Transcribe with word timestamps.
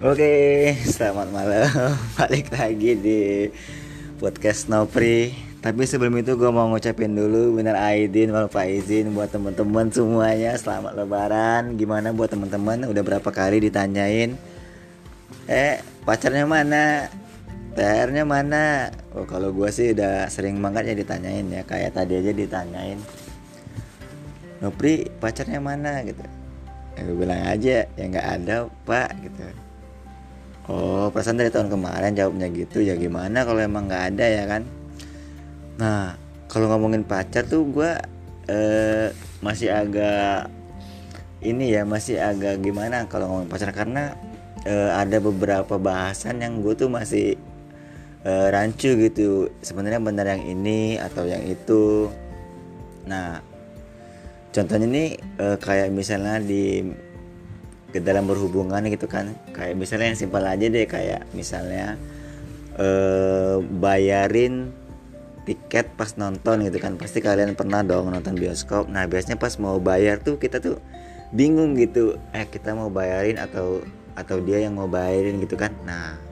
Oke, 0.00 0.32
selamat 0.80 1.28
malam. 1.28 1.68
Balik 2.16 2.56
lagi 2.56 2.96
di 2.96 3.20
podcast 4.16 4.72
Nopri. 4.72 5.36
Tapi 5.60 5.84
sebelum 5.84 6.16
itu 6.16 6.40
gue 6.40 6.48
mau 6.48 6.72
ngucapin 6.72 7.12
dulu 7.12 7.60
benar 7.60 7.76
Aidin, 7.76 8.32
wal 8.32 8.48
izin 8.48 9.12
buat 9.12 9.28
teman-teman 9.28 9.92
semuanya 9.92 10.56
selamat 10.56 10.96
Lebaran. 10.96 11.76
Gimana 11.76 12.16
buat 12.16 12.32
teman-teman? 12.32 12.88
Udah 12.88 13.04
berapa 13.04 13.28
kali 13.28 13.68
ditanyain? 13.68 14.40
Eh, 15.44 15.84
pacarnya 16.08 16.48
mana? 16.48 17.12
TR-nya 17.76 18.24
mana? 18.24 18.88
Oh, 19.12 19.28
kalau 19.28 19.52
gue 19.52 19.68
sih 19.68 19.92
udah 19.92 20.32
sering 20.32 20.64
banget 20.64 20.88
ya 20.88 20.94
ditanyain 20.96 21.44
ya. 21.44 21.60
Kayak 21.68 22.00
tadi 22.00 22.16
aja 22.16 22.32
ditanyain. 22.32 22.96
Nopri 24.64 25.12
pacarnya 25.20 25.60
mana 25.60 26.00
gitu. 26.08 26.24
Ya, 26.96 27.00
gue 27.04 27.16
bilang 27.20 27.44
aja 27.44 27.84
ya 27.84 28.04
nggak 28.08 28.28
ada 28.40 28.64
pak 28.88 29.12
gitu 29.28 29.44
Oh, 30.70 31.10
perasaan 31.10 31.34
dari 31.34 31.50
tahun 31.50 31.66
kemarin 31.66 32.14
jawabnya 32.14 32.46
gitu 32.54 32.78
ya 32.78 32.94
gimana 32.94 33.42
kalau 33.42 33.58
emang 33.58 33.90
nggak 33.90 34.14
ada 34.14 34.26
ya 34.30 34.44
kan? 34.46 34.62
Nah, 35.82 36.14
kalau 36.46 36.70
ngomongin 36.70 37.02
pacar 37.02 37.42
tuh 37.42 37.66
gue 37.66 37.90
eh, 38.46 39.10
masih 39.42 39.74
agak 39.74 40.46
ini 41.42 41.74
ya 41.74 41.82
masih 41.82 42.22
agak 42.22 42.62
gimana 42.62 43.02
kalau 43.10 43.26
ngomongin 43.26 43.50
pacar 43.50 43.74
karena 43.74 44.14
eh, 44.62 44.90
ada 44.94 45.18
beberapa 45.18 45.74
bahasan 45.74 46.38
yang 46.38 46.62
gue 46.62 46.78
tuh 46.78 46.86
masih 46.86 47.34
eh, 48.22 48.46
rancu 48.54 48.94
gitu. 48.94 49.50
Sebenarnya 49.66 49.98
benar 49.98 50.38
yang 50.38 50.46
ini 50.54 51.02
atau 51.02 51.26
yang 51.26 51.42
itu. 51.50 52.14
Nah, 53.10 53.42
contohnya 54.54 54.86
nih 54.86 55.08
eh, 55.18 55.56
kayak 55.58 55.90
misalnya 55.90 56.38
di 56.38 56.94
ke 57.90 57.98
dalam 58.00 58.24
berhubungan 58.26 58.80
gitu 58.88 59.10
kan. 59.10 59.34
Kayak 59.52 59.76
misalnya 59.76 60.14
yang 60.14 60.18
simpel 60.18 60.42
aja 60.46 60.66
deh 60.66 60.86
kayak 60.86 61.26
misalnya 61.36 61.98
eh, 62.78 63.56
bayarin 63.60 64.72
tiket 65.44 65.92
pas 65.98 66.14
nonton 66.14 66.64
gitu 66.64 66.78
kan. 66.78 66.94
Pasti 66.96 67.18
kalian 67.18 67.58
pernah 67.58 67.82
dong 67.82 68.14
nonton 68.14 68.38
bioskop. 68.38 68.86
Nah 68.86 69.04
biasanya 69.10 69.36
pas 69.36 69.58
mau 69.58 69.76
bayar 69.82 70.22
tuh 70.22 70.38
kita 70.38 70.62
tuh 70.62 70.78
bingung 71.34 71.74
gitu. 71.74 72.16
Eh 72.30 72.46
kita 72.46 72.72
mau 72.72 72.88
bayarin 72.88 73.42
atau 73.42 73.82
atau 74.14 74.36
dia 74.42 74.62
yang 74.62 74.78
mau 74.78 74.86
bayarin 74.86 75.42
gitu 75.42 75.58
kan. 75.58 75.74
Nah 75.84 76.30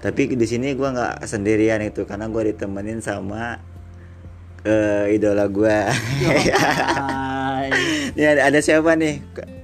tapi 0.00 0.32
di 0.32 0.46
sini 0.48 0.72
gue 0.72 0.88
nggak 0.88 1.28
sendirian 1.28 1.84
itu 1.84 2.08
karena 2.08 2.24
gue 2.32 2.56
ditemenin 2.56 3.04
sama 3.04 3.60
eh, 4.64 5.12
idola 5.12 5.44
gue 5.44 5.68
ini 8.16 8.24
ada, 8.24 8.48
ada 8.48 8.58
siapa 8.64 8.96
nih 8.96 9.20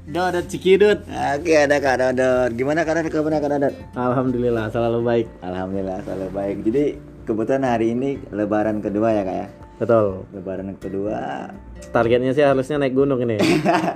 Dodot 0.07 0.47
Cikidut. 0.47 1.03
Oke 1.11 1.67
ada 1.67 1.83
Kak 1.83 1.99
Dodot. 1.99 2.55
Gimana 2.55 2.87
Kak 2.87 3.03
Dodot? 3.03 3.11
Kabarnya 3.11 3.43
Kak 3.43 3.51
Dodot? 3.59 3.75
Alhamdulillah 3.99 4.71
selalu 4.71 4.99
baik. 5.03 5.27
Alhamdulillah 5.43 5.99
selalu 6.07 6.27
baik. 6.31 6.57
Jadi 6.63 6.85
kebetulan 7.27 7.67
hari 7.67 7.87
ini 7.91 8.23
Lebaran 8.31 8.79
kedua 8.79 9.11
ya 9.11 9.23
Kak 9.27 9.35
ya. 9.35 9.47
Betul. 9.83 10.23
Lebaran 10.31 10.79
kedua. 10.79 11.51
Targetnya 11.91 12.31
sih 12.39 12.47
harusnya 12.47 12.79
naik 12.79 12.95
gunung 12.95 13.19
ini. 13.19 13.35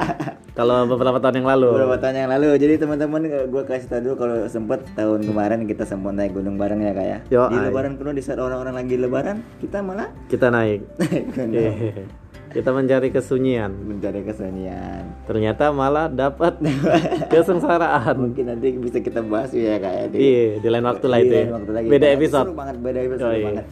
kalau 0.58 0.83
beberapa 0.91 1.22
tahun 1.22 1.47
yang 1.47 1.48
lalu. 1.55 1.78
Beberapa 1.78 1.97
tahun 2.03 2.27
yang 2.27 2.31
lalu. 2.34 2.48
Jadi 2.58 2.75
teman-teman 2.83 3.20
gue 3.47 3.62
kasih 3.70 3.86
tahu 3.86 4.00
dulu 4.11 4.14
kalau 4.19 4.36
sempet 4.50 4.83
tahun 4.98 5.31
kemarin 5.31 5.62
kita 5.70 5.86
sempat 5.86 6.19
naik 6.19 6.34
gunung 6.34 6.58
bareng 6.58 6.83
ya 6.83 6.91
Kak 6.91 7.06
ya. 7.06 7.19
Yo, 7.31 7.42
di 7.55 7.55
ay. 7.55 7.70
Lebaran 7.70 7.94
kedua 7.94 8.19
di 8.19 8.22
saat 8.27 8.42
orang-orang 8.42 8.83
lagi 8.83 8.98
Lebaran 8.98 9.47
kita 9.62 9.78
malah 9.78 10.11
Kita 10.27 10.50
naik. 10.50 10.83
naik 11.06 11.25
gunung. 11.38 11.78
Kita 12.51 12.70
mencari 12.70 13.09
kesunyian. 13.09 13.70
Mencari 13.70 14.20
kesunyian. 14.20 15.06
Ternyata 15.23 15.70
malah 15.70 16.06
dapat 16.06 16.59
kesengsaraan. 17.33 18.19
Mungkin 18.20 18.45
nanti 18.48 18.75
bisa 18.75 18.98
kita 18.98 19.23
bahas 19.23 19.51
ya 19.51 19.77
Kak 19.77 19.93
ya. 19.93 20.05
Di, 20.06 20.17
Iya, 20.19 20.43
di 20.59 20.69
lain 20.69 20.84
waktu 20.84 21.06
lah 21.06 21.19
itu. 21.21 21.31
ya. 21.33 21.45
waktu 21.48 21.71
lagi. 21.71 21.87
Beda 21.88 22.06
episode. 22.11 22.47
Seru 22.47 22.55
banget 22.55 22.77
beda 22.78 22.99
episode 23.00 23.22
Oh, 23.25 23.33
iya. 23.33 23.47
banget. 23.47 23.66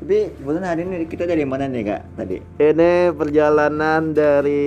Tapi 0.00 0.16
kebetulan 0.32 0.64
hari 0.66 0.80
ini 0.82 0.96
kita 1.06 1.24
dari 1.24 1.44
mana 1.44 1.64
nih 1.66 1.82
Kak 1.82 2.02
tadi? 2.14 2.36
Ini 2.56 2.92
perjalanan 3.12 4.02
dari 4.10 4.64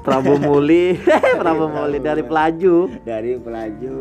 Prabu 0.00 0.34
Muli, 0.36 0.98
Prabu 1.40 1.66
Muli 1.66 1.98
dari 1.98 2.22
Pelaju. 2.22 2.90
dari 3.02 3.38
pelaju 3.38 3.98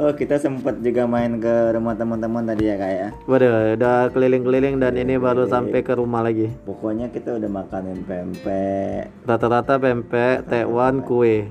oh 0.00 0.12
kita 0.16 0.40
sempat 0.40 0.80
juga 0.80 1.04
main 1.04 1.36
ke 1.36 1.76
rumah 1.76 1.92
teman-teman 1.92 2.48
tadi 2.48 2.72
ya 2.72 2.76
kak 2.80 2.92
ya? 2.96 3.08
Waduh, 3.28 3.76
udah 3.76 4.08
keliling-keliling 4.16 4.80
dan 4.80 4.96
ini 4.96 5.20
baru 5.20 5.44
sampai 5.44 5.84
ke 5.84 5.92
rumah 5.92 6.24
lagi. 6.24 6.48
pokoknya 6.64 7.12
kita 7.12 7.36
udah 7.36 7.50
makanin 7.52 8.00
pempek. 8.08 9.12
Rata-rata 9.28 9.76
pempek, 9.76 10.48
tekwan, 10.48 11.04
kue. 11.04 11.44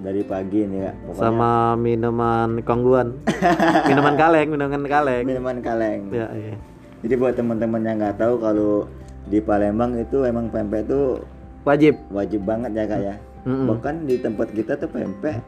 dari 0.00 0.24
pagi 0.24 0.64
nih 0.64 0.80
kak 0.88 0.96
pokoknya. 1.04 1.20
Sama 1.20 1.52
minuman 1.76 2.48
kongguan 2.64 3.20
minuman 3.92 4.14
kaleng 4.16 4.48
minuman 4.48 4.84
kaleng. 4.88 5.24
Minuman 5.28 5.56
kaleng. 5.60 6.00
Ya 6.08 6.26
iya. 6.32 6.56
jadi 7.04 7.14
buat 7.20 7.36
teman-teman 7.36 7.84
yang 7.84 8.00
nggak 8.00 8.16
tahu 8.16 8.40
kalau 8.40 8.88
di 9.28 9.44
Palembang 9.44 10.00
itu 10.00 10.24
emang 10.24 10.48
pempek 10.48 10.88
itu 10.88 11.20
wajib. 11.68 12.00
wajib 12.08 12.40
banget 12.48 12.72
ya 12.72 12.84
kak 12.88 13.00
ya? 13.04 13.14
Mm-mm. 13.40 13.72
bahkan 13.72 14.04
di 14.04 14.20
tempat 14.20 14.52
kita 14.52 14.76
tuh 14.76 14.88
pempek 14.88 15.40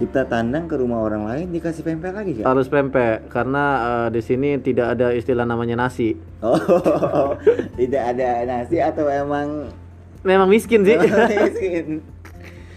kita 0.00 0.24
tandang 0.24 0.64
ke 0.66 0.74
rumah 0.80 1.04
orang 1.04 1.28
lain 1.28 1.52
dikasih 1.52 1.84
pempek 1.84 2.16
lagi 2.16 2.32
kak 2.40 2.48
harus 2.48 2.66
pempek 2.66 3.28
karena 3.28 3.64
eh, 3.80 4.08
di 4.16 4.20
sini 4.24 4.56
tidak 4.58 4.96
ada 4.96 5.12
istilah 5.12 5.44
namanya 5.44 5.76
nasi. 5.76 6.16
Oh 6.40 6.56
tidak 7.80 8.16
ada 8.16 8.48
nasi 8.48 8.80
atau 8.80 9.06
emang 9.06 9.68
memang 10.24 10.48
miskin 10.48 10.82
sih. 10.86 10.96
Miskin. 11.44 12.00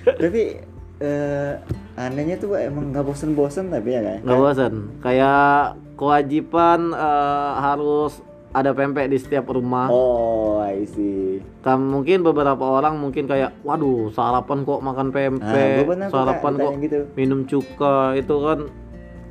tapi 0.06 0.62
eh, 1.00 1.52
anehnya 1.96 2.36
tuh 2.38 2.60
emang 2.60 2.92
nggak 2.92 3.06
bosen-bosen 3.08 3.72
tapi 3.72 3.96
ya 3.96 4.02
kan 4.04 4.20
nggak 4.22 4.40
bosan 4.40 4.74
kayak 5.00 5.80
kewajiban 5.96 6.92
eh, 6.92 7.52
harus 7.64 8.20
ada 8.56 8.72
pempek 8.72 9.12
di 9.12 9.20
setiap 9.20 9.52
rumah 9.52 9.92
oh 9.92 10.64
I 10.64 10.88
see 10.88 11.44
Kan 11.60 11.92
mungkin 11.92 12.24
beberapa 12.24 12.62
orang 12.62 12.96
mungkin 12.96 13.28
kayak 13.28 13.52
waduh 13.62 14.08
sarapan 14.10 14.64
kok 14.64 14.80
makan 14.80 15.08
Nah, 15.10 15.14
pempek 15.14 15.84
Kak, 16.08 16.10
sarapan 16.10 16.54
kok 16.56 16.72
gitu. 16.80 17.00
minum 17.14 17.44
cuka 17.44 18.16
itu 18.16 18.36
kan 18.40 18.60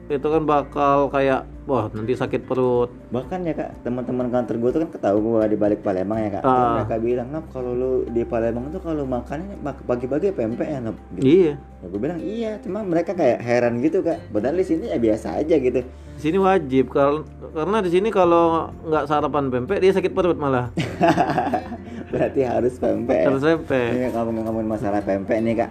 itu 0.07 0.21
kan 0.23 0.43
bakal 0.43 1.09
kayak 1.09 1.49
wah 1.65 1.89
nanti 1.89 2.13
sakit 2.13 2.45
perut 2.45 2.93
bahkan 3.09 3.41
ya 3.41 3.53
kak 3.53 3.73
teman-teman 3.81 4.29
kantor 4.29 4.57
gue 4.59 4.71
tuh 4.71 4.81
kan 4.83 4.91
ketahui 4.91 5.21
gue 5.23 5.49
di 5.49 5.57
balik 5.57 5.81
Palembang 5.81 6.19
ya 6.19 6.31
kak 6.31 6.43
Terus 6.43 6.53
Ah. 6.55 6.73
mereka 6.77 6.97
bilang 6.99 7.29
ngap 7.31 7.45
kalau 7.49 7.73
lu 7.73 7.91
di 8.07 8.21
Palembang 8.23 8.69
tuh 8.69 8.81
kalau 8.81 9.03
makannya 9.03 9.57
mak- 9.59 9.81
pagi-pagi 9.83 10.29
pempek 10.31 10.67
ya 10.67 10.79
ngap 10.79 10.97
gitu. 11.15 11.25
iya 11.25 11.53
Ya, 11.57 11.87
gue 11.87 11.99
bilang 11.99 12.19
iya 12.19 12.51
cuma 12.59 12.81
mereka 12.81 13.13
kayak 13.13 13.41
heran 13.41 13.81
gitu 13.81 14.01
kak 14.01 14.21
padahal 14.29 14.55
di 14.55 14.65
sini 14.65 14.85
ya 14.87 14.99
biasa 14.99 15.39
aja 15.39 15.55
gitu 15.55 15.81
Di 16.15 16.21
sini 16.23 16.37
wajib 16.39 16.85
kal- 16.89 17.25
karena 17.51 17.77
di 17.81 17.91
sini 17.91 18.09
kalau 18.09 18.69
nggak 18.83 19.05
sarapan 19.05 19.49
pempek 19.49 19.79
dia 19.79 19.91
sakit 19.91 20.13
perut 20.13 20.37
malah. 20.37 20.69
berarti 22.13 22.41
harus 22.43 22.77
pempek 22.77 23.25
Harus 23.25 23.43
pempek. 23.43 23.89
Ini 23.91 24.13
ngomong-ngomongin 24.13 24.69
masalah 24.69 25.01
pempek 25.01 25.41
nih 25.41 25.55
kak 25.59 25.71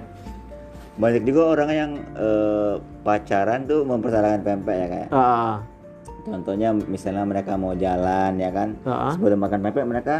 banyak 0.93 1.23
juga 1.25 1.41
orang 1.49 1.69
yang 1.69 1.91
eh, 2.13 2.73
pacaran 3.01 3.65
tuh 3.65 3.81
mempersalahkan 3.81 4.41
pempek 4.41 4.75
ya 4.75 4.87
kak 4.87 5.07
Ah, 5.09 5.53
contohnya 6.21 6.69
misalnya 6.71 7.25
mereka 7.25 7.57
mau 7.57 7.73
jalan 7.73 8.37
ya 8.37 8.49
kan? 8.49 8.77
Ah. 8.83 9.09
sebelum 9.09 9.41
makan 9.41 9.59
pempek 9.59 9.83
mereka 9.83 10.15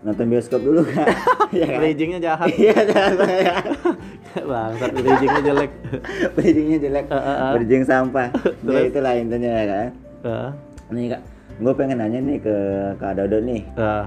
nonton 0.00 0.28
bioskop 0.28 0.60
dulu 0.60 0.84
kak. 0.84 1.08
Ya 1.54 1.66
kan? 1.66 1.78
Bridgingnya 1.80 2.18
jahat. 2.20 2.48
iya 2.50 2.74
jangan 2.82 3.30
ya. 3.30 3.56
Bangsat 4.50 4.90
bridgingnya 4.90 5.40
jelek. 5.44 5.72
bridgingnya 6.34 6.78
jelek. 6.78 7.04
Ah. 7.08 7.54
bridging 7.54 7.82
sampah. 7.82 8.28
Ya 8.66 8.80
itulah 8.84 9.14
intinya 9.14 9.50
ya 9.50 9.64
kan 9.64 9.88
Ah, 10.24 10.50
nih 10.90 11.14
kak 11.14 11.22
gue 11.54 11.72
pengen 11.72 12.02
nanya 12.02 12.18
nih 12.18 12.38
ke 12.38 12.54
kak 12.98 13.14
Dodo 13.14 13.38
nih. 13.42 13.62
Ah. 13.74 14.06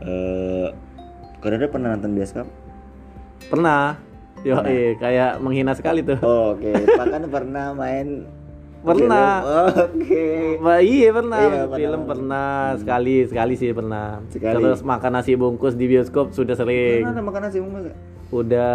eh 0.00 0.68
kak 1.38 1.48
Dodo 1.52 1.66
pernah 1.68 1.92
nonton 1.92 2.12
bioskop? 2.12 2.46
Pernah. 3.48 4.07
Yo, 4.46 4.62
eh, 4.62 4.94
kayak 4.98 5.42
menghina 5.42 5.74
sekali 5.74 6.06
tuh. 6.06 6.18
Oh, 6.22 6.54
oke 6.54 6.70
bahkan 7.00 7.22
pernah 7.26 7.74
main 7.74 8.26
Pernah. 8.78 9.42
oke 9.74 10.26
Wah, 10.62 10.78
iya 10.78 11.10
pernah. 11.10 11.38
Iya, 11.42 11.50
pernah. 11.66 11.78
Film 11.82 12.00
pernah 12.06 12.48
sekali, 12.78 13.16
sekali 13.26 13.54
sih 13.58 13.74
pernah. 13.74 14.22
Sekali. 14.30 14.54
Terus 14.54 14.78
makan 14.86 15.10
nasi 15.18 15.34
bungkus 15.34 15.74
di 15.74 15.90
bioskop 15.90 16.30
sudah 16.30 16.54
sering. 16.54 17.02
Pernah 17.02 17.26
makan 17.26 17.40
nasi 17.42 17.58
bungkus? 17.58 17.90
Udah 18.30 18.74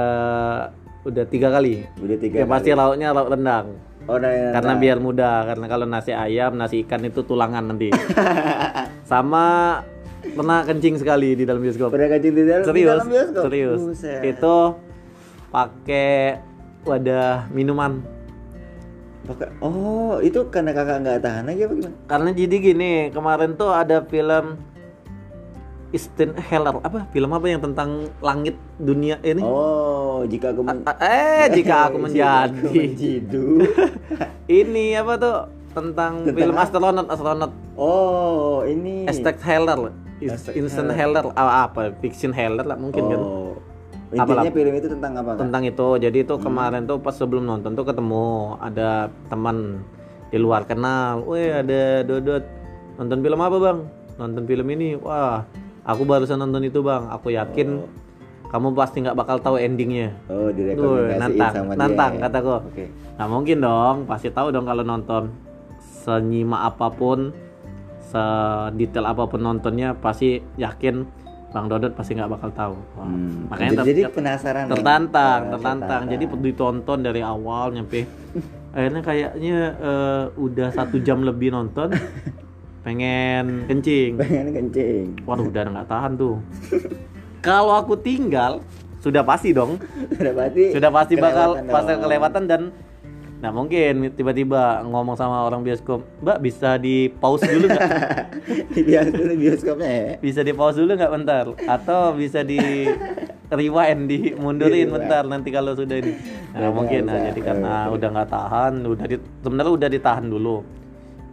udah 1.08 1.24
tiga 1.28 1.48
kali. 1.52 1.88
udah 2.00 2.18
tiga 2.20 2.36
Yang 2.44 2.52
pasti 2.52 2.70
lauknya 2.76 3.16
lauk 3.16 3.32
rendang. 3.32 3.68
oh 4.04 4.20
nah, 4.20 4.28
nah, 4.28 4.52
karena 4.60 4.74
nah. 4.76 4.82
biar 4.84 4.98
mudah 5.00 5.38
karena 5.48 5.66
kalau 5.72 5.86
nasi 5.88 6.12
ayam 6.12 6.60
nasi 6.60 6.84
ikan 6.84 7.08
itu 7.08 7.24
tulangan 7.24 7.64
nanti 7.72 7.88
sama 9.12 9.80
pernah 10.20 10.68
kencing 10.68 11.00
sekali 11.00 11.40
di 11.40 11.48
dalam 11.48 11.64
bioskop 11.64 11.88
pernah 11.88 12.12
kancing 12.12 12.36
di 12.36 12.44
dalam 12.44 12.64
di 12.64 12.68
serius 12.68 12.92
dalam 12.92 13.08
bioskop 13.08 13.44
serius 13.48 13.80
Buset. 13.80 14.20
itu 14.28 14.56
pakai 15.54 16.42
wadah 16.84 17.48
minuman. 17.54 18.02
Pakai- 19.24 19.56
oh 19.64 20.20
itu 20.20 20.50
karena 20.52 20.76
kakak 20.76 20.98
nggak 21.06 21.20
tahan 21.24 21.44
lagi 21.48 21.62
apa 21.64 21.74
gimana? 21.78 21.96
Karena 22.10 22.30
jadi 22.36 22.56
gini 22.60 22.92
kemarin 23.14 23.56
tuh 23.56 23.72
ada 23.72 24.04
film 24.04 24.60
Eastern 25.94 26.34
Heller 26.36 26.82
apa? 26.82 27.06
Film 27.14 27.32
apa 27.32 27.46
yang 27.46 27.62
tentang 27.62 28.10
langit 28.20 28.58
dunia 28.82 29.22
ini? 29.22 29.46
Oh, 29.46 30.26
jika 30.26 30.52
aku 30.52 30.66
men- 30.66 30.84
eh 31.00 31.46
jika 31.54 31.88
aku 31.88 32.02
menjadi. 32.10 32.74
ini 34.60 34.98
apa 34.98 35.14
tuh? 35.22 35.38
Tentang, 35.74 36.22
Tentang 36.22 36.38
film 36.38 36.54
apa? 36.54 36.66
astronot 36.70 37.08
astronot 37.10 37.52
oh, 37.78 38.62
ini. 38.66 39.10
Aztec 39.10 39.42
Heller 39.42 39.90
Instant 40.54 40.94
Heller. 40.94 41.26
Heller. 41.30 41.34
Ah, 41.34 41.66
apa? 41.66 41.92
Fiction 41.98 42.30
Heller 42.30 42.62
lah 42.64 42.78
mungkin 42.78 43.04
kan. 43.10 43.22
Oh. 43.22 43.43
Apa 43.43 43.43
Intinya 44.16 44.42
lah? 44.42 44.54
film 44.54 44.74
itu 44.74 44.88
tentang 44.88 45.12
apa? 45.16 45.30
Kak? 45.30 45.40
tentang 45.42 45.64
itu 45.64 45.88
jadi 45.98 46.18
itu 46.20 46.34
Hmm. 46.34 46.44
kemarin 46.44 46.82
tuh 46.84 46.98
pas 46.98 47.12
sebelum 47.12 47.44
nonton 47.44 47.74
tuh 47.74 47.84
ketemu 47.84 48.26
ada 48.58 48.90
teman 49.28 49.82
di 50.28 50.38
luar 50.38 50.64
kenal 50.64 51.22
weh 51.24 51.50
ada 51.50 52.02
Dodot 52.02 52.42
nonton 52.96 53.20
film 53.20 53.40
apa 53.40 53.58
bang 53.60 53.80
nonton 54.16 54.44
film 54.44 54.68
ini 54.70 54.94
wah 54.96 55.46
aku 55.84 56.02
barusan 56.04 56.38
nonton 56.38 56.64
itu 56.64 56.80
bang 56.80 57.06
aku 57.08 57.30
yakin 57.30 57.82
Oh. 57.82 57.90
kamu 58.50 58.70
pasti 58.72 59.02
nggak 59.02 59.14
bakal 59.16 59.38
tahu 59.38 59.58
endingnya 59.58 60.14
Oh, 60.26 60.48
direkomendasiin 60.48 61.18
nantang 61.20 61.54
sama 61.56 61.72
dia. 61.72 61.80
nantang 61.80 62.14
kataku 62.20 62.50
Oke. 62.64 62.86
Nah 63.14 63.26
mungkin 63.26 63.58
dong, 63.60 63.96
pasti 64.04 64.30
tahu 64.30 64.50
dong 64.50 64.64
kalau 64.64 64.82
nonton 64.82 65.34
senyimak 65.78 66.62
apa 66.68 66.90
pun, 66.90 67.30
sedetail 68.04 69.06
apa 69.06 69.24
pun 69.24 69.40
nontonnya, 69.40 69.94
pasti 69.96 70.42
yakin 70.56 71.06
Bang 71.54 71.70
Dodot 71.70 71.94
pasti 71.94 72.12
nggak 72.14 72.32
bakal 72.32 72.50
tahu. 72.52 72.76
Wah, 72.94 73.06
Hmm. 73.06 73.46
Makanya 73.48 73.70
jadi, 73.72 73.78
ter- 73.78 73.88
jadi 73.88 74.02
penasaran. 74.10 74.64
tertantang, 74.68 75.40
Oh, 75.40 75.52
tertantang. 75.54 76.02
Jadi 76.08 76.24
ditonton 76.42 77.00
dari 77.00 77.22
awal 77.22 77.72
nyampe 77.72 78.10
akhirnya 78.76 79.02
kayaknya 79.02 79.58
eh, 79.76 80.24
udah 80.36 80.70
satu 80.70 80.98
jam 80.98 81.22
lebih 81.22 81.50
nonton, 81.50 81.94
pengen 82.86 83.64
kencing. 83.64 84.18
pengen 84.18 84.48
kencing. 84.52 85.06
Waduh 85.24 85.48
udah 85.48 85.62
nggak 85.64 85.88
tahan 85.88 86.12
tuh. 86.16 86.42
Kalau 87.46 87.76
aku 87.76 87.94
tinggal, 87.94 88.64
sudah 88.98 89.22
pasti 89.22 89.52
dong 89.52 89.76
Sudah 90.10 90.32
pasti. 90.34 90.72
sudah 90.72 90.90
pasti 90.90 91.14
bakal 91.16 91.60
pasti 91.62 91.92
kelewatan 91.94 92.44
dan 92.46 92.62
nah 93.44 93.52
mungkin 93.52 94.16
tiba-tiba 94.16 94.88
ngomong 94.88 95.20
sama 95.20 95.44
orang 95.44 95.68
bioskop 95.68 96.00
mbak 96.24 96.40
bisa 96.40 96.80
di 96.80 97.12
pause 97.12 97.44
dulu 97.44 97.68
nggak? 97.68 97.92
Di 98.74 98.82
bioskop 98.82 99.20
di 99.22 99.36
bioskopnya 99.36 99.90
ya. 99.92 100.10
bisa 100.18 100.40
di 100.42 100.54
pause 100.56 100.80
dulu 100.80 100.96
nggak 100.96 101.12
bentar? 101.12 101.46
Atau 101.68 102.16
bisa 102.16 102.40
di 102.42 102.88
rewind 103.52 104.02
di 104.08 104.32
mundurin 104.34 104.72
Di 104.72 104.80
rewind. 104.88 104.96
bentar 104.96 105.24
nanti 105.28 105.50
kalau 105.52 105.76
sudah 105.76 106.00
ini. 106.00 106.14
Nah 106.56 106.58
Udah 106.58 106.72
mungkin. 106.72 107.02
nah 107.04 107.20
jadi 107.20 107.42
karena 107.44 107.74
udah 107.92 108.08
nggak 108.10 108.30
tahan 108.30 108.74
udah 108.84 109.06
di, 109.06 109.16
sebenarnya 109.44 109.74
udah 109.76 109.90
ditahan 109.92 110.26
dulu. 110.26 110.56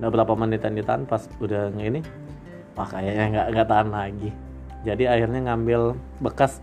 Udah 0.02 0.08
berapa 0.10 0.32
menitan 0.34 0.74
ditahan 0.74 1.02
pas 1.06 1.22
udah 1.38 1.70
ini 1.78 2.02
wah 2.74 2.86
kayaknya 2.86 3.24
nggak 3.30 3.46
nggak 3.54 3.68
tahan 3.70 3.88
lagi. 3.88 4.30
Jadi 4.82 5.04
akhirnya 5.06 5.40
ngambil 5.46 5.80
bekas 6.18 6.58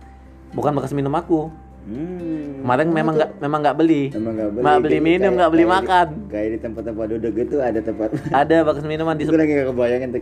bukan 0.52 0.76
bekas 0.76 0.92
minum 0.92 1.14
aku 1.14 1.48
Hmm. 1.88 2.60
kemarin 2.60 2.88
memang 2.90 3.14
nggak 3.14 3.30
memang 3.38 3.58
nggak 3.60 3.76
beli 3.76 4.02
Emang 4.10 4.32
nggak 4.34 4.50
beli. 4.50 4.60
Nggak 4.60 4.78
beli 4.78 4.98
minum, 5.00 5.32
nggak 5.32 5.50
beli 5.50 5.58
kayak 5.58 5.72
di- 5.72 5.76
makan. 5.80 6.06
Kayak 6.28 6.48
di 6.48 6.58
tempat-tempat 6.60 7.06
duduk 7.08 7.32
gitu 7.34 7.56
ada 7.58 7.80
tempat. 7.80 8.08
ada 8.30 8.56
bekas 8.62 8.84
minuman 8.84 9.14
di 9.14 9.24
Gue 9.24 9.34
lagi 9.34 9.52
gak 9.54 9.68
kebayangin 9.68 10.08
tuh. 10.10 10.20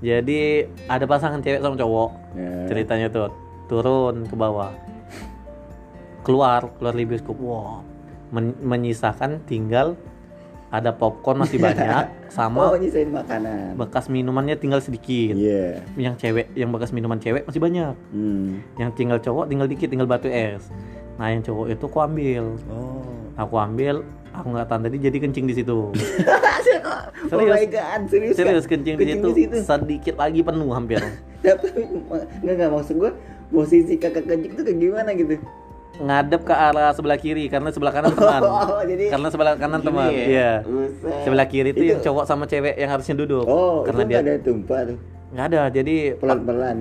Jadi 0.00 0.40
ada 0.88 1.04
pasangan 1.04 1.38
cewek 1.38 1.60
sama 1.60 1.76
cowok 1.76 2.10
Ya. 2.32 2.50
ceritanya 2.66 3.06
tuh 3.06 3.28
turun 3.68 4.24
ke 4.24 4.34
bawah 4.34 4.72
keluar 6.22 6.70
keluar 6.72 6.92
dari 6.92 7.04
bioskop 7.04 7.36
wow 7.36 7.82
men- 8.30 8.58
menyisakan 8.58 9.42
tinggal 9.44 9.98
ada 10.68 10.88
popcorn 10.90 11.36
masih 11.38 11.58
banyak 11.58 12.08
Oh, 12.32 12.32
sama 12.32 12.72
nyisain 12.74 13.06
makanan. 13.06 13.76
bekas 13.76 14.08
minumannya 14.08 14.56
tinggal 14.56 14.80
sedikit 14.80 15.36
Iya. 15.36 15.84
yang 15.94 16.16
cewek 16.16 16.48
yang 16.54 16.72
bekas 16.72 16.88
minuman 16.90 17.18
cewek 17.18 17.44
masih 17.44 17.60
banyak 17.60 17.92
Hmm. 18.08 18.64
yang 18.74 18.88
tinggal 18.90 19.18
cowok 19.18 19.46
tinggal 19.46 19.68
dikit 19.68 19.86
tinggal 19.86 20.08
batu 20.08 20.26
es 20.26 20.64
nah 21.14 21.28
yang 21.28 21.40
cowok 21.40 21.66
itu 21.68 21.84
aku 21.84 21.98
ambil 22.00 22.44
Oh. 22.66 23.04
aku 23.34 23.54
ambil 23.56 23.94
aku 24.30 24.46
nggak 24.48 24.66
tahan 24.66 24.82
tadi 24.82 24.96
jadi 24.98 25.16
kencing 25.18 25.44
di 25.44 25.54
situ 25.54 25.92
oh 27.32 27.38
my 27.38 27.64
god, 27.66 28.00
serius. 28.06 28.34
serius 28.34 28.64
Kak? 28.64 28.70
kencing, 28.72 28.94
di 28.96 29.14
situ 29.36 29.56
sedikit 29.60 30.14
lagi 30.16 30.40
penuh 30.40 30.70
hampir 30.70 30.98
Tapi 31.42 31.66
enggak 31.74 32.54
enggak 32.54 32.70
maksud 32.70 32.94
gue 32.96 33.10
posisi 33.48 33.94
kakak 33.96 34.24
kencing 34.24 34.52
tuh 34.54 34.62
kayak 34.62 34.78
gimana 34.78 35.10
gitu. 35.12 35.36
ngadep 35.94 36.40
ke 36.40 36.54
arah 36.54 36.88
sebelah 36.90 37.14
kiri 37.16 37.46
karena 37.46 37.68
sebelah 37.68 37.92
kanan 37.92 38.14
teman 38.16 38.40
Oh, 38.42 38.80
jadi 38.80 39.04
karena 39.10 39.28
sebelah 39.28 39.54
kanan 39.54 39.76
gini 39.76 39.86
teman 39.86 40.08
ya? 40.08 40.24
iya 40.24 40.50
sebelah 41.22 41.46
kiri 41.46 41.68
itu, 41.68 41.78
Itu- 41.78 41.90
yang 41.90 42.00
cowok 42.00 42.24
sama 42.24 42.44
cewek 42.44 42.74
yang 42.74 42.88
harusnya 42.88 43.14
duduk 43.14 43.44
Oh, 43.44 43.84
karena 43.84 44.00
itu 44.00 44.08
dia 44.08 44.16
nggak 44.16 44.24
ada 44.26 44.40
tumpah 44.40 44.80
tuh. 44.86 44.98
nggak 45.30 45.46
ada 45.46 45.60
jadi 45.68 45.94
Pelan-pelan. 46.16 46.78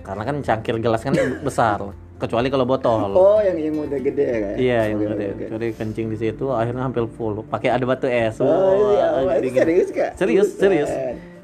karena 0.00 0.22
kan 0.24 0.36
cangkir 0.40 0.74
gelas 0.78 1.00
kan 1.00 1.12
besar 1.40 1.78
kecuali 2.18 2.50
kalau 2.50 2.66
botol. 2.66 3.14
Oh, 3.14 3.38
yang 3.38 3.56
yang 3.56 3.78
udah 3.78 4.00
gede 4.02 4.24
ya 4.26 4.38
kan? 4.42 4.54
iya 4.58 4.80
yang 4.90 4.98
gede. 5.00 5.26
jadi 5.46 5.66
kencing 5.78 6.06
di 6.10 6.18
situ 6.18 6.50
akhirnya 6.50 6.82
hampir 6.82 7.06
full. 7.14 7.46
Pakai 7.46 7.70
ada 7.70 7.84
batu 7.86 8.10
es. 8.10 8.42
Oh, 8.42 8.92
iya, 8.98 9.06
oh, 9.14 9.30
jadi 9.30 9.46
itu 9.46 9.48
gitu. 9.54 9.58
serius 9.62 9.88
kak? 9.94 10.10
serius 10.18 10.48
serius. 10.58 10.90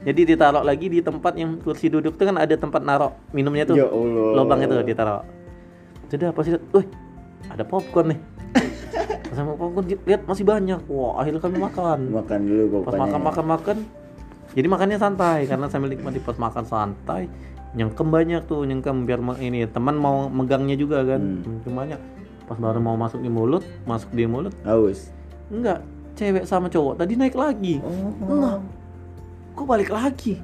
Jadi 0.04 0.20
ditaruh 0.36 0.60
lagi 0.60 0.92
di 0.92 1.00
tempat 1.00 1.32
yang 1.32 1.56
kursi 1.64 1.88
duduk 1.88 2.20
tuh 2.20 2.28
kan 2.28 2.36
ada 2.36 2.52
tempat 2.58 2.84
narok. 2.84 3.16
Minumnya 3.32 3.64
tuh 3.64 3.78
Ya 3.80 3.88
Allah. 3.88 4.28
lubang 4.36 4.60
itu 4.60 4.74
ditaruh. 4.84 5.24
Sudah 6.12 6.28
pasti 6.34 6.52
wih 6.76 6.86
ada 7.48 7.64
popcorn 7.64 8.12
nih. 8.12 8.20
Sama 9.38 9.56
popcorn 9.56 9.88
lihat 10.04 10.28
masih 10.28 10.44
banyak. 10.44 10.84
Wah 10.90 11.22
akhirnya 11.24 11.40
kami 11.40 11.56
makan. 11.56 11.98
Makan 12.12 12.40
dulu 12.44 12.64
pas 12.84 12.92
pokoknya. 12.92 13.00
makan 13.00 13.20
makan 13.22 13.46
makan 13.48 13.76
jadi 14.54 14.66
makannya 14.70 14.98
santai. 15.00 15.38
Karena 15.48 15.66
sambil 15.72 15.88
nikmati 15.94 16.20
pas 16.20 16.36
makan 16.36 16.64
santai 16.68 17.30
nyengkem 17.74 18.08
banyak 18.08 18.42
tuh 18.46 18.62
nyengkem 18.62 19.06
biar 19.06 19.20
ini 19.42 19.66
teman 19.66 19.98
mau 19.98 20.30
megangnya 20.30 20.78
juga 20.78 21.02
kan. 21.02 21.20
Hmm. 21.42 21.74
banyak. 21.74 22.00
Pas 22.44 22.58
baru 22.60 22.78
mau 22.78 22.94
masuk 22.94 23.20
di 23.24 23.30
mulut 23.32 23.64
masuk 23.84 24.10
di 24.14 24.24
mulut. 24.26 24.54
Haus. 24.62 25.10
enggak 25.52 25.84
cewek 26.16 26.48
sama 26.48 26.70
cowok 26.70 27.02
tadi 27.02 27.18
naik 27.18 27.34
lagi. 27.34 27.82
Oh. 27.82 28.14
enggak. 28.30 28.58
Kok 29.54 29.66
balik 29.66 29.90
lagi? 29.90 30.38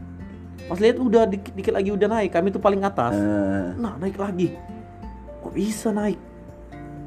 Pas 0.71 0.79
lihat 0.79 1.03
udah 1.03 1.27
dikit, 1.27 1.50
dikit 1.50 1.75
lagi 1.75 1.91
udah 1.91 2.09
naik 2.11 2.31
kami 2.31 2.55
tuh 2.55 2.62
paling 2.62 2.82
atas. 2.87 3.17
Eh, 3.17 3.75
nah 3.75 3.99
naik 3.99 4.15
lagi. 4.15 4.55
Kok 5.43 5.50
bisa 5.56 5.91
naik? 5.91 6.19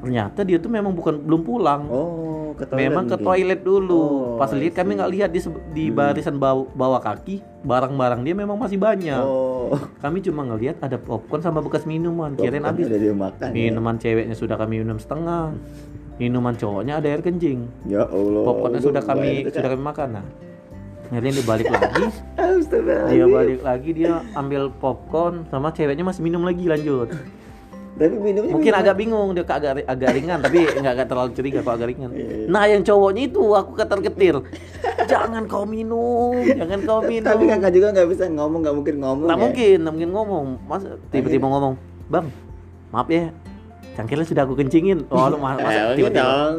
Ternyata 0.04 0.44
dia 0.44 0.60
tuh 0.60 0.68
memang 0.68 0.92
bukan 0.92 1.16
belum 1.16 1.40
pulang. 1.40 1.88
Oh, 1.88 2.52
ke 2.52 2.68
toilet 2.68 2.82
memang 2.84 3.04
ke 3.08 3.16
toilet 3.16 3.60
dulu. 3.64 4.04
Oh, 4.04 4.36
pas 4.36 4.52
lihat 4.52 4.76
kami 4.76 5.00
nggak 5.00 5.10
lihat 5.16 5.30
di 5.32 5.40
di 5.72 5.84
barisan 5.88 6.36
baw- 6.36 6.68
bawah 6.76 7.00
kaki 7.00 7.40
barang-barang 7.64 8.20
dia 8.20 8.34
memang 8.36 8.60
masih 8.60 8.76
banyak. 8.76 9.22
Oh. 9.24 9.53
Kami 10.00 10.18
cuma 10.24 10.42
ngelihat 10.48 10.76
ada 10.82 10.96
popcorn 10.96 11.40
sama 11.40 11.60
bekas 11.60 11.84
minuman. 11.84 12.34
Kirain 12.34 12.64
habis. 12.64 12.86
ya? 13.48 13.54
minuman 13.54 13.94
ceweknya 13.98 14.36
sudah 14.36 14.56
kami 14.56 14.82
minum 14.82 14.98
setengah. 14.98 15.54
Minuman 16.14 16.54
cowoknya 16.54 17.02
ada 17.02 17.08
air 17.10 17.22
kencing. 17.22 17.66
Ya 17.90 18.06
Allah. 18.06 18.42
popcornnya 18.46 18.80
sudah 18.82 19.02
kami 19.02 19.46
sudah 19.50 19.70
kami 19.74 19.82
makan 19.82 20.08
nah. 20.20 20.26
Akhirnya 21.12 21.32
dia 21.36 21.44
balik 21.44 21.66
lagi. 21.68 22.04
Dia 23.12 23.26
balik 23.28 23.60
lagi 23.60 23.90
dia 23.92 24.12
ambil 24.34 24.72
popcorn 24.80 25.44
sama 25.52 25.70
ceweknya 25.70 26.02
masih 26.06 26.22
minum 26.24 26.42
lagi 26.42 26.64
lanjut 26.64 27.12
Tapi 27.94 28.16
minumnya 28.18 28.50
mungkin 28.50 28.72
minum- 28.74 28.82
agak 28.82 28.96
bingung 28.98 29.28
dia 29.38 29.44
agak 29.46 29.86
agak 29.86 30.10
ringan 30.18 30.38
tapi 30.42 30.58
nggak 30.82 30.92
agak 30.98 31.06
terlalu 31.06 31.30
curiga 31.30 31.58
kok 31.62 31.74
agak 31.78 31.88
ringan. 31.94 32.10
Iya. 32.10 32.50
nah 32.50 32.62
yang 32.66 32.82
cowoknya 32.82 33.22
itu 33.30 33.42
aku 33.54 33.70
ketar 33.78 33.98
ketir. 34.02 34.36
Jangan 35.04 35.42
kau 35.46 35.62
minum 35.62 36.34
jangan 36.42 36.80
kau 36.82 37.00
minum. 37.06 37.30
Tapi 37.30 37.44
kakak 37.46 37.70
juga 37.70 37.86
nggak 37.94 38.08
bisa 38.10 38.24
ngomong, 38.26 38.60
nggak 38.66 38.74
mungkin 38.74 38.94
ngomong. 38.98 39.26
nggak 39.30 39.38
ya? 39.38 39.44
mungkin 39.46 39.76
nggak 39.78 39.94
mungkin 39.94 40.10
ngomong. 40.10 40.46
Mas 40.66 40.82
tiba-tiba 41.14 41.46
ngomong 41.46 41.74
bang 42.10 42.26
maaf 42.90 43.08
ya 43.10 43.30
cangkirnya 43.94 44.26
sudah 44.26 44.42
aku 44.42 44.54
kencingin. 44.58 45.06
Oh 45.08 45.30
lu 45.30 45.38
mas 45.38 45.58
masa 45.64 45.94
mungkin 45.94 46.10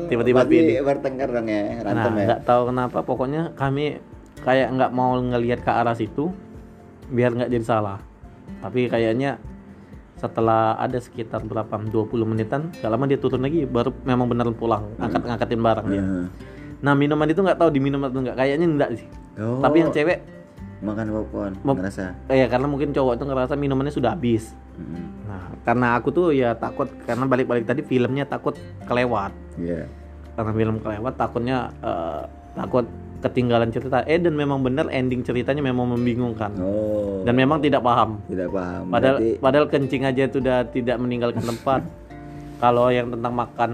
tiba-tiba 0.07 0.39
tiba-tiba 0.47 0.83
bertengkar 0.87 1.29
dong 1.35 1.47
ya, 1.51 1.83
nah 1.83 2.07
ya. 2.15 2.25
nggak 2.31 2.41
tahu 2.47 2.61
kenapa 2.71 2.97
pokoknya 3.03 3.41
kami 3.59 3.99
kayak 4.39 4.71
nggak 4.71 4.91
mau 4.95 5.19
ngelihat 5.19 5.59
ke 5.67 5.71
arah 5.71 5.95
situ 5.95 6.31
biar 7.11 7.35
nggak 7.35 7.51
jadi 7.51 7.65
salah. 7.67 7.99
Tapi 8.63 8.87
kayaknya 8.87 9.37
setelah 10.15 10.79
ada 10.79 10.95
sekitar 10.95 11.43
berapa 11.43 11.75
20 11.75 11.91
menitan 12.23 12.71
gak 12.73 12.87
lama 12.87 13.03
dia 13.03 13.19
turun 13.19 13.43
lagi 13.43 13.67
baru 13.67 13.91
memang 14.01 14.31
benar 14.31 14.47
pulang 14.51 14.87
angkat 14.95 15.21
ngangkatin 15.21 15.59
barang 15.59 15.87
dia. 15.87 15.99
Heeh. 15.99 16.25
nah 16.79 16.93
minuman 16.93 17.25
itu 17.25 17.39
nggak 17.39 17.57
tahu 17.57 17.69
diminum 17.71 17.99
atau 18.03 18.19
enggak 18.21 18.35
kayaknya 18.35 18.67
enggak 18.67 18.89
sih. 18.95 19.07
Oh, 19.35 19.59
tapi 19.59 19.81
yang 19.81 19.91
cewek 19.91 20.23
makan 20.79 21.07
popcorn, 21.09 21.53
Mau- 21.63 21.73
ngerasa. 21.73 22.13
eh 22.29 22.45
ya 22.45 22.47
karena 22.47 22.67
mungkin 22.67 22.91
cowok 22.91 23.17
itu 23.17 23.23
ngerasa 23.25 23.53
minumannya 23.55 23.89
sudah 23.89 24.13
habis. 24.13 24.53
Mm, 24.75 25.07
nah 25.25 25.43
karena 25.63 25.87
aku 25.97 26.11
tuh 26.11 26.27
ya 26.29 26.53
takut 26.53 26.91
karena 27.03 27.25
balik-balik 27.25 27.65
tadi 27.65 27.81
filmnya 27.81 28.23
takut 28.23 28.53
kelewat. 28.85 29.31
Iya. 29.57 29.87
karena 30.35 30.51
film 30.51 30.83
kelewat 30.83 31.15
takutnya 31.15 31.71
eh, 31.79 32.23
takut 32.53 32.83
ketinggalan 33.19 33.69
cerita 33.69 34.03
eh 34.03 34.17
dan 34.17 34.33
memang 34.33 34.59
benar 34.59 34.87
ending 34.87 35.21
ceritanya 35.21 35.61
memang 35.61 35.87
membingungkan 35.89 36.51
Oh. 36.57 37.23
dan 37.23 37.33
memang 37.33 37.59
tidak 37.59 37.81
paham 37.81 38.19
tidak 38.25 38.49
paham. 38.49 38.85
padahal 38.87 39.17
Berarti 39.17 39.39
padahal 39.39 39.65
kencing 39.67 40.03
aja 40.03 40.21
itu 40.25 40.37
udah 40.37 40.59
tidak 40.67 40.97
meninggalkan 40.97 41.43
tempat 41.51 41.81
kalau 42.57 42.87
yang 42.87 43.09
tentang 43.09 43.33
makan 43.33 43.71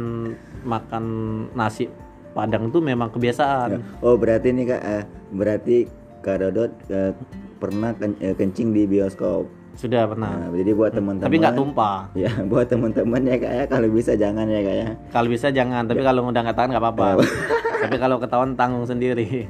makan 0.61 1.03
nasi 1.51 1.89
padang 2.31 2.67
itu 2.67 2.79
memang 2.79 3.09
kebiasaan 3.09 3.81
Oh 3.99 4.15
berarti 4.15 4.49
nih 4.49 4.65
kak, 4.67 4.81
eh, 4.81 5.03
berarti 5.31 5.77
kak 6.19 6.37
Dodot 6.39 6.71
eh, 6.87 7.11
pernah 7.57 7.91
ken- 7.91 8.17
eh, 8.17 8.33
kencing 8.33 8.71
di 8.71 8.85
bioskop. 8.85 9.45
Sudah 9.75 10.03
pernah. 10.07 10.31
Nah, 10.35 10.47
jadi 10.51 10.71
buat 10.75 10.91
teman-teman 10.91 11.27
tapi 11.27 11.35
nggak 11.39 11.55
tumpah. 11.55 11.99
Ya 12.13 12.31
buat 12.43 12.67
teman-teman 12.67 13.21
ya 13.23 13.35
kak 13.39 13.53
ya 13.55 13.63
kalau 13.67 13.87
bisa 13.87 14.11
jangan 14.19 14.45
ya 14.47 14.59
kak 14.59 14.75
ya. 14.75 14.87
Kalau 15.11 15.27
bisa 15.31 15.47
jangan 15.49 15.83
tapi 15.87 16.01
kalau 16.03 16.27
udah 16.27 16.41
nggak 16.43 16.57
tahan 16.57 16.69
nggak 16.75 16.83
apa-apa. 16.83 17.07
Tapi 17.81 17.97
kalau 17.97 18.21
ketahuan 18.21 18.53
tanggung 18.53 18.85
sendiri. 18.85 19.49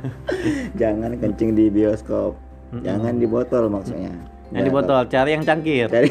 Jangan 0.80 1.12
kencing 1.20 1.52
di 1.52 1.68
bioskop. 1.68 2.32
Jangan 2.80 3.20
di 3.20 3.28
botol 3.28 3.68
maksudnya. 3.68 4.16
Yang 4.48 4.64
di 4.64 4.72
botol 4.72 5.00
cari 5.12 5.30
yang 5.36 5.44
cangkir. 5.44 5.86
Cari 5.92 6.08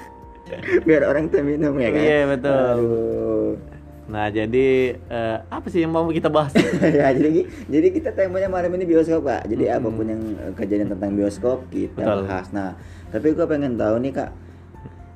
biar 0.88 1.04
orang 1.04 1.28
tuh 1.28 1.44
minum 1.44 1.76
ya 1.76 1.92
kan 1.92 2.00
Iya, 2.00 2.20
betul. 2.24 2.56
Aduh. 2.56 3.52
Nah 4.08 4.26
jadi 4.26 4.66
eh, 4.98 5.36
apa 5.46 5.68
sih 5.68 5.80
yang 5.80 5.92
mau 5.92 6.08
kita 6.08 6.26
bahas? 6.26 6.56
Ya 6.80 7.12
jadi 7.12 7.44
jadi 7.68 7.88
kita 7.90 8.10
temanya 8.10 8.48
malam 8.48 8.72
ini 8.72 8.84
bioskop 8.84 9.20
kak. 9.22 9.44
Jadi 9.46 9.68
apa 9.68 9.84
pun 9.84 10.02
yang 10.02 10.22
eh, 10.34 10.52
kejadian 10.52 10.88
tentang 10.90 11.12
bioskop 11.12 11.68
kita 11.68 12.00
Betul. 12.00 12.24
bahas. 12.24 12.48
Nah 12.50 12.72
tapi 13.08 13.32
gua 13.32 13.44
pengen 13.44 13.76
tahu 13.76 14.00
nih 14.00 14.12
kak. 14.14 14.30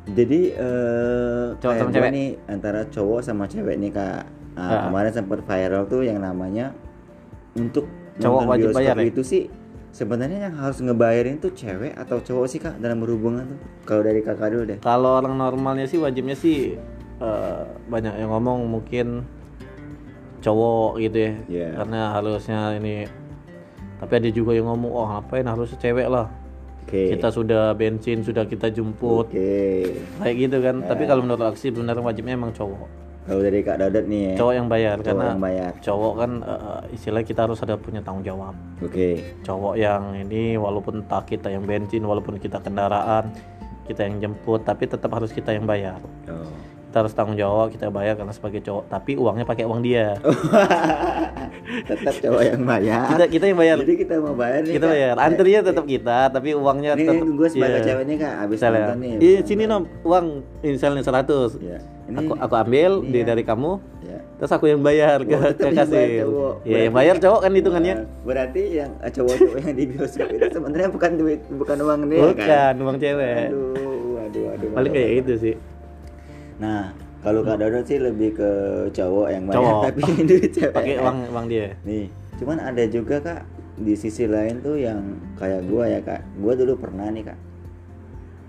Jadi 0.04 0.40
eh 0.50 1.46
Cowok 1.56 1.74
sama 1.78 1.90
cewek? 1.90 2.10
nih 2.10 2.28
antara 2.46 2.80
cowok 2.86 3.20
sama 3.22 3.44
cewek 3.46 3.76
nih 3.78 3.90
kak. 3.90 4.22
Nah, 4.52 4.68
Ah. 4.68 4.80
kemarin 4.84 5.08
sempat 5.10 5.40
viral 5.40 5.88
tuh 5.88 6.04
yang 6.04 6.20
namanya 6.20 6.76
untuk 7.54 7.88
Cowok 8.14 8.44
wajib 8.44 8.68
bioskop 8.68 8.80
bayar 8.84 8.96
ya? 8.98 9.08
itu 9.08 9.22
sih 9.24 9.42
sebenarnya 9.88 10.48
yang 10.48 10.54
harus 10.54 10.80
ngebayarin 10.80 11.36
tuh 11.36 11.52
cewek 11.52 11.96
atau 11.96 12.20
cowok 12.20 12.44
sih 12.44 12.58
kak? 12.58 12.76
Dalam 12.76 13.00
berhubungan 13.00 13.46
tuh. 13.46 13.58
Kalau 13.86 14.02
dari 14.02 14.20
kakak 14.20 14.52
dulu 14.52 14.64
deh. 14.66 14.78
Kalau 14.80 15.16
orang 15.16 15.32
normalnya 15.34 15.86
sih 15.86 15.96
wajibnya 15.96 16.34
sih 16.34 16.76
eh, 17.22 17.62
banyak 17.86 18.14
yang 18.18 18.30
ngomong 18.34 18.66
mungkin 18.66 19.22
cowok 20.42 20.98
gitu 20.98 21.18
ya. 21.22 21.32
Iya. 21.46 21.68
karena 21.78 22.00
harusnya 22.18 22.74
ini 22.74 23.06
tapi 24.02 24.18
ada 24.18 24.30
juga 24.34 24.50
yang 24.58 24.66
ngomong 24.66 24.90
oh 24.90 25.06
ngapain 25.06 25.46
harusnya 25.46 25.78
cewek 25.78 26.10
lah. 26.10 26.26
Oke. 26.82 27.14
Kita 27.14 27.30
sudah 27.30 27.70
bensin 27.78 28.26
sudah 28.26 28.42
kita 28.50 28.66
jemput. 28.74 29.30
Oke. 29.30 29.86
Kayak 30.18 30.34
gitu 30.34 30.56
kan. 30.58 30.82
Tapi 30.82 31.06
kalau 31.06 31.22
menurut 31.22 31.54
aksi 31.54 31.70
sebenarnya 31.70 32.02
wajibnya 32.02 32.34
emang 32.34 32.50
cowok. 32.50 32.90
Kalau 33.22 33.38
dari 33.38 33.62
kak 33.62 33.78
Dadat 33.78 34.04
nih 34.10 34.34
ya. 34.34 34.42
Cowok 34.42 34.54
yang 34.58 34.66
bayar 34.66 34.96
cowok 34.98 35.06
karena 35.06 35.26
yang 35.30 35.44
bayar. 35.46 35.72
cowok 35.78 36.12
kan 36.18 36.30
eh, 36.42 36.80
istilahnya 36.98 37.26
kita 37.30 37.40
harus 37.46 37.58
ada 37.62 37.74
punya 37.78 38.02
tanggung 38.02 38.26
jawab. 38.26 38.54
Oke. 38.82 39.22
Cowok 39.46 39.74
yang 39.78 40.02
ini 40.18 40.58
walaupun 40.58 41.06
tak 41.06 41.30
kita 41.30 41.46
yang 41.54 41.62
bensin 41.62 42.02
walaupun 42.02 42.42
kita 42.42 42.58
kendaraan 42.58 43.30
kita 43.86 44.06
yang 44.10 44.18
jemput 44.18 44.66
tapi 44.66 44.90
tetap 44.90 45.14
harus 45.14 45.30
kita 45.30 45.54
yang 45.54 45.62
bayar. 45.62 46.02
Oh. 46.26 46.50
Kita 46.92 47.00
harus 47.00 47.16
tanggung 47.16 47.34
jawab 47.34 47.72
kita 47.72 47.88
bayar 47.88 48.14
karena 48.14 48.30
sebagai 48.30 48.60
cowok. 48.60 48.84
Tapi 48.86 49.16
uangnya 49.16 49.48
pakai 49.48 49.64
uang 49.64 49.80
dia. 49.80 50.12
Tetap 51.88 52.14
cowok 52.20 52.42
yang 52.44 52.62
bayar. 52.62 53.04
Kita 53.08 53.24
kita 53.30 53.44
yang 53.48 53.58
bayar. 53.58 53.76
Jadi 53.80 53.94
kita 53.96 54.14
mau 54.20 54.36
bayar 54.36 54.60
nih 54.60 54.72
kita 54.76 54.84
Kak. 54.84 54.92
bayar. 54.92 55.14
Antrinya 55.16 55.60
tetap 55.62 55.84
kita 55.86 56.18
tapi 56.28 56.48
uangnya 56.52 56.92
ini, 56.92 57.00
tetap 57.00 57.16
gue 57.24 57.48
sebagai 57.48 57.72
Iya. 57.74 57.86
cewek 57.88 58.04
nih 58.04 58.16
kak 58.18 58.34
abis 58.38 58.56
misalnya 58.60 58.84
nonton 58.84 58.98
nih 59.00 59.12
iya 59.18 59.38
sini 59.40 59.64
nom. 59.64 59.82
Uang 60.02 60.26
misalnya 60.60 61.00
100 61.00 61.56
ya. 61.56 61.78
ini 62.02 62.16
aku 62.18 62.32
aku 62.36 62.54
ambil 62.58 62.90
di 63.00 63.18
Iya. 63.18 63.24
dari 63.24 63.42
kamu 63.42 63.72
ya. 64.02 64.18
terus 64.36 64.52
aku 64.52 64.64
yang 64.66 64.82
bayar 64.82 65.18
ke, 65.22 65.32
Oh, 65.32 65.48
ke 65.48 65.64
yang 65.64 65.76
kasir. 65.78 66.26
ya 66.62 66.78
yang 66.82 66.92
bayar 66.92 67.16
cowok 67.16 67.40
kan 67.40 67.50
hitungannya. 67.54 67.94
Berarti 68.22 68.62
yang 68.74 68.90
eh, 69.00 69.08
cowok-cowok 69.08 69.56
yang 69.62 69.72
di 69.72 69.84
bioskop 69.88 70.28
itu 70.28 70.46
sebenarnya 70.50 70.88
bukan 70.90 71.10
duit 71.16 71.40
bukan 71.48 71.76
uang 71.80 72.00
nih 72.04 72.18
ya 72.18 72.26
kan? 72.26 72.34
bukan 72.36 72.74
uang 72.84 72.96
cewek. 73.00 73.46
Aduh 73.48 73.72
aduh 74.22 74.44
aduh 74.50 74.68
paling 74.72 74.92
kayak 74.92 75.10
gitu 75.24 75.32
sih 75.40 75.54
nah 76.62 76.94
kalau 77.18 77.42
kak 77.42 77.58
Dodot 77.58 77.82
sih 77.82 77.98
lebih 77.98 78.34
ke 78.34 78.50
cowok 78.90 79.26
yang 79.28 79.44
bayar 79.44 79.58
Cowok. 79.58 79.82
tapi 79.84 80.00
duit 80.30 80.50
cewek 80.50 80.70
pakai 80.70 80.94
uang 80.98 81.18
uang 81.30 81.46
dia 81.46 81.74
Nih, 81.82 82.06
cuman 82.38 82.58
ada 82.58 82.82
juga 82.86 83.18
kak 83.18 83.42
di 83.74 83.94
sisi 83.94 84.26
lain 84.26 84.60
tuh 84.60 84.76
yang 84.76 85.00
kayak 85.34 85.66
gua 85.66 85.88
ya 85.88 85.98
kak. 85.98 86.22
Gua 86.38 86.52
dulu 86.52 86.76
pernah 86.76 87.08
nih 87.08 87.24
kak. 87.24 87.38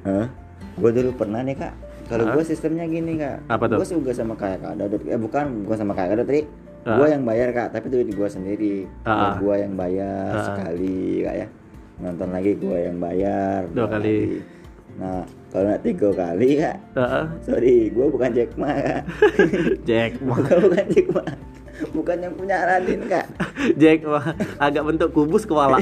Hah? 0.03 0.27
Gua 0.75 0.91
dulu 0.91 1.10
pernah 1.15 1.41
nih 1.41 1.55
kak. 1.55 1.74
Kalau 2.05 2.27
gua 2.29 2.43
sistemnya 2.43 2.84
gini 2.86 3.15
kak. 3.15 3.39
Apa 3.48 3.65
tuh? 3.65 3.77
Gua 3.79 3.88
juga 3.88 4.12
sama 4.12 4.36
kayak 4.36 4.60
kak 4.62 4.74
Dodot. 4.75 5.01
Eh 5.08 5.17
bukan, 5.17 5.63
gua 5.63 5.75
sama 5.79 5.96
kayak 5.96 6.10
kak 6.12 6.17
Dodot 6.20 6.27
tadi. 6.27 6.43
Ah. 6.84 6.98
Gua 7.00 7.08
yang 7.08 7.24
bayar 7.24 7.50
kak, 7.50 7.67
tapi 7.72 7.88
duit 7.88 8.12
gua 8.12 8.27
sendiri. 8.27 8.84
Ah. 9.08 9.39
Gua 9.39 9.55
yang 9.55 9.74
bayar 9.74 10.34
Ah. 10.34 10.43
sekali 10.43 11.24
kak 11.24 11.36
ya. 11.39 11.48
Nonton 12.03 12.29
lagi 12.29 12.51
gua 12.60 12.77
yang 12.77 12.98
bayar. 13.00 13.60
Dua 13.72 13.88
kali. 13.88 14.43
Nah, 15.00 15.24
kalau 15.53 15.69
nanti 15.69 15.93
tiga 15.93 16.10
kali 16.17 16.50
kak. 16.57 16.77
Heeh. 16.98 17.25
Sorry, 17.45 17.77
gua 17.93 18.10
bukan 18.10 18.29
Jack 18.33 18.57
Ma 18.57 18.74
kak. 18.74 19.01
Jack 19.88 20.17
Ma 20.25 20.33
Gua 20.41 20.57
bukan 20.65 20.86
Jack 20.89 21.07
Ma. 21.13 21.24
Bukan 21.93 22.17
yang 22.25 22.33
punya 22.33 22.55
Aladin 22.65 23.05
kak. 23.05 23.25
Jack 23.77 24.01
Ma 24.01 24.33
agak 24.57 24.81
bentuk 24.81 25.13
kubus 25.13 25.45
kepala 25.45 25.77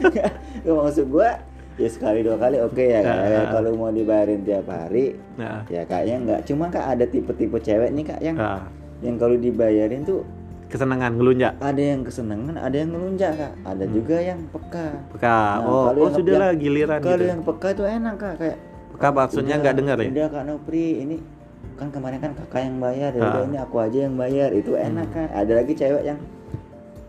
Gak 0.66 0.74
maksud 0.74 1.06
gua 1.06 1.38
ya 1.78 1.90
sekali 1.90 2.26
dua 2.26 2.42
kali 2.42 2.58
oke 2.58 2.82
ya 2.82 3.06
kak. 3.06 3.14
Ah, 3.14 3.30
ah. 3.38 3.46
Kalau 3.54 3.70
mau 3.78 3.94
dibayarin 3.94 4.42
tiap 4.42 4.66
hari 4.66 5.14
nah 5.38 5.62
ya 5.70 5.86
kayaknya 5.86 6.16
nggak. 6.26 6.40
Cuma 6.50 6.66
kak 6.74 6.98
ada 6.98 7.06
tipe-tipe 7.06 7.58
cewek 7.62 7.94
nih 7.94 8.04
kak 8.10 8.18
yang 8.18 8.34
ah, 8.34 8.66
yang 8.98 9.14
kalau 9.14 9.38
dibayarin 9.38 10.02
tuh 10.02 10.26
kesenangan 10.66 11.14
ngelunjak 11.14 11.54
ada 11.62 11.78
yang 11.78 12.02
kesenangan, 12.02 12.58
ada 12.58 12.74
yang 12.74 12.90
ngelunjak 12.90 13.32
kak. 13.38 13.52
Ada 13.62 13.84
juga 13.94 14.16
yang 14.18 14.42
peka. 14.50 14.88
peka 15.14 15.38
Nah, 15.62 15.70
oh 15.70 15.86
oh 16.02 16.10
sudah 16.10 16.34
lah 16.34 16.50
giliran 16.58 16.98
Kalau 16.98 17.14
gitu 17.14 17.30
yang 17.30 17.42
peka 17.46 17.68
itu 17.78 17.84
enak 17.86 18.14
kak 18.18 18.34
kayak 18.42 18.58
peka 18.94 19.08
maksudnya 19.10 19.54
nggak 19.58 19.74
dengar 19.74 19.96
ya 19.98 20.08
Udah 20.08 20.26
kak 20.30 20.42
Nopri 20.44 20.86
ini 21.00 21.16
kan 21.74 21.90
kemarin 21.90 22.18
kan 22.18 22.32
kakak 22.36 22.60
yang 22.62 22.76
bayar 22.78 23.10
ya 23.10 23.18
Ah. 23.18 23.28
udah 23.28 23.42
ini 23.44 23.56
aku 23.58 23.76
aja 23.78 23.98
yang 24.00 24.14
bayar 24.14 24.50
itu 24.50 24.72
enak 24.72 25.10
kan. 25.10 25.26
Ada 25.28 25.52
lagi 25.56 25.74
cewek 25.74 26.04
yang 26.04 26.18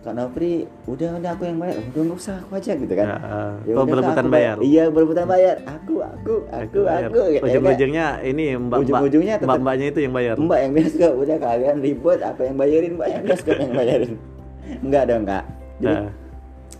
Kak 0.01 0.13
Nopri 0.13 0.51
udah 0.85 1.17
udah 1.17 1.31
aku 1.31 1.43
yang 1.43 1.57
bayar 1.57 1.81
udah 1.83 2.01
nggak 2.03 2.13
usah 2.15 2.37
aku 2.39 2.53
aja 2.55 2.71
gitu 2.73 2.93
kan 2.93 3.07
Ya, 3.07 3.17
ah. 3.19 3.53
Ya 3.63 3.73
oh 3.73 3.77
Kak, 3.79 3.89
berebutan 3.89 4.21
aku 4.23 4.29
bayar 4.31 4.55
Iya 4.59 4.83
berebutan 4.87 5.25
bayar. 5.25 5.55
Aku 5.65 5.95
aku 5.99 6.33
aku 6.47 6.79
bayar. 6.79 7.09
aku. 7.09 7.13
gitu 7.15 7.21
ya, 7.25 7.39
Kak. 7.39 7.45
ujung-ujungnya 7.47 8.05
ini 8.21 8.43
mbak 8.55 8.77
Ujung-ujungnya 8.79 9.33
tetap- 9.35 9.49
mbak 9.49 9.59
mbaknya 9.61 9.87
itu 9.87 9.99
yang 10.01 10.13
bayar 10.13 10.35
Mbak 10.35 10.59
yang 10.59 10.71
bioskop 10.73 11.13
udah 11.23 11.37
kalian 11.39 11.75
ribut 11.79 12.19
apa 12.21 12.41
yang 12.43 12.55
bayarin 12.55 12.91
Mbak 12.95 13.07
yang 13.07 13.21
bioskop 13.23 13.55
yang 13.55 13.71
bayarin. 13.71 14.13
Enggak 14.85 15.03
dong 15.05 15.23
kak. 15.23 15.43
Jadi 15.75 15.93
Nah, 15.95 16.09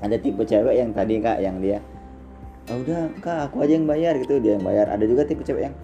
ada 0.02 0.16
tipe 0.18 0.42
cewek 0.44 0.76
yang 0.76 0.90
tadi 0.92 1.16
kak 1.18 1.38
yang 1.40 1.56
dia 1.60 1.80
"Ah, 2.66 2.76
udah 2.76 3.00
kak 3.20 3.38
aku 3.46 3.56
aja 3.62 3.74
yang 3.74 3.86
bayar 3.86 4.14
gitu 4.18 4.38
dia 4.38 4.58
yang 4.58 4.66
bayar. 4.66 4.90
Ada 4.90 5.06
juga 5.06 5.22
tipe 5.22 5.42
cewek 5.42 5.70
yang 5.70 5.76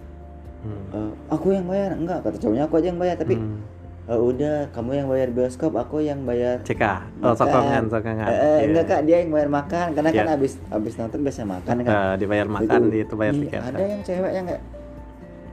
hmm. 0.61 0.83
"Eh, 0.91 1.11
aku 1.29 1.47
yang 1.51 1.65
bayar 1.65 1.93
enggak 1.93 2.19
kata 2.21 2.37
cowoknya 2.37 2.63
aku 2.65 2.75
aja 2.77 2.87
yang 2.89 2.97
bayar 2.97 3.15
tapi 3.15 3.35
Hmm. 3.37 3.61
"Eh, 4.05 4.17
udah 4.17 4.55
kamu 4.69 4.91
yang 4.95 5.07
bayar 5.07 5.29
bioskop 5.29 5.71
aku 5.73 6.01
yang 6.01 6.25
bayar 6.25 6.57
CK 6.61 6.81
oh 6.81 6.97
makan." 7.23 7.37
sokongan 7.37 7.83
sokongan 7.87 8.25
Eh, 8.25 8.33
eh, 8.33 8.41
Iya. 8.57 8.65
enggak 8.65 8.85
kak 8.87 9.01
dia 9.05 9.17
yang 9.19 9.31
bayar 9.31 9.49
makan 9.49 9.87
karena 9.93 10.09
kan 10.11 10.25
Iya. 10.25 10.33
habis 10.33 10.53
habis 10.67 10.93
nonton 10.97 11.19
biasa 11.21 11.41
makan 11.43 11.75
kan 11.79 11.93
Nah, 11.93 12.13
dibayar 12.17 12.47
makan 12.47 12.81
itu 12.89 13.13
bayar 13.13 13.33
Iya, 13.33 13.41
tiket 13.45 13.61
ada 13.63 13.83
yang 13.83 14.01
cewek 14.01 14.31
yang 14.33 14.45
kayak 14.45 14.63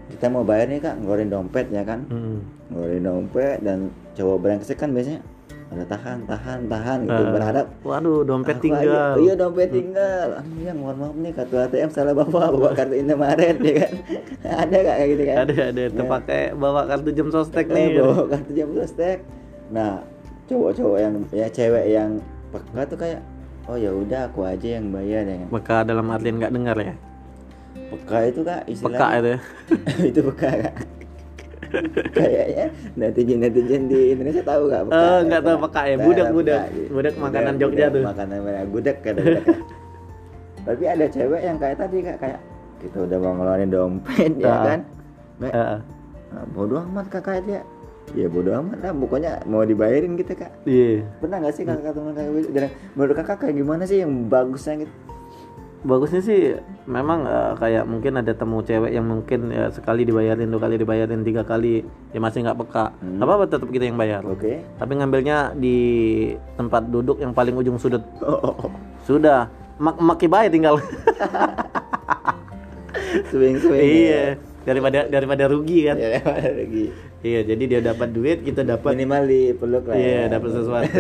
kita 0.09 0.27
mau 0.27 0.41
bayar 0.43 0.67
nih 0.67 0.81
kak 0.81 0.95
ngeluarin 0.99 1.29
dompet 1.29 1.67
ya 1.69 1.85
kan 1.85 2.01
Hmm. 2.09 2.41
ngeluarin 2.69 3.03
dompet 3.05 3.57
dan 3.61 3.79
cowok 4.13 4.37
brengsek 4.41 4.77
kan 4.77 4.91
biasanya 4.91 5.21
ada 5.69 5.85
tahan 5.85 6.19
tahan 6.25 6.59
tahan 6.65 6.99
gitu. 7.05 7.23
Eh, 7.23 7.29
berharap 7.29 7.67
waduh 7.85 8.25
dompet 8.25 8.57
"Aku 8.57 8.65
tinggal. 8.65 8.89
Aja." 9.13 9.21
iya 9.21 9.33
dompet 9.37 9.69
tinggal. 9.69 10.29
Aduh 10.41 10.61
ya 10.65 10.73
mohon 10.73 10.97
maaf 10.97 11.15
nih 11.15 11.33
kartu 11.37 11.55
ATM 11.57 11.91
salah 11.93 12.13
bawa 12.13 12.49
bawa 12.49 12.71
kartu 12.73 12.97
Indomaret 12.97 13.57
ya 13.61 13.75
kan? 13.85 13.93
Ada 14.65 14.77
kak 14.81 14.95
kayak 14.97 15.09
gitu 15.13 15.23
kan? 15.23 15.37
Ada 15.45 15.55
ada. 15.69 15.83
Terpakai 15.93 16.43
bawa 16.57 16.81
kartu 16.89 17.11
jam 17.13 17.29
sostek 17.29 17.69
Eh, 17.69 17.75
nih. 17.77 18.01
bawa 18.01 18.25
kartu 18.27 18.51
jam 18.57 18.69
sostek. 18.73 19.19
Nah 19.69 20.01
cowok-cowok 20.49 20.99
yang 20.99 21.15
ya 21.29 21.47
cewek 21.47 21.85
yang 21.87 22.11
peka 22.49 22.83
tuh 22.89 22.97
kayak 22.97 23.21
oh 23.69 23.77
ya 23.77 23.93
udah 23.93 24.21
aku 24.25 24.41
aja 24.43 24.81
yang 24.81 24.89
bayar 24.89 25.23
ya 25.23 25.37
kan? 25.37 25.49
Maka 25.53 25.77
dalam 25.85 26.09
artian 26.09 26.41
nggak 26.41 26.55
dengar 26.57 26.77
ya? 26.81 26.95
Peka 27.93 28.19
itu 28.25 28.41
kak 28.41 28.65
peka 28.65 28.73
istilahnya 28.73 29.17
itu 29.21 29.29
ya. 29.29 29.39
itu 30.17 30.21
peka 30.33 30.49
kak 30.65 30.75
kayaknya 32.11 32.67
netizen 32.95 33.39
netizen 33.39 33.83
di 33.87 34.13
Indonesia 34.13 34.43
tahu 34.43 34.63
gak 34.67 34.83
peka 34.87 34.97
Eh, 34.99 35.19
nggak 35.25 35.43
tahu 35.43 35.57
peka 35.65 35.83
ya. 35.85 35.97
Budak, 35.99 36.27
peka, 36.27 36.35
budak. 36.35 36.63
gitu. 36.69 36.89
Budak 36.91 37.15
makanan 37.17 37.53
Budak, 37.53 37.61
Jogja 37.61 37.77
budak, 37.81 37.91
tuh. 37.91 38.03
makanan 38.05 38.37
mana 38.39 38.53
kata 38.55 38.69
budak 38.69 38.97
ya. 38.99 39.13
tapi 40.67 40.85
ada 40.85 41.07
cewek 41.09 41.41
yang 41.43 41.57
kayak 41.57 41.77
tadi 41.77 41.97
kak 42.03 42.17
kayak 42.19 42.41
kita 42.79 42.97
udah 43.01 43.19
mau 43.19 43.33
ngeluarin 43.35 43.69
dompet 43.69 44.33
ya 44.37 44.47
Ah. 44.47 44.63
kan 44.67 44.81
Mbak, 45.39 45.51
Heeh. 45.51 45.79
nah, 46.29 46.45
bodoh 46.51 46.81
amat 46.85 47.07
kakak 47.09 47.41
dia 47.43 47.63
ya 48.11 48.27
bodoh 48.27 48.53
amat 48.55 48.79
lah 48.81 48.93
pokoknya 48.93 49.33
mau 49.45 49.63
dibayarin 49.63 50.13
gitu 50.15 50.33
kak 50.35 50.53
iya 50.65 51.05
pernah 51.19 51.41
nggak 51.41 51.55
sih 51.55 51.65
kakak 51.65 51.91
teman 51.91 52.13
kakak 52.13 52.33
gitu 52.39 52.49
dan 52.55 52.65
menurut 52.93 53.15
kakak 53.17 53.37
kayak 53.39 53.55
gimana 53.55 53.83
sih 53.83 53.99
yang 53.99 54.13
bagusnya 54.27 54.83
gitu 54.83 54.93
bagusnya 55.79 56.19
sih 56.19 56.59
memang 56.85 57.23
eh, 57.23 57.53
kayak 57.57 57.85
mungkin 57.87 58.19
ada 58.19 58.33
temu 58.33 58.59
cewek 58.61 58.91
yang 58.91 59.07
mungkin 59.07 59.49
ya, 59.49 59.71
sekali 59.71 60.03
dibayarin 60.03 60.51
dua 60.51 60.59
kali 60.59 60.75
dibayarin 60.75 61.23
tiga 61.23 61.43
kali 61.43 61.87
ya 62.11 62.19
masih 62.19 62.43
nggak 62.43 62.59
peka 62.59 62.85
Hmm. 62.99 63.23
apa 63.23 63.31
apa 63.39 63.45
tetap 63.47 63.71
kita 63.71 63.87
yang 63.87 63.95
bayar 63.95 64.27
oke 64.27 64.59
tapi 64.75 64.93
ngambilnya 64.99 65.55
di 65.55 65.79
tempat 66.59 66.91
duduk 66.91 67.23
yang 67.23 67.31
paling 67.31 67.55
ujung 67.55 67.79
sudut 67.79 68.03
oh, 68.19 68.35
oh, 68.43 68.55
oh. 68.67 68.71
sudah 69.07 69.47
mak 69.79 69.95
maki 70.03 70.27
baik 70.27 70.51
tinggal 70.51 70.83
swing 73.31 73.57
swing 73.59 73.79
iya 73.79 74.37
daripada 74.67 75.09
daripada 75.09 75.45
rugi 75.49 75.89
kan 75.89 75.97
ya 75.97 76.21
ada 76.21 76.51
lagi 76.53 76.93
iya 77.23 77.41
jadi 77.47 77.63
dia 77.65 77.81
dapat 77.81 78.09
duit 78.13 78.43
kita 78.43 78.67
dapat 78.67 78.99
minimal 78.99 79.23
dipeluk 79.25 79.85
lah 79.89 79.97
Iya, 79.97 80.07
ya. 80.07 80.23
dapat 80.29 80.51
sesuatu. 80.55 80.99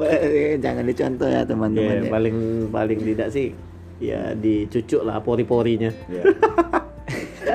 Jangan 0.64 0.84
dicontoh 0.86 1.28
ya 1.28 1.42
teman-teman 1.44 1.94
Iya, 1.98 2.04
ya. 2.06 2.10
paling 2.12 2.36
paling 2.70 2.98
tidak 3.02 3.28
sih 3.34 3.48
ya 3.98 4.32
dicucuk 4.32 5.02
lah 5.02 5.18
pori-porinya 5.18 5.90
ya. 6.10 6.22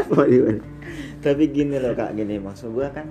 Waduh. 0.05 0.59
tapi 1.19 1.43
gini 1.47 1.77
loh 1.77 1.93
kak 1.93 2.13
gini 2.13 2.35
maksud 2.35 2.69
gua 2.69 2.89
kan 2.89 3.07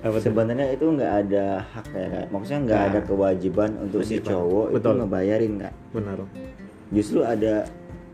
apa 0.00 0.16
sebenarnya 0.16 0.66
itu 0.70 0.84
nggak 0.86 1.12
ada 1.24 1.44
hak 1.62 1.86
ya 1.90 2.06
kak 2.10 2.26
maksudnya 2.30 2.60
nggak 2.62 2.78
Nah. 2.78 2.88
ada 2.90 3.00
kewajiban 3.02 3.70
untuk 3.78 4.00
si 4.00 4.16
cowok 4.18 4.66
itu 4.68 4.76
Betul. 4.76 4.94
ngebayarin 4.98 5.52
kak 5.58 5.74
benar 5.90 6.18
justru 6.90 7.20
ada 7.20 7.64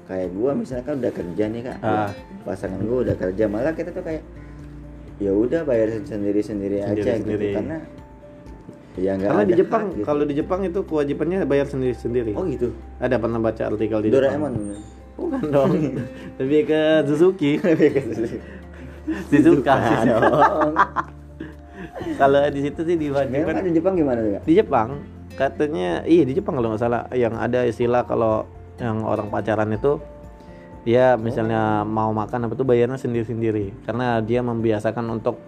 kayak 0.04 0.30
gua 0.32 0.50
misalnya 0.52 0.84
kan 0.84 0.94
udah 0.96 1.12
kerja 1.12 1.44
nih 1.44 1.62
kak 1.64 1.78
Ah. 1.80 2.10
pasangan 2.42 2.80
gua 2.80 2.98
udah 3.02 3.16
kerja 3.16 3.44
malah 3.46 3.72
kita 3.72 3.90
tuh 3.90 4.02
kayak 4.02 4.22
ya 5.16 5.32
udah 5.32 5.62
bayar 5.62 5.88
sendiri 6.02 6.40
sendiri 6.40 6.76
aja 6.78 6.92
Sendiri-sendiri. 6.92 7.44
gitu 7.44 7.56
karena 7.56 7.78
ya 8.96 9.12
karena 9.20 9.44
ada 9.44 9.48
di 9.48 9.54
Jepang 9.60 9.84
hak 9.88 9.96
gitu. 10.00 10.06
kalau 10.08 10.22
di 10.24 10.34
Jepang 10.34 10.60
itu 10.64 10.80
kewajibannya 10.84 11.44
bayar 11.44 11.68
sendiri-sendiri. 11.68 12.32
Oh 12.32 12.44
gitu? 12.48 12.72
Ada 12.96 13.20
pernah 13.20 13.38
baca 13.40 13.62
artikel 13.68 13.98
di 14.00 14.08
Doraemon. 14.08 14.52
Jepang 14.56 14.96
bukan 15.16 15.42
dong. 15.48 15.72
Lebih 16.40 16.60
ke 16.68 16.80
Suzuki. 17.08 17.52
Lebih 17.64 17.88
ke 17.92 18.00
situ. 18.12 18.38
Shizuka. 19.30 19.74
Kalau 22.20 22.40
di 22.50 22.60
situ 22.60 22.80
sih 22.82 22.96
Memang 22.98 23.30
diwajibkan 23.30 23.64
di 23.64 23.72
Jepang 23.72 23.94
gimana 23.96 24.18
tuh 24.20 24.30
kak 24.36 24.42
di 24.44 24.52
Jepang 24.56 24.88
katanya 25.36 26.00
iya 26.08 26.24
di 26.24 26.32
Jepang 26.32 26.56
kalau 26.56 26.72
nggak 26.72 26.80
salah 26.80 27.02
yang 27.12 27.36
ada 27.36 27.68
istilah 27.68 28.08
kalau 28.08 28.48
yang 28.80 29.04
orang 29.04 29.28
pacaran 29.28 29.68
itu 29.72 30.00
dia 30.86 31.18
misalnya 31.18 31.82
mau 31.82 32.14
makan 32.14 32.46
apa 32.46 32.54
tuh 32.54 32.62
bayarnya 32.62 32.94
sendiri-sendiri. 32.94 33.74
Karena 33.82 34.22
dia 34.22 34.38
membiasakan 34.40 35.18
untuk 35.18 35.42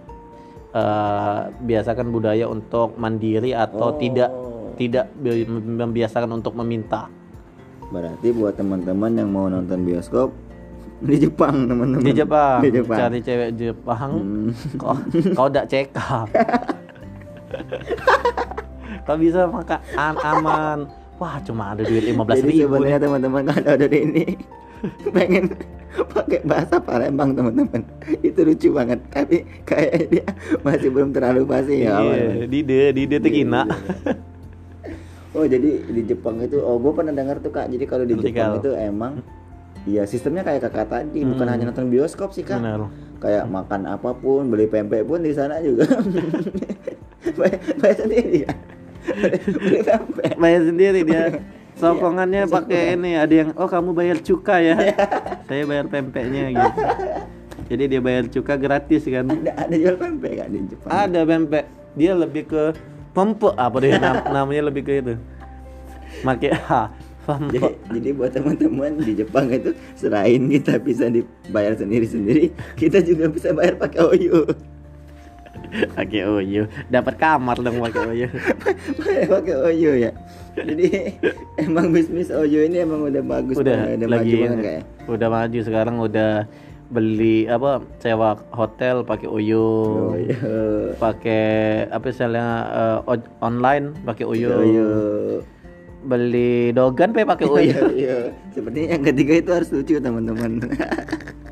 eh, 0.70 1.38
biasakan 1.50 2.08
budaya 2.08 2.44
untuk 2.44 2.94
mandiri 2.94 3.52
atau 3.52 3.90
Oh. 3.90 3.96
tidak 3.96 4.30
tidak 4.74 5.10
bi- 5.14 5.44
membiasakan 5.48 6.30
untuk 6.32 6.54
meminta 6.54 7.08
Berarti 7.88 8.30
buat 8.30 8.52
teman-teman 8.52 9.10
yang 9.12 9.28
mau 9.28 9.46
nonton 9.46 9.80
bioskop 9.80 10.28
di 11.08 11.16
Jepang 11.18 11.64
teman-teman. 11.64 12.00
di 12.00 12.12
Jepang, 12.12 12.58
Di 12.60 12.70
Jepang. 12.70 12.98
cari 12.98 13.18
cewek 13.18 13.50
Jepang 13.54 14.10
Hmm. 14.12 14.48
kau 14.76 14.94
kau 15.32 15.46
tidak 15.46 15.66
CK 15.66 15.98
kau 19.02 19.16
bisa 19.16 19.46
makan 19.46 19.80
aman 20.22 20.78
wah 21.16 21.40
cuma 21.40 21.72
ada 21.72 21.82
duit 21.82 22.04
15 22.04 22.14
Jadi 22.36 22.48
ribu 22.52 22.60
sebenarnya 22.68 22.98
teman-teman 23.00 23.42
kalau 23.48 23.72
ada 23.72 23.86
ini 23.88 24.24
pengen 25.16 25.44
pakai 26.04 26.38
bahasa 26.42 26.76
Palembang 26.76 27.32
teman-teman 27.32 27.82
itu 28.20 28.40
lucu 28.40 28.68
banget 28.70 29.00
tapi 29.08 29.36
kayak 29.62 30.08
dia 30.08 30.26
masih 30.60 30.88
belum 30.88 31.10
terlalu 31.10 31.42
pasti 31.44 31.82
ya 31.82 31.98
Iya, 31.98 32.44
Dide, 32.44 32.92
Dide 32.92 33.16
Tekina. 33.18 33.64
oh 35.30 35.44
jadi 35.44 35.70
di 35.84 36.02
Jepang 36.04 36.38
itu 36.38 36.58
oh 36.58 36.76
gue 36.76 36.92
pernah 36.92 37.10
dengar 37.10 37.38
tuh 37.38 37.48
kak 37.48 37.68
jadi 37.68 37.84
kalau 37.84 38.02
di. 38.02 38.14
Jepang 38.14 38.58
itu 38.58 38.70
emang 38.72 39.12
ya 39.84 40.04
sistemnya 40.04 40.42
kayak 40.42 40.64
kakak 40.64 40.86
tadi 40.86 41.22
bukan 41.22 41.42
Hmm. 41.42 41.52
hanya 41.52 41.64
nonton 41.66 41.88
bioskop 41.88 42.30
sih 42.30 42.42
kak 42.42 42.58
Benar. 42.58 42.88
kayak 43.18 43.44
makan 43.46 43.86
apa 43.86 44.10
pun 44.12 44.46
beli 44.46 44.66
pempek 44.66 45.02
pun 45.02 45.20
di 45.20 45.32
sana 45.32 45.58
juga 45.58 45.88
bayar 47.80 47.96
sendiri 47.96 48.44
ya 48.44 48.52
beli 49.58 49.80
pempek 49.80 50.32
Bayar 50.36 50.62
sendiri 50.64 51.00
dia. 51.02 51.24
Sokongannya 51.78 52.50
pakai 52.50 52.98
ini, 52.98 53.14
ada 53.14 53.30
yang 53.30 53.50
oh 53.54 53.70
kamu 53.70 53.94
bayar 53.94 54.18
cuka 54.18 54.58
ya. 54.58 54.76
Saya 55.48 55.62
bayar 55.64 55.86
pempeknya 55.86 56.50
gitu. 56.50 56.80
Jadi 57.68 57.82
dia 57.86 58.00
bayar 58.00 58.24
cuka 58.26 58.54
gratis 58.56 59.04
kan. 59.04 59.28
ada 59.28 59.52
ada 59.54 59.74
jual 59.76 59.94
pempek 59.94 60.32
kak 60.36 60.48
di 60.50 60.58
Jepang 60.66 60.90
Ada 60.90 61.20
pempek. 61.22 61.64
Dia 61.94 62.12
lebih 62.14 62.44
ke 62.48 62.62
pempek 63.12 63.54
apa 63.54 63.76
dia 63.78 63.96
nam- 63.96 64.26
namanya 64.34 64.62
lebih 64.68 64.82
ke 64.82 64.92
itu. 64.98 65.14
Make 66.24 66.50
H. 66.50 66.70
jadi, 67.28 67.60
Pempek. 67.60 67.72
jadi 67.92 68.08
buat 68.16 68.32
teman-teman 68.32 69.04
di 69.04 69.12
Jepang 69.12 69.52
itu 69.52 69.76
selain 69.92 70.48
kita 70.48 70.80
bisa 70.80 71.12
dibayar 71.12 71.76
sendiri-sendiri 71.76 72.48
kita 72.72 73.04
juga 73.04 73.28
bisa 73.28 73.52
bayar 73.52 73.76
pakai 73.76 74.00
OYO 74.00 74.48
Pakai 75.94 76.22
oyo. 76.24 76.64
Dapat 76.88 77.14
kamar 77.16 77.56
dong 77.60 77.78
pakai 77.80 78.02
oyo. 78.08 78.26
pakai 79.32 79.54
OYO 79.54 79.92
ya 79.98 80.12
jadi 80.58 81.14
emang 81.60 81.94
bisnis 81.94 82.34
OYO 82.34 82.66
ini 82.66 82.82
emang 82.82 83.06
udah 83.06 83.22
bagus 83.22 83.54
Udah 83.58 83.94
udah 83.94 84.08
lagi 84.10 84.34
maju 84.34 84.42
banget 84.42 84.58
kayak 84.64 84.82
udah 85.06 85.28
maju 85.30 85.58
sekarang 85.62 85.96
udah 86.02 86.30
beli 86.88 87.44
apa 87.44 87.84
sewa 88.00 88.40
hotel 88.56 89.04
pakai 89.04 89.28
oyo. 89.28 89.66
OYO 90.16 90.96
pakai 90.96 91.46
apa 91.92 92.04
misalnya 92.08 92.46
oj- 93.04 93.28
online 93.44 93.92
pakai. 94.02 94.24
OYO 94.24 94.56
Beli 95.98 96.70
dogan 96.72 97.10
pe 97.10 97.26
pakai. 97.26 97.44
Iya, 97.68 97.80
iya. 97.90 98.18
Sepertinya 98.54 98.96
yang 98.96 99.04
ketiga 99.04 99.34
itu 99.34 99.50
harus 99.50 99.68
lucu 99.74 99.98
teman-teman. 99.98 100.62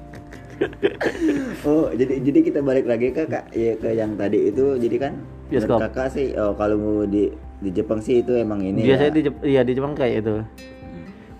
oh, 1.69 1.92
jadi 1.92 2.14
jadi 2.21 2.38
kita 2.42 2.59
balik 2.64 2.88
lagi 2.88 3.12
ke 3.12 3.29
kak, 3.29 3.53
ya 3.53 3.77
ke 3.77 3.88
yang 3.92 4.16
tadi 4.16 4.49
itu. 4.51 4.77
Jadi 4.81 4.97
kan 4.97 5.12
Bioskop. 5.53 5.79
kakak 5.85 6.09
sih, 6.16 6.33
oh 6.37 6.57
kalau 6.57 6.77
mau 6.77 6.99
di 7.05 7.31
di 7.61 7.71
Jepang 7.73 8.01
sih 8.01 8.21
itu 8.25 8.33
emang 8.37 8.61
ini. 8.64 8.83
Biasanya 8.85 9.11
ya. 9.12 9.16
di 9.16 9.23
Jep- 9.29 9.45
iya 9.45 9.61
di 9.62 9.73
Jepang 9.77 9.95
kayak 9.95 10.25
itu. 10.25 10.35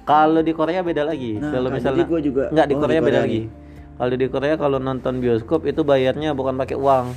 Kalau 0.07 0.41
di 0.41 0.53
Korea 0.55 0.81
beda 0.87 1.03
lagi. 1.03 1.35
Nah, 1.41 1.51
kalau 1.51 1.69
misalnya 1.73 2.07
jadi 2.07 2.13
gua 2.13 2.21
juga- 2.23 2.49
nggak 2.55 2.67
di 2.67 2.75
oh, 2.75 2.79
di 2.79 2.83
Korea 2.85 3.01
beda 3.01 3.11
Korea 3.11 3.25
lagi. 3.27 3.43
Kalau 3.97 4.15
di 4.15 4.27
Korea 4.29 4.55
kalau 4.61 4.79
nonton 4.79 5.15
bioskop 5.25 5.65
itu 5.65 5.81
bayarnya 5.81 6.37
bukan 6.37 6.55
pakai 6.61 6.77
uang, 6.77 7.17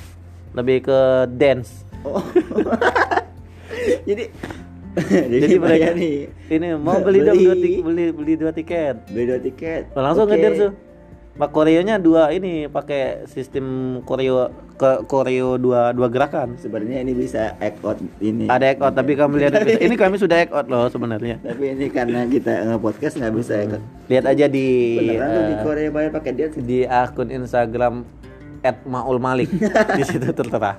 lebih 0.55 0.87
ke 0.87 0.99
dance. 1.35 1.83
Oh. 2.01 2.23
jadi 4.09 4.25
Jadi 4.99 5.55
mereka 5.61 5.93
bayar 5.93 5.93
nih 5.95 6.15
ini 6.49 6.67
mau 6.75 6.97
beli 6.99 7.19
dong 7.23 7.37
Beli. 7.37 7.45
dua 7.45 7.55
tik- 7.55 7.83
beli 7.85 8.05
beli 8.11 8.33
dua 8.35 8.51
tiket. 8.51 8.95
beli 9.11 9.23
dua 9.29 9.39
tiket. 9.39 9.83
Langsung 9.93 10.25
Oke. 10.27 10.33
ngedance 10.35 10.59
tuh. 10.59 10.71
Pak 11.39 11.55
Koreonya 11.55 11.95
dua 12.03 12.35
ini 12.35 12.67
pakai 12.67 13.23
sistem 13.31 13.97
koreo 14.03 14.51
ke 14.75 15.07
koreo 15.07 15.55
dua 15.55 15.95
dua 15.95 16.11
gerakan. 16.11 16.59
Sebenarnya 16.59 16.99
ini 16.99 17.15
bisa 17.15 17.55
act 17.63 17.79
out 17.79 17.95
ini. 18.19 18.51
Ada 18.51 18.75
act 18.75 18.83
out 18.83 18.91
tapi 18.99 19.15
kami 19.15 19.47
lihat 19.47 19.55
ini 19.63 19.95
kami 19.95 20.19
sudah 20.19 20.35
act 20.43 20.51
out 20.51 20.67
loh 20.67 20.91
sebenarnya. 20.91 21.39
Tapi 21.39 21.79
ini 21.79 21.87
karena 21.87 22.27
kita 22.27 22.67
nge-podcast 22.67 23.23
nggak 23.23 23.33
bisa 23.39 23.53
act 23.55 23.79
out. 23.79 23.83
Lihat 24.11 24.25
aja 24.27 24.45
di 24.51 24.67
Beneran 24.99 25.29
di 25.31 25.55
eh, 25.55 25.59
Korea 25.63 25.87
bayar 25.95 26.11
pakai 26.11 26.31
dia 26.35 26.51
di 26.51 26.83
akun 26.83 27.31
Instagram 27.31 28.03
@maulmalik. 28.83 29.47
di 29.97 30.03
situ 30.03 30.35
tertera. 30.35 30.75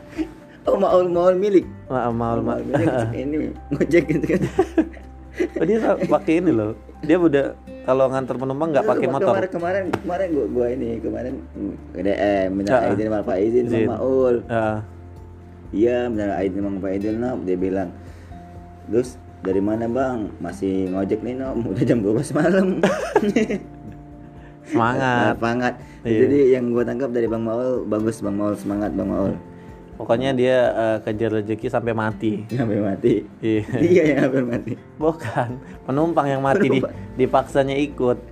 Oh, 0.68 0.76
maul 0.76 1.08
maul 1.08 1.40
milik. 1.40 1.64
Ma 1.88 2.12
Maul 2.12 2.44
Ma- 2.44 2.60
Maul 2.60 2.68
milik 2.68 2.92
ini 3.24 3.36
ngojek 3.72 4.04
gitu 4.12 4.26
kan. 4.36 4.42
Oh, 5.56 5.64
dia 5.64 5.96
pakai 6.04 6.44
ini 6.44 6.52
loh. 6.52 6.76
Dia 7.00 7.16
udah 7.16 7.56
kalau 7.90 8.06
nganter 8.06 8.36
penumpang 8.38 8.68
nggak 8.70 8.86
pakai 8.86 9.06
motor. 9.10 9.34
Kemarin 9.34 9.50
kemarin 9.50 9.84
kemarin 9.90 10.28
gua 10.30 10.46
gua 10.46 10.66
ini 10.70 10.90
kemarin 11.02 11.34
mm, 11.58 11.74
DM 11.98 12.48
minta 12.54 12.78
Ah, 12.78 12.94
izin 12.94 13.06
sama 13.10 13.20
Pak 13.26 13.38
izin 13.42 13.64
sama 13.66 13.98
Maul. 13.98 14.34
Ya. 14.46 14.66
Iya, 15.74 15.96
minta 16.06 16.38
izin 16.38 16.62
sama 16.62 16.78
Pak 16.78 16.92
izin 16.94 17.14
Nom. 17.18 17.38
Dia 17.42 17.56
bilang, 17.58 17.90
"Terus 18.86 19.18
dari 19.42 19.58
mana 19.58 19.90
bang? 19.90 20.30
Masih 20.38 20.94
ngojek 20.94 21.18
nih 21.26 21.34
Nom, 21.34 21.58
udah 21.66 21.82
jam 21.82 21.98
12 21.98 22.30
malam." 22.30 22.78
Semangat. 24.70 25.34
Semangat. 25.34 25.74
Iya. 26.06 26.18
Jadi 26.22 26.38
yang 26.54 26.64
gua 26.70 26.86
tangkap 26.86 27.10
dari 27.10 27.26
Bang 27.26 27.42
Maul 27.42 27.82
bagus 27.90 28.22
Bang 28.22 28.38
Maul 28.38 28.54
semangat 28.54 28.94
Bang 28.94 29.10
Maul. 29.10 29.34
Pokoknya 30.00 30.32
dia 30.32 30.56
eh, 30.72 30.98
kejar 31.04 31.28
rezeki 31.28 31.68
sampai 31.68 31.92
mati. 31.92 32.48
Sampai 32.48 32.80
mati. 32.80 33.20
Iya. 33.44 33.62
Dia 33.84 34.02
yang 34.16 34.18
hampir 34.24 34.44
mati. 34.48 34.72
Bukan, 34.96 35.60
penumpang 35.84 36.24
yang 36.24 36.40
mati 36.40 36.72
di, 36.72 36.80
dipaksanya 37.20 37.76
ikut. 37.76 38.16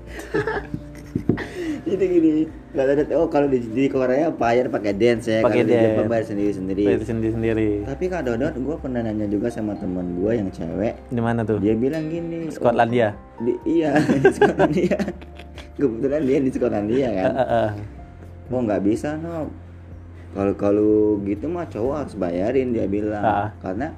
Jadi 1.89 2.05
gini, 2.05 2.45
kalau 2.73 2.93
ada 2.93 3.05
oh 3.17 3.29
kalau 3.33 3.49
di, 3.49 3.65
di 3.65 3.89
Korea 3.89 4.29
bayar 4.29 4.69
pakai 4.69 4.93
dance 4.93 5.29
ya, 5.29 5.41
Pakai 5.41 5.65
kalau 5.65 5.69
di 5.69 5.77
Jepang 5.77 5.97
dance. 5.97 6.13
bayar 6.13 6.25
sendiri-sendiri. 6.25 6.85
Bayar 6.85 7.01
sendiri-sendiri. 7.05 7.71
Tapi 7.85 8.05
Kak 8.09 8.23
Dodot, 8.29 8.55
gue 8.57 8.77
pernah 8.81 9.01
nanya 9.05 9.27
juga 9.29 9.49
sama 9.49 9.73
teman 9.77 10.17
gue 10.21 10.33
yang 10.37 10.49
cewek. 10.53 10.97
Di 11.09 11.21
mana 11.21 11.45
tuh? 11.45 11.61
Dia 11.61 11.77
bilang 11.77 12.09
gini. 12.09 12.49
Skotlandia. 12.49 13.13
oh, 13.13 13.45
di, 13.45 13.53
iya 13.69 13.97
di 14.25 14.29
Skotlandia. 14.33 15.01
Kebetulan 15.77 16.23
dia 16.25 16.39
di 16.41 16.51
Skotlandia 16.53 17.09
kan. 17.13 17.25
Eh, 17.29 17.41
eh, 17.41 17.49
eh. 17.53 17.71
Oh 18.53 18.61
nggak 18.65 18.81
bisa 18.85 19.21
no. 19.21 19.68
Kalau 20.31 20.55
kalau 20.55 20.91
gitu 21.23 21.47
mah 21.47 21.65
cowok 21.65 21.95
harus 21.99 22.15
bayarin 22.15 22.71
dia 22.71 22.85
bilang. 22.85 23.21
Ah. 23.21 23.49
Karena 23.59 23.91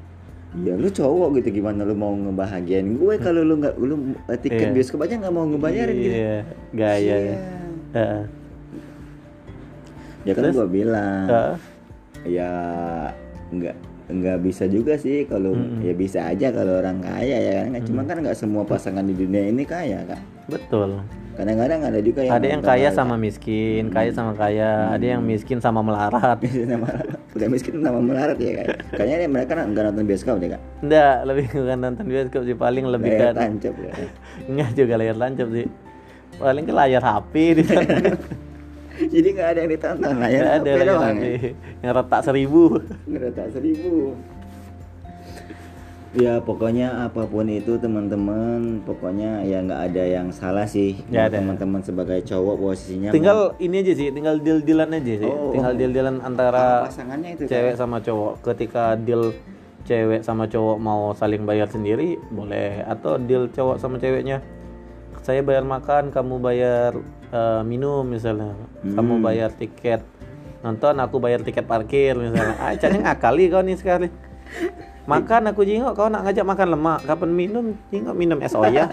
ya 0.59 0.75
lu 0.75 0.87
cowok 0.87 1.39
gitu 1.39 1.55
gimana 1.57 1.83
lu 1.83 1.95
mau 1.95 2.11
ngebahagiain 2.11 2.87
gue 2.93 3.15
kalau 3.19 3.41
lu 3.41 3.55
nggak 3.57 3.75
lu 3.77 3.95
eh, 4.25 4.35
tiket 4.37 4.69
Iya. 4.69 4.75
bioskop 4.75 5.01
aja 5.01 5.15
nggak 5.17 5.31
mau 5.31 5.45
ngebayarin 5.45 5.97
gitu. 5.97 6.17
Iya, 6.17 6.39
gaya 6.73 7.17
ya. 7.17 7.37
Iya. 7.93 8.19
Ya 10.23 10.33
kan 10.35 10.45
gue 10.49 10.67
bilang. 10.69 11.27
Heeh. 11.27 11.57
ya 12.21 12.53
nggak 13.49 13.77
nggak 14.11 14.39
bisa 14.43 14.69
juga 14.69 14.93
sih 14.95 15.25
kalau 15.25 15.57
Mm-mm. 15.57 15.81
ya 15.81 15.95
bisa 15.95 16.21
aja 16.23 16.53
kalau 16.53 16.77
orang 16.77 17.01
kaya 17.01 17.33
ya 17.39 17.53
kan 17.57 17.67
Nggak- 17.73 17.87
cuma 17.87 18.01
kan 18.05 18.17
nggak 18.21 18.37
semua 18.37 18.63
pasangan 18.63 19.01
di 19.01 19.15
dunia 19.15 19.49
ini 19.49 19.65
kaya 19.65 20.05
kak 20.05 20.21
Betul. 20.47 21.01
Kadang-kadang 21.41 21.81
ada 21.81 21.99
juga 21.99 22.21
yang 22.21 22.35
Ada 22.37 22.47
yang 22.53 22.61
kaya 22.61 22.89
sama 22.93 23.15
miskin, 23.17 23.89
kaya 23.89 24.13
sama 24.13 24.37
kaya, 24.37 24.93
ada 24.93 25.01
yang 25.03 25.25
miskin 25.25 25.57
sama 25.57 25.81
melarat. 25.81 26.37
Miskin 26.45 26.69
sama 26.69 26.87
udah 27.31 27.49
miskin 27.49 27.75
sama 27.81 28.01
melarat 28.05 28.37
ya 28.37 28.53
kak. 28.61 28.67
Kayaknya 28.93 29.27
mereka 29.27 29.53
nggak 29.57 29.85
nonton 29.89 30.05
bioskop 30.05 30.37
deh 30.37 30.53
kak. 30.53 30.61
Enggak, 30.85 31.17
lebih 31.25 31.45
bukan 31.49 31.79
nonton 31.81 32.05
bioskop 32.05 32.43
sih. 32.45 32.53
Paling 32.55 32.85
lebih 32.87 33.11
Layar 33.17 33.33
ke 33.33 33.39
tancap 33.41 33.75
ya. 33.81 33.93
Enggak 34.51 34.71
juga 34.77 34.95
layar 35.01 35.17
tancap 35.17 35.49
sih. 35.51 35.67
paling 36.31 36.65
ke 36.65 36.73
layar 36.73 37.03
HP 37.05 37.33
di 37.53 37.63
jadi 39.13 39.29
nggak 39.33 39.49
ada 39.53 39.59
yang 39.61 39.71
ditonton 39.73 40.15
lah 40.17 40.29
ya 40.29 40.41
Nggak 40.41 40.55
ada 40.57 40.71
layar 40.71 40.87
doang 40.87 41.17
HP 41.17 41.25
ya. 41.25 41.51
yang 41.81 41.93
retak 41.97 42.21
seribu. 42.25 42.63
Ngeretak 43.09 43.49
seribu 43.53 43.93
ya 46.13 46.39
pokoknya 46.39 47.07
apa 47.07 47.23
pun 47.23 47.47
itu 47.47 47.79
teman-teman 47.79 48.83
pokoknya 48.83 49.43
ya 49.43 49.63
nggak 49.63 49.81
ada 49.87 50.05
yang 50.11 50.29
salah 50.31 50.67
sih 50.67 50.99
Mau 51.07 51.23
ada. 51.23 51.39
teman-teman 51.39 51.81
sebagai 51.81 52.19
cowok 52.21 52.57
posisinya 52.59 53.11
tinggal 53.11 53.55
ini 53.57 53.79
aja 53.79 53.93
sih 53.95 54.11
tinggal 54.11 54.37
deal 54.37 54.59
dealan 54.59 54.91
aja 54.93 55.15
sih 55.17 55.31
Oh. 55.31 55.55
tinggal 55.55 55.73
deal 55.73 55.93
dealan 55.93 56.19
mau- 56.19 56.27
antara 56.27 56.83
pasangannya 56.85 57.31
itu 57.33 57.43
kan? 57.45 57.51
cewek 57.53 57.75
sama 57.77 57.97
cowok 58.01 58.33
ketika 58.45 58.99
deal 58.99 59.31
cewek 59.81 60.21
sama 60.21 60.45
cowok 60.45 60.77
mau 60.79 61.15
saling 61.15 61.43
bayar 61.43 61.67
sendiri 61.67 62.19
boleh 62.29 62.83
atau 62.85 63.15
deal 63.17 63.47
cowok 63.47 63.79
sama 63.79 63.97
ceweknya 63.97 64.43
saya 65.21 65.41
bayar 65.41 65.63
makan 65.63 66.11
kamu 66.11 66.35
bayar 66.39 66.99
eh, 67.31 67.63
minum 67.63 68.03
misalnya 68.03 68.59
kamu 68.83 69.15
Hmm. 69.15 69.23
bayar 69.23 69.51
tiket 69.53 70.03
nonton 70.61 70.99
aku 70.99 71.17
bayar 71.17 71.39
tiket 71.41 71.65
parkir 71.65 72.19
misalnya 72.19 72.59
ah 72.59 72.75
caranya 72.75 73.15
ngakali 73.15 73.47
kau 73.47 73.63
nih 73.63 73.79
sekali 73.79 74.11
makan 75.11 75.43
aku 75.51 75.61
jingok 75.63 75.93
kau 75.93 76.07
nak 76.07 76.23
ngajak 76.23 76.47
makan 76.47 76.67
lemak. 76.71 76.99
Kapan 77.03 77.31
minum 77.31 77.65
jingok 77.91 78.15
minum 78.15 78.39
es 78.39 78.55
oya. 78.55 78.87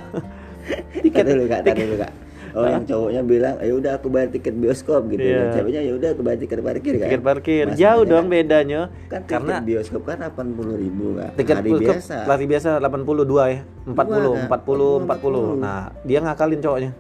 Tiket. 1.03 1.23
Dulu 1.23 1.43
kak 1.45 1.62
tar 1.63 1.75
dulu 1.75 1.95
kak 1.95 2.12
oh 2.58 2.65
yang 2.65 2.84
cowoknya 2.84 3.21
bilang 3.21 3.56
ya 3.62 3.69
udah 3.69 3.91
aku 4.01 4.08
bayar 4.10 4.34
tiket 4.34 4.58
bioskop 4.58 5.06
gitu 5.08 5.21
Iya. 5.21 5.38
Dan 5.38 5.47
ceweknya 5.53 5.82
ya 5.84 5.93
udah 5.93 6.10
aku 6.10 6.21
bayar 6.25 6.39
tiket 6.41 6.60
parkir 6.60 6.93
kan? 6.97 7.08
Tiket 7.08 7.21
parkir. 7.21 7.65
Jauh 7.77 8.01
kan- 8.01 8.10
dong 8.10 8.25
bedanya. 8.27 8.82
Kan 9.06 9.21
tiket 9.21 9.30
karena 9.30 9.53
bioskop 9.62 10.01
kan 10.03 10.17
80 10.25 10.73
ribu 10.73 11.06
kak. 11.13 11.32
Tiket 11.38 11.56
hari 11.56 11.69
bioskop 11.69 11.95
biasa. 11.95 12.15
lari 12.25 12.45
biasa 12.49 12.69
82 12.82 13.45
ya. 13.45 13.62
40 13.86 13.93
Dua, 13.93 14.36
Kak. 14.49 14.62
40 14.65 15.06
40 15.06 15.62
nah 15.62 15.80
dia 16.01 16.19
ngakalin 16.19 16.60
cowoknya. 16.60 16.91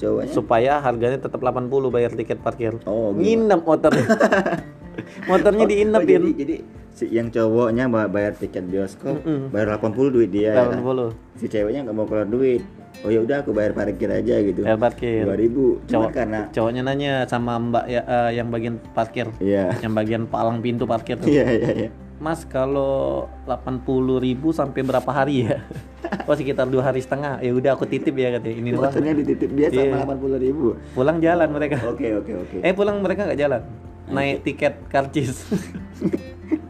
Cowoknya? 0.00 0.32
Supaya 0.32 0.72
harganya 0.80 1.18
tetap 1.20 1.40
80 1.40 1.70
bayar 1.88 2.10
tiket 2.10 2.38
parkir. 2.40 2.74
Oh 2.82 3.14
gitu. 3.14 3.20
nginep 3.22 3.60
motornya. 3.62 4.06
Motornya 5.30 5.64
Oh, 5.64 5.70
diinepin. 5.70 6.20
jadi, 6.20 6.30
jadi 6.34 6.56
si 6.90 7.06
yang 7.08 7.28
cowoknya 7.28 7.86
ba- 7.86 8.06
bayar 8.06 8.34
tiket 8.34 8.64
bioskop 8.64 9.16
Mm-mm. 9.16 9.48
bayar 9.48 9.78
80 9.78 10.10
duit 10.10 10.28
dia 10.28 10.52
ya 10.52 10.66
kan? 10.66 10.78
80 10.78 11.14
si 11.34 11.46
ceweknya 11.46 11.80
nggak 11.84 11.94
mau 11.94 12.04
keluar 12.04 12.26
duit 12.26 12.62
oh 13.00 13.08
ya 13.08 13.18
udah 13.18 13.40
aku 13.40 13.50
bayar 13.50 13.72
parkir 13.72 14.08
aja 14.08 14.34
gitu 14.38 14.60
bayar 14.60 14.76
parkir 14.76 15.22
dua 15.22 15.34
ribu 15.34 15.78
cuma 15.82 16.06
Cowok- 16.06 16.12
karena 16.12 16.40
cowoknya 16.50 16.82
nanya 16.82 17.12
sama 17.24 17.56
mbak 17.56 17.84
ya 17.86 18.02
eh, 18.02 18.30
yang 18.34 18.48
bagian 18.48 18.76
parkir 18.90 19.26
iya 19.38 19.72
yang 19.78 19.92
bagian 19.92 20.22
palang 20.24 20.58
pintu 20.58 20.84
parkir 20.84 21.16
tuh 21.16 21.26
iya 21.26 21.46
iya 21.48 21.70
iya 21.78 21.90
Mas 22.20 22.44
kalau 22.44 23.32
80.000 23.48 23.80
ribu 24.20 24.52
sampai 24.52 24.84
berapa 24.84 25.08
hari 25.08 25.48
ya? 25.48 25.64
Oh 26.28 26.34
sekitar 26.34 26.66
dua 26.66 26.84
hari 26.84 27.00
setengah. 27.00 27.40
Ya 27.40 27.48
udah 27.50 27.72
aku 27.72 27.86
titip 27.86 28.12
ya 28.12 28.34
katanya. 28.34 28.56
Ini 28.56 28.70
motornya 28.74 29.14
dititip 29.14 29.50
dia 29.50 29.72
Iya. 29.72 29.96
sama 29.96 30.12
80 30.18 30.36
ribu 30.38 30.76
Pulang 30.92 31.16
jalan 31.16 31.48
mereka. 31.48 31.80
oke 31.82 32.04
oke 32.14 32.32
oke 32.36 32.56
Eh 32.60 32.72
pulang 32.72 33.00
mereka 33.00 33.24
nggak 33.24 33.40
jalan. 33.40 33.62
Naik 34.06 34.44
tiket 34.44 34.74
karcis. 34.86 35.48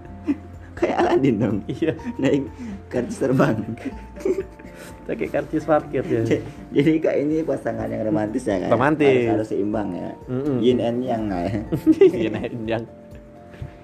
kayak 0.81 0.97
Aladin 0.99 1.37
dong 1.37 1.57
iya. 1.69 1.93
naik 2.16 2.49
kartu 2.88 3.14
terbang 3.14 3.57
Pakai 5.05 5.27
karcis 5.27 5.66
parkir 5.66 6.07
ya. 6.07 6.23
Jadi 6.71 7.03
kak 7.03 7.16
ini 7.19 7.43
pasangan 7.43 7.90
yang 7.90 8.07
romantis 8.07 8.47
ya 8.47 8.62
kan 8.62 8.71
Romantis. 8.71 9.11
harus, 9.11 9.33
harus 9.43 9.49
seimbang 9.51 9.88
ya 9.93 10.11
Mm-mm. 10.31 10.57
yin 10.62 10.79
and 10.79 10.99
yang 11.03 11.27
nggak 11.27 11.43
ya 11.45 11.61
Iya 12.21 12.29
naik 12.31 12.53
yang 12.64 12.85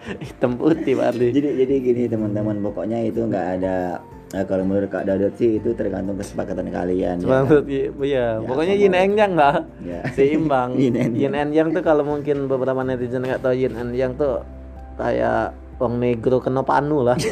hitam 0.07 0.55
putih 0.55 0.95
Pak 0.95 1.19
Ardi. 1.19 1.35
jadi 1.35 1.49
jadi 1.67 1.75
gini 1.83 2.03
teman-teman 2.07 2.63
pokoknya 2.63 3.03
itu 3.03 3.27
nggak 3.27 3.47
ada 3.59 3.99
eh, 4.33 4.45
kalau 4.47 4.63
menurut 4.63 4.87
kak 4.87 5.03
Dodot 5.03 5.35
sih 5.35 5.59
itu 5.59 5.75
tergantung 5.75 6.15
kesepakatan 6.15 6.71
kalian 6.71 7.19
ya 7.19 7.27
kan? 7.27 7.43
Maksud 7.43 7.65
iya. 7.67 7.91
Ya, 8.07 8.27
pokoknya 8.39 8.75
yin 8.79 8.95
and 8.95 9.15
yang 9.19 9.35
lah. 9.35 9.67
Ya. 9.83 10.07
Seimbang. 10.17 10.75
Yin 10.83 10.95
and 10.95 11.15
yin 11.19 11.35
and 11.35 11.51
yang 11.51 11.75
tuh 11.75 11.83
kalau 11.83 12.07
mungkin 12.07 12.47
beberapa 12.47 12.87
netizen 12.87 13.27
nggak 13.27 13.43
tahu 13.43 13.55
yin 13.59 13.75
and 13.75 13.99
yang 13.99 14.15
tuh 14.15 14.47
kayak 14.95 15.51
wong 15.77 16.01
negro 16.01 16.41
kena 16.41 16.65
panu 16.65 17.05
lah. 17.05 17.17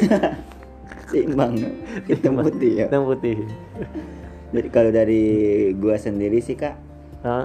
seimbang 1.09 1.53
hitam 2.09 2.41
putih 2.41 2.71
ya 2.81 2.85
Hitam 2.89 3.05
putih. 3.05 3.37
jadi 4.51 4.67
kalau 4.73 4.89
dari 4.89 5.23
gua 5.77 5.95
sendiri 6.01 6.41
sih 6.41 6.57
kak 6.57 6.75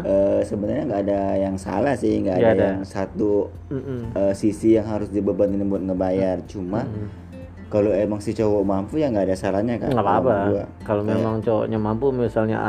eh, 0.04 0.40
sebenarnya 0.44 0.84
nggak 0.88 1.02
ada 1.08 1.20
yang 1.36 1.56
salah 1.60 1.94
sih 1.96 2.20
nggak 2.24 2.36
ada, 2.40 2.50
ada. 2.52 2.64
yang 2.76 2.82
satu 2.88 3.52
Mm-mm. 3.68 4.16
eh, 4.16 4.34
sisi 4.36 4.76
yang 4.76 4.88
harus 4.88 5.12
dibebanin 5.12 5.64
buat 5.68 5.84
ngebayar 5.84 6.44
cuma 6.48 6.84
kalau 7.70 7.94
emang 7.94 8.18
si 8.18 8.34
cowok 8.34 8.66
mampu 8.66 8.98
ya 8.98 9.14
nggak 9.14 9.30
ada 9.30 9.36
salahnya 9.38 9.78
kan 9.78 9.94
nggak 9.94 10.02
apa-apa 10.04 10.66
kalau 10.82 11.06
memang 11.06 11.38
cowoknya 11.38 11.78
mampu 11.78 12.10
misalnya 12.10 12.66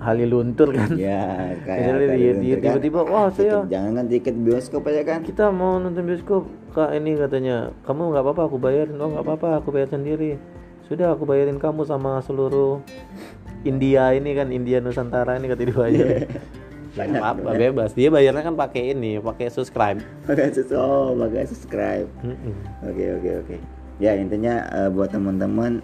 Atta 0.00 0.08
Halilintar 0.08 0.68
kan. 0.70 0.90
Ya 0.92 1.20
kayak 1.68 1.84
Jadi 1.84 2.16
gitu 2.40 2.56
kan. 2.56 2.62
tiba-tiba, 2.80 3.00
"Wah, 3.04 3.28
Tiket- 3.28 3.36
saya- 3.52 3.68
jangan 3.68 3.92
kan 3.94 4.06
tiket 4.08 4.34
bioskop 4.34 4.82
aja 4.86 5.02
kan. 5.04 5.20
Kita 5.22 5.44
mau 5.50 5.76
nonton 5.76 6.02
bioskop 6.02 6.42
kak 6.70 6.90
ini 6.92 7.14
katanya. 7.14 7.68
Kamu 7.84 8.10
nggak 8.10 8.22
apa-apa 8.22 8.42
aku 8.46 8.56
bayarin. 8.56 8.96
Oh 8.96 9.08
nggak 9.08 9.22
apa-apa 9.22 9.48
aku 9.60 9.68
bayar 9.70 9.88
sendiri. 9.88 10.40
Sudah 10.84 11.12
aku 11.12 11.22
bayarin 11.22 11.56
kamu 11.56 11.84
sama 11.84 12.18
seluruh 12.18 12.80
India 13.60 14.10
ini 14.10 14.32
kan 14.32 14.48
India 14.48 14.80
Nusantara 14.80 15.36
ini 15.36 15.46
kata 15.46 15.62
dia. 15.62 15.76
Bayar 15.76 16.08
Banyak 16.98 17.22
apa 17.22 17.50
ya. 17.54 17.70
bebas. 17.70 17.94
Dia 17.94 18.08
bayarnya 18.10 18.42
kan 18.42 18.56
pakai 18.56 18.90
ini 18.90 19.20
pakai 19.20 19.46
subscribe. 19.46 20.02
Pakai 20.24 20.50
sus 20.50 20.72
oh 20.72 21.14
pakai 21.14 21.46
subscribe. 21.46 22.08
Oke 22.82 23.04
oke 23.14 23.30
oke. 23.38 23.56
Ya 24.00 24.16
intinya 24.16 24.64
eh, 24.66 24.88
buat 24.88 25.12
teman-teman 25.12 25.78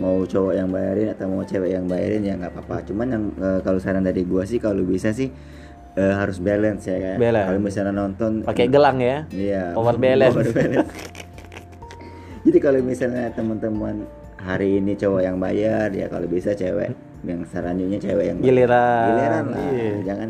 mau 0.00 0.24
cowok 0.24 0.56
yang 0.56 0.68
bayarin 0.68 1.12
atau 1.12 1.28
mau 1.28 1.44
cewek 1.44 1.70
yang 1.70 1.84
bayarin 1.84 2.24
ya 2.24 2.34
nggak 2.34 2.50
apa-apa 2.50 2.88
cuman 2.88 3.06
yang 3.06 3.24
eh, 3.36 3.60
kalau 3.60 3.76
saran 3.76 4.00
dari 4.00 4.24
gua 4.24 4.42
sih 4.42 4.56
kalau 4.56 4.80
bisa 4.80 5.12
sih 5.12 5.28
eh, 5.92 6.14
harus 6.16 6.40
balance 6.40 6.88
ya 6.88 6.96
kan 6.96 7.16
Balance. 7.20 7.46
kalau 7.46 7.60
misalnya 7.60 7.92
nonton 7.92 8.30
pakai 8.42 8.66
gelang 8.66 8.96
ya 8.98 9.28
Iya. 9.28 9.76
Power 9.76 10.00
balance. 10.02 10.32
power 10.32 10.48
balance. 10.50 10.90
Jadi 12.40 12.58
kalau 12.58 12.80
misalnya 12.80 13.28
teman-teman 13.30 14.08
hari 14.40 14.80
ini 14.80 14.96
cowok 14.96 15.20
yang 15.20 15.36
bayar, 15.36 15.92
ya 15.92 16.08
kalau 16.08 16.24
bisa 16.24 16.56
cewek 16.56 16.96
yang 17.20 17.44
selanjutnya 17.44 18.00
cewek 18.00 18.32
yang 18.32 18.36
bayar. 18.40 18.48
Giliran. 18.48 19.04
Giliran 19.06 19.44
lah. 19.52 19.60
Iya. 19.68 19.92
Jangan 20.08 20.28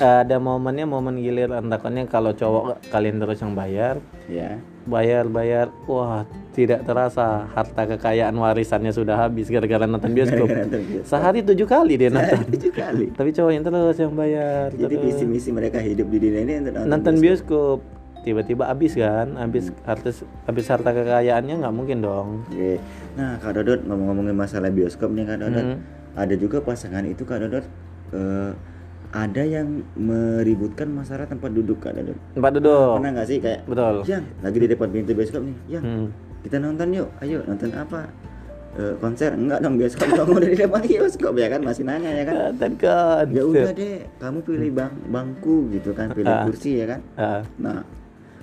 ada 0.00 0.36
momennya 0.36 0.84
momen 0.84 1.16
giliran 1.16 1.68
takutnya 1.68 2.04
kalau 2.04 2.32
cowok 2.32 2.88
kalian 2.88 3.20
terus 3.20 3.40
yang 3.40 3.52
bayar 3.52 3.94
ya. 4.26 4.56
Bayar 4.84 5.24
bayar 5.26 5.66
wah 5.84 6.22
tidak 6.52 6.84
terasa 6.84 7.48
harta 7.50 7.82
kekayaan 7.88 8.32
warisannya 8.32 8.90
sudah 8.90 9.16
habis 9.18 9.48
gara-gara 9.48 9.84
nonton 9.84 10.12
bioskop 10.12 10.46
nonton 10.46 10.80
sehari 11.02 11.40
tujuh 11.40 11.64
kali 11.64 11.96
dia 11.96 12.08
nonton 12.08 12.46
Tujuh 12.46 12.70
kali. 12.70 13.06
tapi 13.10 13.30
cowok 13.30 13.50
yang 13.50 13.64
terus 13.64 13.96
yang 13.96 14.14
bayar 14.14 14.68
Jadi 14.70 14.94
terus. 14.94 15.04
visi 15.10 15.24
misi 15.24 15.50
mereka 15.50 15.80
hidup 15.80 16.06
di 16.06 16.18
dunia 16.18 16.40
ini 16.42 16.52
untuk 16.60 16.72
nonton 16.84 17.14
bioskop 17.18 17.78
tiba-tiba 18.20 18.64
habis 18.66 18.92
kan 18.94 19.36
habis 19.36 19.68
harta 19.82 20.08
habis 20.44 20.64
harta 20.66 20.90
kekayaannya 20.90 21.60
nggak 21.60 21.74
mungkin 21.74 21.98
dong 22.00 22.28
Oke. 22.46 22.80
Nah, 23.14 23.36
Kak 23.36 23.54
Dodot 23.54 23.84
ngomong-ngomongin 23.84 24.34
masalah 24.34 24.68
bioskop 24.68 25.12
nih 25.12 25.22
Kak 25.22 25.38
Dodot. 25.38 25.62
Hmm. 25.62 25.78
Ada 26.14 26.34
juga 26.34 26.58
pasangan 26.58 27.04
itu 27.04 27.22
Kak 27.22 27.38
Dodot 27.40 27.62
eh, 28.10 28.50
ada 29.14 29.40
yang 29.40 29.68
meributkan 29.94 30.90
masalah 30.90 31.22
tempat 31.24 31.48
duduk 31.48 31.78
Kak 31.78 31.94
Dodot. 31.94 32.18
tempat 32.34 32.50
duduk 32.52 32.98
Pernah 32.98 33.10
nggak 33.14 33.28
sih 33.30 33.38
kayak 33.38 33.60
betul 33.64 34.02
Yang 34.04 34.24
lagi 34.42 34.58
di 34.58 34.68
depan 34.68 34.88
pintu 34.90 35.10
bioskop 35.14 35.42
nih, 35.42 35.56
yang 35.70 35.82
Hmm. 35.82 36.08
kita 36.42 36.56
nonton 36.58 36.88
yuk, 36.90 37.08
ayo 37.20 37.38
nonton 37.44 37.70
apa? 37.72 38.10
Eh, 38.74 38.90
konser 38.98 39.30
enggak 39.32 39.62
dong 39.62 39.78
bioskop 39.78 40.10
kamu 40.10 40.30
udah 40.34 40.50
di 40.50 40.58
depan 40.58 40.82
bioskop 40.82 41.34
ya 41.34 41.46
kan 41.46 41.60
masih 41.62 41.82
nanya 41.84 42.10
ya 42.10 42.24
kan? 42.24 42.34
Kelihatan 42.34 42.72
kan 42.76 43.26
Ya 43.30 43.42
udah 43.46 43.70
deh, 43.72 43.98
kamu 44.18 44.38
pilih 44.42 44.70
bang 44.74 44.92
bangku 45.08 45.56
gitu 45.70 45.90
kan, 45.94 46.10
pilih 46.10 46.26
Ah. 46.28 46.42
kursi 46.42 46.82
ya 46.82 46.86
kan? 46.88 47.00
Ah, 47.14 47.40
Nah, 47.56 47.86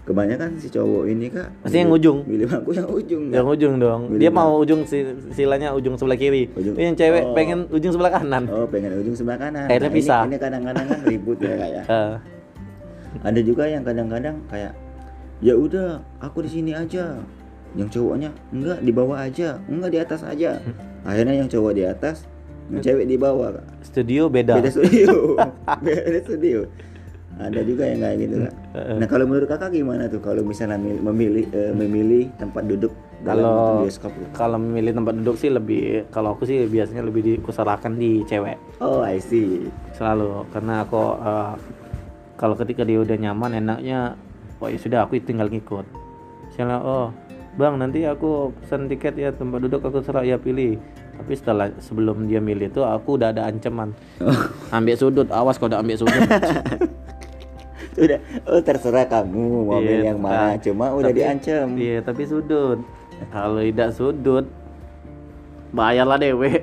kebanyakan 0.02 0.58
si 0.58 0.68
cowok 0.68 1.04
ini 1.06 1.30
kak 1.30 1.48
Pasti 1.62 1.78
yang 1.78 1.90
ujung. 1.90 2.26
pilih 2.26 2.46
bangku 2.46 2.72
yang 2.72 2.90
ujung 2.90 3.24
yang 3.28 3.44
Kak. 3.44 3.54
ujung 3.54 3.74
dong 3.78 4.02
Milih 4.10 4.20
dia 4.20 4.32
mau 4.32 4.58
ujung 4.58 4.82
si- 4.84 5.06
silanya 5.30 5.72
ujung 5.72 5.94
sebelah 5.94 6.16
kiri 6.16 6.50
Ujung- 6.52 6.74
yang 6.76 6.94
cewek 6.94 7.24
Oh. 7.24 7.34
pengen 7.34 7.70
ujung 7.70 7.92
sebelah 7.92 8.12
kanan 8.12 8.44
Oh 8.48 8.66
pengen 8.66 8.92
ujung 8.96 9.14
sebelah 9.14 9.38
kanan. 9.40 9.66
Akhirnya 9.66 9.78
Nah, 9.84 9.94
ini- 9.94 10.02
pisah. 10.02 10.22
Ini, 10.24 10.38
kadang-kadang 10.38 10.86
kan 10.86 11.00
ribut 11.06 11.38
ya 11.38 11.54
kayak. 11.54 11.84
Ah, 11.88 12.14
Ada 13.22 13.40
juga 13.40 13.64
yang 13.66 13.84
kadang-kadang 13.84 14.36
kayak 14.48 14.74
ya 15.40 15.54
udah 15.54 15.88
aku 16.18 16.42
di 16.42 16.50
sini 16.52 16.72
aja. 16.72 17.20
Yang 17.72 17.90
cowoknya 17.94 18.30
enggak 18.50 18.80
di 18.80 18.92
bawah 18.92 19.18
aja, 19.18 19.62
enggak 19.66 19.92
di 19.92 20.00
atas 20.00 20.22
aja. 20.24 20.58
Akhirnya 21.08 21.36
yang 21.36 21.48
cowok 21.48 21.72
di 21.72 21.84
atas, 21.84 22.26
yang 22.68 22.82
cewek 22.82 23.06
di 23.06 23.16
bawah. 23.16 23.54
Kak. 23.54 23.66
studio 23.84 24.28
beda, 24.28 24.58
Beda 24.58 24.70
studio. 24.70 25.38
Beda 25.86 26.20
studio. 26.22 26.60
Ada 27.42 27.62
juga 27.62 27.84
yang 27.84 28.00
kayak 28.00 28.18
gitu 28.20 28.36
kak. 28.40 28.54
Nah 29.00 29.06
kalau 29.06 29.26
menurut 29.26 29.48
kakak 29.48 29.70
gimana 29.72 30.06
tuh 30.06 30.20
kalau 30.20 30.42
misalnya 30.42 30.78
mil- 30.78 31.02
memilih 31.02 31.46
eh, 31.50 31.72
memilih 31.72 32.30
tempat 32.36 32.64
duduk 32.64 32.94
dalam 33.20 33.44
Kalau- 33.44 33.82
bioskop? 33.82 34.12
tuh? 34.12 34.28
kalau 34.32 34.58
memilih 34.58 34.92
tempat 34.94 35.14
duduk 35.16 35.36
sih 35.36 35.50
lebih 35.50 35.82
kalau 36.08 36.34
aku 36.34 36.44
sih 36.44 36.66
biasanya 36.66 37.02
lebih 37.02 37.22
dikusarakan 37.36 37.94
di 37.96 38.24
cewek 38.24 38.58
Oh 38.80 39.02
I 39.02 39.20
see. 39.20 39.68
selalu 39.92 40.48
karena 40.50 40.82
aku 40.82 41.02
eh, 41.16 41.54
kalau 42.36 42.56
ketika 42.56 42.82
dia 42.82 42.98
udah 42.98 43.14
nyaman 43.16 43.60
enaknya 43.60 44.16
oh 44.58 44.66
ya 44.66 44.78
sudah 44.78 45.00
aku 45.04 45.20
tinggal 45.20 45.46
ngikut 45.46 45.86
misalnya 46.48 46.80
oh 46.80 47.14
bang 47.54 47.76
nanti 47.76 48.02
aku 48.04 48.56
pesan 48.58 48.88
tiket 48.88 49.14
ya 49.16 49.30
tempat 49.30 49.62
duduk 49.62 49.84
aku 49.84 50.00
serah 50.00 50.24
ya 50.24 50.38
pilih 50.38 50.80
tapi 51.14 51.36
setelah 51.36 51.70
sebelum 51.78 52.26
dia 52.26 52.40
milih 52.40 52.66
itu 52.68 52.82
aku 52.82 53.14
udah 53.14 53.30
ada 53.30 53.46
ancaman 53.46 53.94
ambil 54.72 54.96
sudut 54.96 55.28
awas 55.30 55.60
kalau 55.60 55.70
udah 55.70 55.80
ambil 55.80 55.98
sudut 56.00 56.18
Udah, 58.02 58.18
oh 58.46 58.60
terserah 58.60 59.06
kamu 59.06 59.38
mau 59.62 59.78
milih 59.78 60.02
Iya, 60.02 60.10
yang 60.10 60.20
mana, 60.20 60.58
cuma 60.58 60.90
udah 60.90 61.08
Tapi- 61.08 61.22
diancam. 61.22 61.68
iya 61.76 61.98
tapi 62.00 62.26
sudut 62.26 62.82
kalau 63.30 63.62
tidak 63.62 63.90
sudut 63.94 64.46
bayarlah 65.72 66.18
dewe 66.18 66.50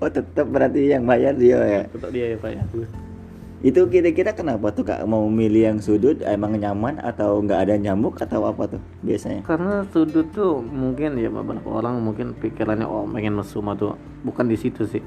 Oh 0.00 0.08
tetap 0.08 0.48
berarti 0.48 0.88
yang 0.88 1.04
bayar 1.04 1.34
dia 1.34 1.58
ya. 1.60 1.82
untuk 1.86 2.08
dia 2.08 2.32
ya 2.32 2.36
pak 2.36 2.50
ya 2.52 2.64
Itu 3.60 3.88
kira-kira 3.88 4.32
kenapa 4.32 4.68
tuh 4.70 4.80
kak 4.82 5.04
mau 5.04 5.24
milih 5.24 5.62
yang 5.66 5.78
sudut 5.78 6.20
emang 6.20 6.52
nyaman 6.54 6.96
atau 6.98 7.40
nggak 7.40 7.60
ada 7.62 7.74
nyamuk 7.76 8.16
atau 8.18 8.44
apa 8.44 8.68
tuh 8.70 8.80
biasanya? 9.00 9.40
karena 9.42 9.84
sudut 9.88 10.28
tuh 10.30 10.60
mungkin 10.60 11.16
ya 11.16 11.28
beberapa 11.28 11.68
orang 11.74 11.96
mungkin 11.98 12.32
pikirannya 12.34 12.84
oh 12.84 13.04
pengen 13.06 13.34
mesum 13.34 13.64
atau 13.66 13.96
bukan 14.20 14.46
di 14.46 14.56
situ 14.56 14.84
sih 14.86 15.00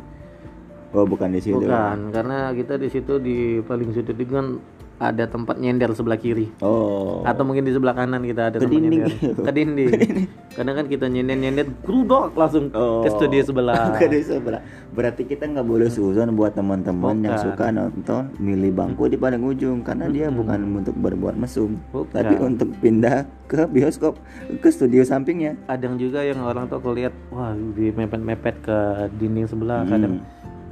Oh 0.98 1.06
bukan 1.06 1.30
di 1.30 1.40
situ. 1.40 1.62
bukan 1.62 2.10
karena 2.10 2.50
kita 2.52 2.74
di 2.76 2.90
situ 2.90 3.14
di 3.18 3.38
paling 3.62 3.94
sudut 3.94 4.18
itu 4.18 4.34
kan 4.34 4.58
ada 4.98 5.30
tempat 5.30 5.56
nyender 5.56 5.94
sebelah 5.94 6.18
kiri 6.18 6.50
Oh. 6.58 7.22
atau 7.22 7.46
mungkin 7.46 7.62
di 7.62 7.70
sebelah 7.70 7.94
kanan 7.94 8.18
kita 8.20 8.50
ada 8.50 8.58
Ke 8.58 8.66
tempat 8.66 8.74
dinding. 8.76 9.02
nyender. 9.06 9.14
ke 9.38 9.52
dinding 9.54 9.92
karena 10.58 10.72
kan 10.74 10.86
kita 10.88 11.06
nyender 11.06 11.38
nyender 11.38 11.66
grudok 11.80 12.34
langsung 12.34 12.74
Oh. 12.74 13.02
ke 13.06 13.10
studio 13.12 13.42
sebelah 13.44 13.94
Ke 13.94 14.10
di 14.10 14.20
sebelah. 14.20 14.58
Berarti 14.90 15.22
kita 15.24 15.46
nggak 15.46 15.62
boleh 15.64 15.86
suzon 15.88 16.34
buat 16.34 16.58
teman-teman 16.58 17.22
yang 17.22 17.38
suka 17.38 17.70
nonton 17.70 18.34
milih 18.38 18.74
bangku 18.74 19.06
di 19.06 19.14
paling 19.16 19.38
ujung 19.40 19.86
karena 19.86 20.10
dia 20.10 20.34
bukan 20.34 20.58
untuk 20.76 20.98
berbuat 20.98 21.38
mesum, 21.38 21.78
Bukan. 21.88 22.18
tapi 22.18 22.34
untuk 22.40 22.74
pindah 22.78 23.30
ke 23.46 23.70
bioskop 23.70 24.18
ke 24.58 24.68
studio 24.68 25.06
sampingnya. 25.06 25.54
kadang 25.68 25.96
juga 25.96 26.20
yang 26.20 26.42
orang 26.42 26.66
tuh 26.66 26.82
aku 26.82 26.92
lihat 26.92 27.14
wah 27.30 27.54
di 27.54 27.94
mepet 27.94 28.18
mepet 28.20 28.56
ke 28.60 28.78
dinding 29.14 29.46
sebelah 29.46 29.86
Hmm. 29.86 29.92
kadang 29.94 30.14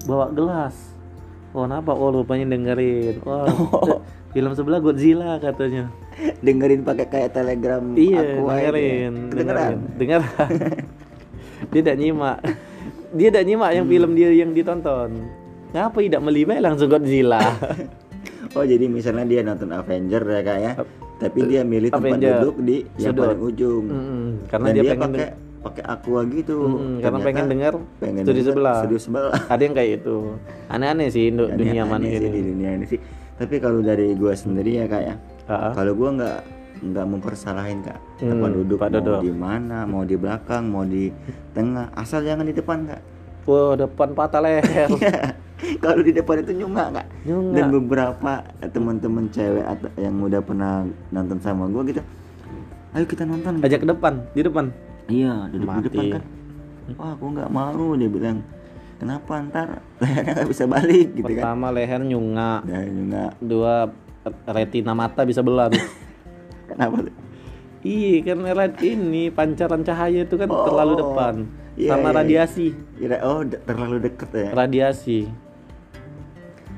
bawa 0.06 0.32
gelas. 0.32 0.76
Oh 1.52 1.66
kenapa? 1.66 1.92
Oh 1.92 2.10
rupanya 2.12 2.46
dengerin. 2.50 3.20
Oh. 3.26 3.48
film 4.36 4.52
sebelah 4.52 4.84
Godzilla 4.84 5.40
katanya. 5.40 5.88
Dengerin 6.44 6.84
pakai 6.84 7.08
kayak 7.08 7.30
telegram 7.32 7.96
iya 7.96 8.20
aku 8.36 8.48
dengerin 8.48 9.14
Kedengeran. 9.32 9.74
dengeran. 9.96 10.50
Dia 11.72 11.82
tidak 11.82 11.98
nyimak. 11.98 12.38
Dia 13.16 13.28
tidak 13.32 13.46
nyimak 13.48 13.72
yang 13.72 13.86
film 13.88 14.12
dia 14.12 14.30
yang 14.36 14.52
ditonton. 14.52 15.24
Ngapa 15.72 15.98
tidak 15.98 16.22
melibet 16.22 16.60
langsung 16.60 16.92
Godzilla? 16.92 17.40
Oh 18.56 18.64
jadi 18.64 18.88
misalnya 18.88 19.28
dia 19.28 19.44
nonton 19.44 19.68
Avenger 19.68 20.24
ya 20.24 20.40
kak 20.40 20.58
ya, 20.64 20.72
tapi 21.20 21.44
dia 21.44 21.68
milih 21.68 21.92
tempat 21.92 22.08
Avenger. 22.16 22.40
duduk 22.40 22.56
di 22.64 22.88
yang 22.96 23.12
Sudut. 23.12 23.24
paling 23.28 23.42
ujung. 23.44 23.84
Mm-mm, 23.92 24.28
karena 24.48 24.66
Dan 24.66 24.72
dia, 24.72 24.80
dia, 24.80 24.92
pengen 24.96 25.04
pakai 25.12 25.28
pakai 25.66 25.84
aqua 25.84 26.22
gitu. 26.28 26.58
Mm-mm, 26.62 27.02
karena 27.02 27.18
pengen 27.20 27.46
dengar 27.50 27.74
pengen 27.98 28.22
studi 28.22 28.42
sebelah. 28.42 28.78
Studio 28.80 29.00
sebelah. 29.00 29.34
ada 29.52 29.62
yang 29.62 29.74
kayak 29.74 29.92
itu 30.00 30.16
aneh-aneh 30.68 31.08
sih 31.10 31.26
untuk 31.28 31.50
Aneh- 31.50 31.58
dunia 31.60 31.84
mana 31.84 32.04
sih 32.04 32.16
di 32.16 32.28
ini 32.28 32.40
dunia 32.46 32.70
ini 32.74 32.86
sih. 32.86 33.00
Tapi 33.36 33.56
kalau 33.58 33.82
dari 33.82 34.14
gua 34.14 34.32
sendiri 34.32 34.78
ya 34.78 34.86
kak 34.86 35.02
ya, 35.04 35.16
ah. 35.48 35.74
kalau 35.74 35.92
gua 35.92 36.10
nggak 36.14 36.38
nggak 36.86 37.06
mempersalahin 37.08 37.80
kak 37.82 37.98
Hmm, 38.16 38.32
tempat 38.32 38.50
duduk 38.54 38.78
mau 38.78 38.90
duduk. 38.90 39.20
di 39.22 39.32
mana 39.34 39.78
mau 39.84 40.04
di 40.04 40.16
belakang 40.16 40.64
mau 40.66 40.84
di 40.84 41.08
tengah 41.52 41.88
asal 41.94 42.22
jangan 42.22 42.44
di 42.44 42.54
depan 42.54 42.86
kak 42.86 43.02
Wah, 43.46 43.76
depan 43.76 44.12
patah 44.12 44.40
leher. 44.40 44.90
kalau 45.84 46.00
di 46.00 46.12
depan 46.12 46.42
itu 46.42 46.52
nyunga 46.54 46.86
kak 46.92 47.08
Nyunga. 47.24 47.54
dan 47.54 47.66
beberapa 47.72 48.32
teman-teman 48.66 49.26
cewek 49.30 49.64
atau 49.64 49.88
yang 49.96 50.16
udah 50.18 50.42
pernah 50.42 50.72
nonton 51.10 51.40
sama 51.40 51.64
gua 51.66 51.84
gitu 51.86 52.04
ayo 52.92 53.06
kita 53.06 53.24
nonton 53.24 53.60
Ajak 53.60 53.80
ke 53.80 53.88
depan, 53.88 54.14
di 54.32 54.42
depan. 54.42 54.66
Iya 55.08 55.48
duduk 55.48 55.62
di 55.62 55.68
Mati. 55.68 55.88
depan 55.88 56.06
kan 56.12 56.24
wah 56.96 57.12
aku 57.12 57.26
nggak 57.32 57.50
mau 57.50 57.86
dia 57.94 58.08
bilang 58.08 58.38
kenapa 58.96 59.34
ntar 59.44 59.68
lehernya 59.98 60.32
nggak 60.36 60.50
bisa 60.50 60.66
balik 60.66 61.08
gitu 61.14 61.26
kan 61.30 61.42
Pertama 61.52 61.68
leher 61.70 62.02
nyunga, 62.02 62.64
dan 62.64 62.86
nyunga 62.88 63.26
dua 63.38 63.90
retina 64.48 64.92
mata 64.92 65.22
bisa 65.22 65.40
belah 65.40 65.68
tuh. 65.74 65.84
kenapa 66.66 66.98
tuh? 67.04 67.16
Iya, 67.86 68.26
kan 68.26 68.42
red 68.42 68.82
ini 68.82 69.30
pancaran 69.30 69.82
cahaya 69.82 70.26
itu 70.26 70.34
kan 70.34 70.50
Oh, 70.50 70.66
terlalu 70.66 70.94
depan. 70.98 71.34
iya, 71.76 71.94
Sama 71.94 72.10
iya. 72.10 72.18
radiasi, 72.18 72.68
Kira 72.98 73.18
oh 73.22 73.46
terlalu 73.46 73.96
deket 74.02 74.30
ya 74.32 74.50
radiasi. 74.52 75.30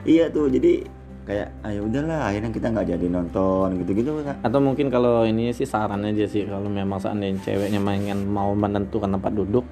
iya 0.04 0.28
tuh 0.28 0.48
jadi 0.48 0.84
kayak 1.28 1.52
ayo 1.68 1.84
udahlah 1.84 2.32
akhirnya 2.32 2.52
kita 2.56 2.68
nggak 2.72 2.88
jadi 2.88 3.06
nonton 3.12 3.68
gitu-gitu 3.84 4.16
Atau 4.40 4.60
mungkin 4.64 4.88
kalau 4.88 5.28
ini 5.28 5.52
sih 5.52 5.68
saran 5.68 6.08
aja 6.08 6.24
sih 6.24 6.48
kalau 6.48 6.72
memang 6.72 6.98
seandainya 6.98 7.44
ceweknya 7.44 7.84
pengen 7.84 8.32
mau 8.32 8.56
menentukan 8.56 9.12
tempat 9.12 9.36
duduk, 9.36 9.68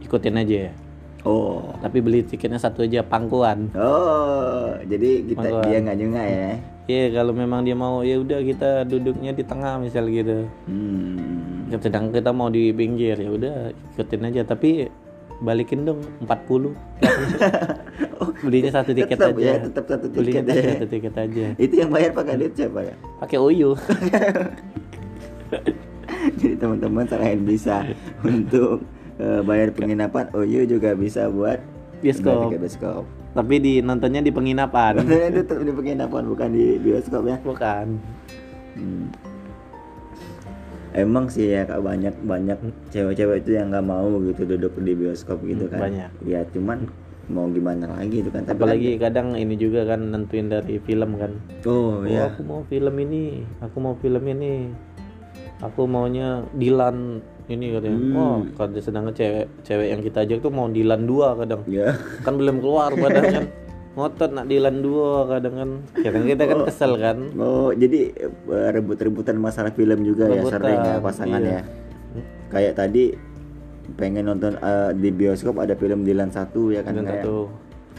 ikutin 0.00 0.40
aja 0.40 0.56
ya. 0.68 0.72
oh 1.28 1.76
Tapi 1.78 2.00
beli 2.00 2.24
tiketnya 2.24 2.56
satu 2.56 2.88
aja 2.88 3.04
pangkuan. 3.04 3.68
oh 3.76 4.72
jadi 4.88 5.28
kita 5.28 5.44
Mangkuan. 5.44 5.64
dia 5.68 5.78
nggak 5.84 5.96
nyunga 6.00 6.24
ya 6.24 6.50
Iya, 6.84 7.16
kalau 7.16 7.32
memang 7.32 7.64
dia 7.64 7.72
mau 7.72 8.04
ya 8.04 8.20
udah 8.20 8.44
kita 8.44 8.84
duduknya 8.84 9.32
di 9.32 9.40
tengah 9.40 9.80
misal 9.80 10.04
gitu. 10.08 10.44
hmm. 10.68 11.72
sedang 11.80 12.12
kita 12.12 12.28
mau 12.28 12.48
di 12.48 12.72
pinggir 12.72 13.16
ya 13.16 13.28
udah 13.28 13.56
ikutin 13.96 14.28
aja 14.28 14.44
tapi 14.44 14.88
balikin 15.40 15.82
dong 15.82 16.00
40 16.22 16.76
belinya 18.44 18.70
satu 18.70 18.90
tiket 18.92 19.16
tetap 19.16 19.32
aja. 19.32 19.42
ya 19.42 19.54
tetap 19.62 19.84
satu 19.86 20.06
belinya 20.06 20.28
tiket 20.40 20.44
aja 20.46 20.60
ya. 20.60 20.72
satu 20.74 20.86
tiket 20.86 21.14
aja. 21.16 21.46
Itu 21.64 21.74
yang 21.74 21.90
bayar 21.90 22.10
pakai 22.12 22.34
duit 22.36 22.52
siapa 22.52 22.80
ya? 22.82 22.94
Pakai 23.18 23.38
uyu 23.38 23.70
jadi 26.34 26.54
teman-teman 26.56 27.04
selain 27.04 27.40
bisa 27.40 27.84
untuk 28.26 28.80
eh, 29.16 29.40
bayar 29.40 29.70
penginapan 29.70 30.28
OYU 30.32 30.64
juga 30.68 30.92
bisa 30.94 31.28
buat 31.28 31.60
Bioskop. 32.00 32.48
tiket 32.48 32.60
bioskop. 32.60 33.02
Tapi 33.32 33.54
di 33.58 33.72
nontonnya 33.80 34.20
di 34.20 34.30
penginapan. 34.30 35.00
Sebenarnya 35.00 35.28
itu 35.30 35.40
tetap 35.42 35.62
di 35.62 35.72
penginapan 35.72 36.22
bukan 36.24 36.48
di 36.50 36.66
bioskop 36.78 37.22
ya? 37.24 37.36
Bukan. 37.40 37.86
Hmm. 38.74 39.06
Emang 40.92 41.26
sih 41.26 41.50
ya 41.50 41.64
kak 41.64 41.80
banyak 41.80 42.14
banyak 42.22 42.54
cewek-cewek 42.88 43.42
itu 43.42 43.50
yang 43.52 43.68
nggak 43.68 43.82
mau 43.82 44.06
gitu 44.22 44.46
duduk 44.46 44.78
di 44.78 44.94
bioskop 44.94 45.42
gitu 45.42 45.66
Hmm, 45.66 45.72
kan. 45.72 45.80
banyak. 45.82 46.10
Ya 46.22 46.40
cuman 46.46 46.86
mau 47.30 47.46
gimana 47.48 47.88
lagi 47.88 48.20
itu 48.20 48.30
kan. 48.30 48.44
Tapi 48.44 48.56
apalagi 48.56 48.90
kadang 48.96 49.34
ini 49.34 49.54
juga 49.56 49.84
kan 49.84 50.00
nentuin 50.12 50.48
dari 50.48 50.76
film 50.80 51.16
kan 51.16 51.32
oh 51.64 52.02
oh, 52.02 52.08
ya. 52.08 52.28
aku 52.28 52.40
mau 52.44 52.60
film 52.66 52.94
ini 53.00 53.44
aku 53.60 53.76
mau 53.80 53.94
film 53.96 54.24
ini 54.28 54.72
aku 55.60 55.88
maunya 55.88 56.44
Dilan 56.52 57.20
ini 57.44 57.76
katanya 57.76 57.98
Hmm. 58.00 58.16
oh 58.16 58.36
kalau 58.56 58.80
sedangkan 58.80 59.12
cewek 59.12 59.46
cewek 59.62 59.88
yang 59.92 60.00
kita 60.00 60.24
ajak 60.24 60.38
tuh 60.40 60.52
mau 60.52 60.68
Dilan 60.68 61.04
dua 61.04 61.36
kadang 61.36 61.64
Ya. 61.68 61.96
kan 62.24 62.36
belum 62.36 62.60
keluar 62.60 62.92
padahal 62.92 63.24
kan 63.30 63.46
ngotot 63.96 64.30
nak 64.34 64.46
Dilan 64.50 64.76
dua 64.82 65.28
kadang 65.30 65.54
kan 65.54 65.70
kadang 66.02 66.24
kita 66.26 66.42
kan 66.50 66.58
kesel 66.66 66.92
kan 66.98 67.18
Oh 67.38 67.70
jadi 67.70 68.10
eh, 68.26 68.68
rebut-rebutan 68.74 69.38
masalah 69.38 69.70
film 69.70 70.02
juga 70.02 70.26
ya 70.26 70.42
Rebutan, 70.42 70.52
sering 70.60 70.80
ya 70.82 70.96
pasangan 71.00 71.40
iya. 71.40 71.52
ya. 71.52 71.62
Kayak 72.50 72.74
tadi 72.78 73.04
pengen 73.96 74.32
nonton 74.32 74.56
eh, 74.56 74.90
di 74.96 75.12
bioskop 75.12 75.60
ada 75.60 75.76
film 75.76 76.02
Dilan 76.02 76.32
satu 76.32 76.72
ya 76.72 76.80
kan 76.80 76.96
kayak 76.96 77.24
satu. 77.24 77.52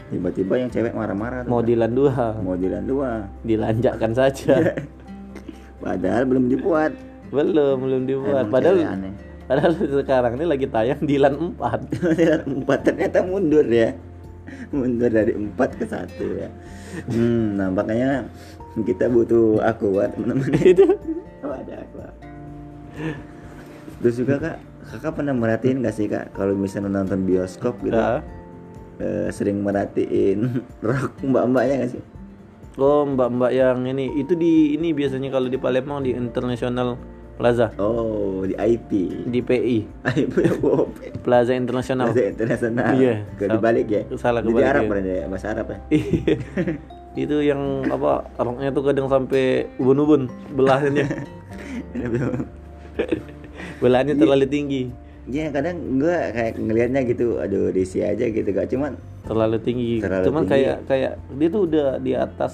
tiba-tiba 0.10 0.54
yang 0.62 0.70
cewek 0.70 0.94
marah-marah 0.94 1.46
mau 1.46 1.62
Kak. 1.62 1.70
Dilan 1.70 1.92
dua. 1.94 2.14
Mau 2.42 2.56
Dilan 2.58 2.84
dua. 2.86 3.10
Dilanjakkan 3.46 4.12
saja. 4.14 4.74
Padahal 5.86 6.24
belum 6.26 6.46
dibuat. 6.50 6.92
Belum 7.30 7.76
belum 7.82 8.02
dibuat. 8.10 8.50
Emang 8.50 8.54
padahal 8.54 8.78
aneh. 8.82 9.14
padahal 9.46 9.72
sekarang 9.78 10.34
ini 10.42 10.46
lagi 10.50 10.66
tayang 10.66 11.02
Dilan 11.06 11.54
4 11.54 12.18
Dilan 12.18 12.42
empat 12.62 12.80
ternyata 12.82 13.18
mundur 13.22 13.66
ya. 13.70 13.94
Mundur 14.74 15.10
dari 15.10 15.34
empat 15.38 15.70
ke 15.78 15.86
satu 15.86 16.26
ya. 16.38 16.50
Hmm, 17.10 17.58
nah 17.58 17.70
makanya 17.70 18.26
kita 18.76 19.10
butuh 19.10 19.62
akuat 19.62 20.18
teman-teman. 20.18 20.50
Itu. 20.62 20.86
Oh, 21.46 21.54
ada 21.54 21.82
aqua. 21.82 22.10
terus 24.02 24.16
juga 24.22 24.36
kak 24.40 24.58
kakak 24.86 25.18
pernah 25.18 25.34
merhatiin 25.34 25.82
gak 25.82 25.96
sih 25.96 26.06
kak 26.06 26.34
kalau 26.34 26.54
misalnya 26.54 27.02
nonton 27.02 27.26
bioskop 27.26 27.78
gitu? 27.82 27.98
Nah. 27.98 28.22
eh, 29.02 29.28
sering 29.34 29.62
merhatiin 29.62 30.62
rok 30.86 31.18
mbak-mbaknya 31.22 31.76
gak 31.86 31.92
sih? 31.98 32.04
Oh 32.76 33.08
mbak-mbak 33.08 33.52
yang 33.56 33.88
ini 33.88 34.12
itu 34.20 34.36
di 34.36 34.76
ini 34.76 34.92
biasanya 34.92 35.32
kalau 35.32 35.48
di 35.48 35.56
Palembang 35.56 36.04
di 36.04 36.12
International 36.12 37.00
Plaza. 37.36 37.72
Oh 37.76 38.48
di 38.48 38.56
IP 38.56 38.92
di 39.28 39.40
PI 39.44 39.78
IP 40.16 40.36
wow, 40.64 40.88
Plaza 41.24 41.56
Internasional. 41.56 42.12
Bahasa 42.12 42.32
internasional. 42.32 42.96
Iya, 42.96 43.16
ke 43.36 43.44
salah- 43.48 43.54
dibalik 43.60 43.88
ya? 43.92 44.02
Salah 44.16 44.42
kebalik 44.44 44.72
Arab 44.72 44.84
ya. 44.84 44.90
berarti 44.92 45.12
ya? 45.12 45.26
Bahasa 45.28 45.48
Arab 45.52 45.66
ya? 45.68 45.78
Iya. 45.92 46.36
itu 47.26 47.48
yang 47.48 47.88
apa 47.88 48.28
roknya 48.36 48.76
tuh 48.76 48.92
kadang 48.92 49.08
sampai 49.08 49.72
ubun-ubun 49.80 50.28
belahnya 50.52 51.08
belahnya 53.80 54.14
terlalu 54.16 54.46
tinggi. 54.46 54.84
Iya 55.26 55.50
kadang 55.50 55.98
gua 55.98 56.30
kayak 56.30 56.54
ngelihatnya 56.62 57.02
gitu, 57.10 57.42
aduh 57.42 57.74
risi 57.74 58.06
aja 58.06 58.30
gitu 58.30 58.46
gak 58.46 58.70
cuman 58.70 58.94
terlalu 59.26 59.58
tinggi. 59.58 59.98
Terlalu 59.98 60.26
cuman 60.30 60.42
tinggi. 60.46 60.54
kayak 60.54 60.78
kayak 60.86 61.12
dia 61.34 61.48
tuh 61.50 61.62
udah 61.66 61.88
di 61.98 62.12
atas 62.14 62.52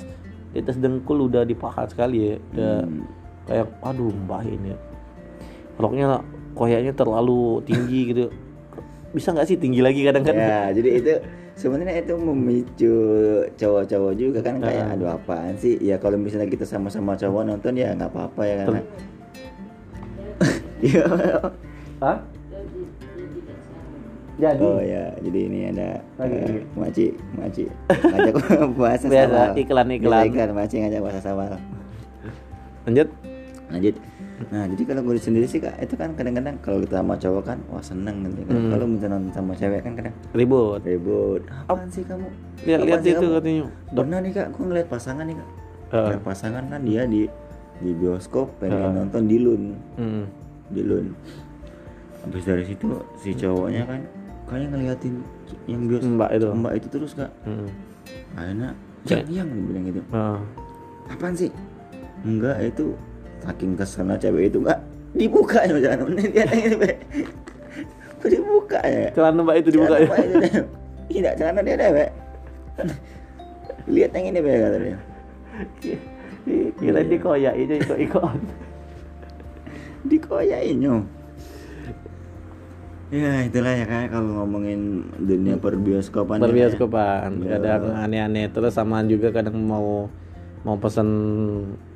di 0.51 0.57
atas 0.63 0.75
dengkul 0.79 1.27
udah 1.27 1.43
di 1.43 1.51
paha 1.51 1.83
sekali 1.85 2.31
ya. 2.31 2.35
Udah 2.55 2.73
Hmm. 2.87 3.03
kayak 3.43 3.67
aduh 3.83 4.15
mbah 4.23 4.43
ini. 4.47 4.71
Roknya 5.75 6.23
koyaknya 6.53 6.93
terlalu 6.95 7.59
tinggi 7.65 7.99
gitu. 8.15 8.25
Bisa 9.11 9.35
nggak 9.35 9.47
sih 9.47 9.59
tinggi 9.59 9.83
lagi 9.83 10.07
kadang-kadang 10.07 10.39
ya 10.39 10.71
jadi 10.71 10.89
itu 10.95 11.13
sebenarnya 11.59 11.99
itu 11.99 12.15
memicu 12.15 12.95
cowok-cowok 13.59 14.13
juga 14.15 14.39
kan 14.39 14.63
kayak 14.63 14.95
aduh 14.95 15.11
apaan 15.11 15.59
sih? 15.59 15.75
Ya 15.83 15.99
kalau 15.99 16.15
misalnya 16.15 16.47
kita 16.47 16.63
sama-sama 16.63 17.19
cowok 17.19 17.43
nonton 17.43 17.75
ya 17.75 17.91
nggak 17.91 18.07
apa-apa 18.07 18.41
ya 18.47 18.55
kan 18.63 18.79
Iya. 20.81 21.05
Hah? 21.99 22.17
jadi 24.33 24.57
oh 24.57 24.81
ya 24.81 25.13
jadi 25.21 25.39
ini 25.43 25.59
ada 25.69 26.01
Lagi. 26.17 26.33
eh, 26.33 26.61
maci 26.73 27.05
maci 27.31 27.63
ngajak 28.09 28.33
puasa 28.73 29.05
Biasa, 29.05 29.29
sawal. 29.29 29.49
iklan-iklan. 29.55 30.09
Biasa 30.09 30.25
iklan 30.27 30.49
maci 30.51 30.75
ngajak 30.79 30.99
puasa 30.99 31.19
sawal 31.21 31.51
lanjut 32.81 33.07
lanjut 33.69 33.95
nah 34.49 34.65
jadi 34.65 34.81
kalau 34.83 35.01
gue 35.05 35.21
sendiri 35.21 35.45
sih 35.45 35.61
kak 35.61 35.77
itu 35.77 35.93
kan 35.93 36.17
kadang-kadang 36.17 36.57
kalau 36.57 36.81
kita 36.81 36.97
sama 36.97 37.13
cowok 37.13 37.43
kan 37.45 37.57
wah 37.69 37.77
seneng 37.79 38.25
nanti 38.25 38.41
kan 38.41 38.57
Hmm. 38.57 38.71
kalau 38.73 38.85
misalnya 38.89 39.15
nonton 39.15 39.31
sama 39.31 39.53
cewek 39.53 39.79
kan 39.79 39.93
kadang 39.93 40.15
ribut 40.33 40.81
ribut 40.81 41.41
apaan 41.69 41.85
sih 41.87 42.01
kamu 42.01 42.25
lihat-lihat 42.65 43.01
itu 43.03 43.13
kamu? 43.21 43.35
katanya 43.37 43.63
pernah 43.93 44.17
nih 44.17 44.31
kak 44.33 44.47
gue 44.49 44.63
ngeliat 44.65 44.87
pasangan 44.89 45.23
nih 45.23 45.35
kak 45.37 45.49
Heeh. 45.91 46.01
Ngeliat 46.07 46.23
pasangan 46.23 46.63
kan 46.65 46.81
dia 46.81 47.01
di 47.05 47.21
di 47.77 47.91
bioskop 47.93 48.57
pengen 48.57 48.81
Heeh. 48.81 48.93
nonton 48.97 49.21
dilun 49.29 49.63
Hmm. 49.93 50.25
Dilun 50.71 51.13
habis 52.21 52.43
dari 52.45 52.63
situ 52.65 52.85
si 53.17 53.33
cowoknya 53.33 53.83
kan 53.87 54.01
kayak 54.51 54.67
ngeliatin 54.71 55.15
yang 55.65 55.87
bios 55.87 56.03
Mbak 56.03 56.29
itu. 56.35 56.47
mbak 56.51 56.73
itu 56.75 56.87
terus 56.91 57.11
kak. 57.15 57.31
Hmm. 57.47 57.71
akhirnya 58.35 58.69
yang 59.07 59.25
yang 59.31 59.47
dibilang 59.47 59.83
gitu. 59.87 60.01
Ah. 60.11 60.39
apaan 61.09 61.33
sih? 61.33 61.49
Enggak 62.21 62.59
itu 62.61 62.93
saking 63.41 63.73
keselnya 63.79 64.19
cewek 64.19 64.51
itu 64.51 64.59
enggak 64.61 64.79
dibuka 65.15 65.59
ya 65.65 65.75
jangan. 65.79 66.13
Kok 68.21 68.29
dibuka 68.29 68.79
ya? 68.85 69.09
Celana 69.15 69.39
mbak 69.41 69.55
itu 69.63 69.69
dibuka 69.73 69.95
ya? 69.97 70.07
Tidak 71.11 71.33
celana 71.39 71.59
dia 71.65 71.75
deh 71.79 71.89
Be. 71.91 72.05
lihat 73.89 74.11
yang 74.13 74.25
ini 74.29 74.39
be 74.39 74.51
katanya 74.55 74.97
kira 76.79 77.01
dikoyak 77.05 77.53
itu 77.57 77.73
ikut 77.81 77.97
ikut 78.09 78.39
dikoyainnya 80.03 81.03
ya 83.11 83.43
itulah 83.43 83.75
ya 83.75 83.83
kan 83.83 84.07
kalau 84.07 84.39
ngomongin 84.39 85.03
dunia 85.19 85.59
perbioskopan 85.59 86.39
ya. 86.39 86.43
berbioskopan 86.47 87.43
Ya. 87.43 87.59
kadang 87.59 87.91
aneh-aneh. 87.91 88.47
Terus 88.47 88.71
samaan 88.71 89.11
juga 89.11 89.35
kadang 89.35 89.59
mau 89.59 90.07
mau 90.63 90.79
pesen 90.79 91.09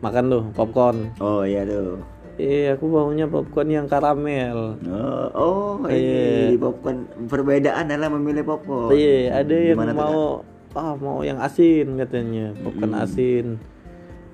makan 0.04 0.24
tuh 0.28 0.44
popcorn. 0.52 1.16
Oh 1.24 1.48
iya 1.48 1.64
tuh. 1.64 2.04
Eh 2.36 2.68
aku 2.68 2.92
maunya 2.92 3.32
popcorn 3.32 3.72
yang 3.72 3.88
karamel. 3.88 4.76
Oh, 4.92 5.28
oh 5.32 5.88
Iya. 5.88 6.52
ini 6.52 6.60
popcorn 6.60 7.08
perbedaan 7.32 7.88
adalah 7.88 8.12
memilih 8.12 8.44
popcorn. 8.44 8.92
Iya 8.92 9.40
ada 9.40 9.56
yang 9.56 9.80
Gimana 9.80 9.96
mau 9.96 10.44
ah 10.76 11.00
mau 11.00 11.24
yang 11.24 11.40
asin 11.40 11.96
katanya. 11.96 12.52
Popcorn 12.60 12.92
Mm-mm. 12.92 13.04
asin. 13.08 13.46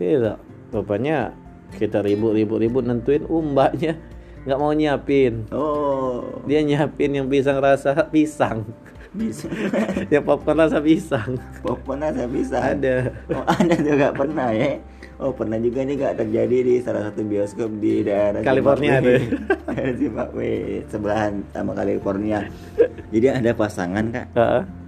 Iya 0.01 0.41
rupanya 0.73 1.29
kita 1.75 2.03
ribut-ribut-ribut 2.03 2.84
nentuin 2.84 3.23
uh 3.27 3.43
mbaknya 3.43 3.99
nggak 4.41 4.57
mau 4.57 4.73
nyiapin. 4.73 5.45
Oh. 5.53 6.41
Dia 6.49 6.65
nyiapin 6.65 7.13
yang 7.13 7.27
pisang 7.29 7.62
rasa 7.62 7.93
pisang. 8.10 8.65
Bisa. 9.12 9.51
Yang 10.13 10.23
popcorn 10.23 10.57
rasa 10.63 10.79
pisang. 10.79 11.36
Popcorn 11.60 11.99
ada 11.99 12.23
bisa 12.31 12.63
ada. 12.63 13.12
Oh 13.27 13.43
ada 13.43 13.75
juga 13.75 14.07
pernah 14.15 14.55
ya? 14.55 14.79
Oh 15.19 15.36
pernah 15.36 15.60
juga 15.60 15.84
nih 15.84 15.99
gak 15.99 16.15
terjadi 16.17 16.57
di 16.63 16.75
salah 16.79 17.12
satu 17.12 17.21
bioskop 17.21 17.69
di 17.77 18.01
daerah 18.01 18.41
California 18.41 19.03
daerah 19.03 19.93
Zimbabwe 20.01 20.81
sebelahan 20.88 21.43
sama 21.51 21.75
California. 21.75 22.47
Jadi 23.12 23.27
ada 23.29 23.51
pasangan 23.51 24.05
kak. 24.15 24.27
Heeh. 24.34 24.80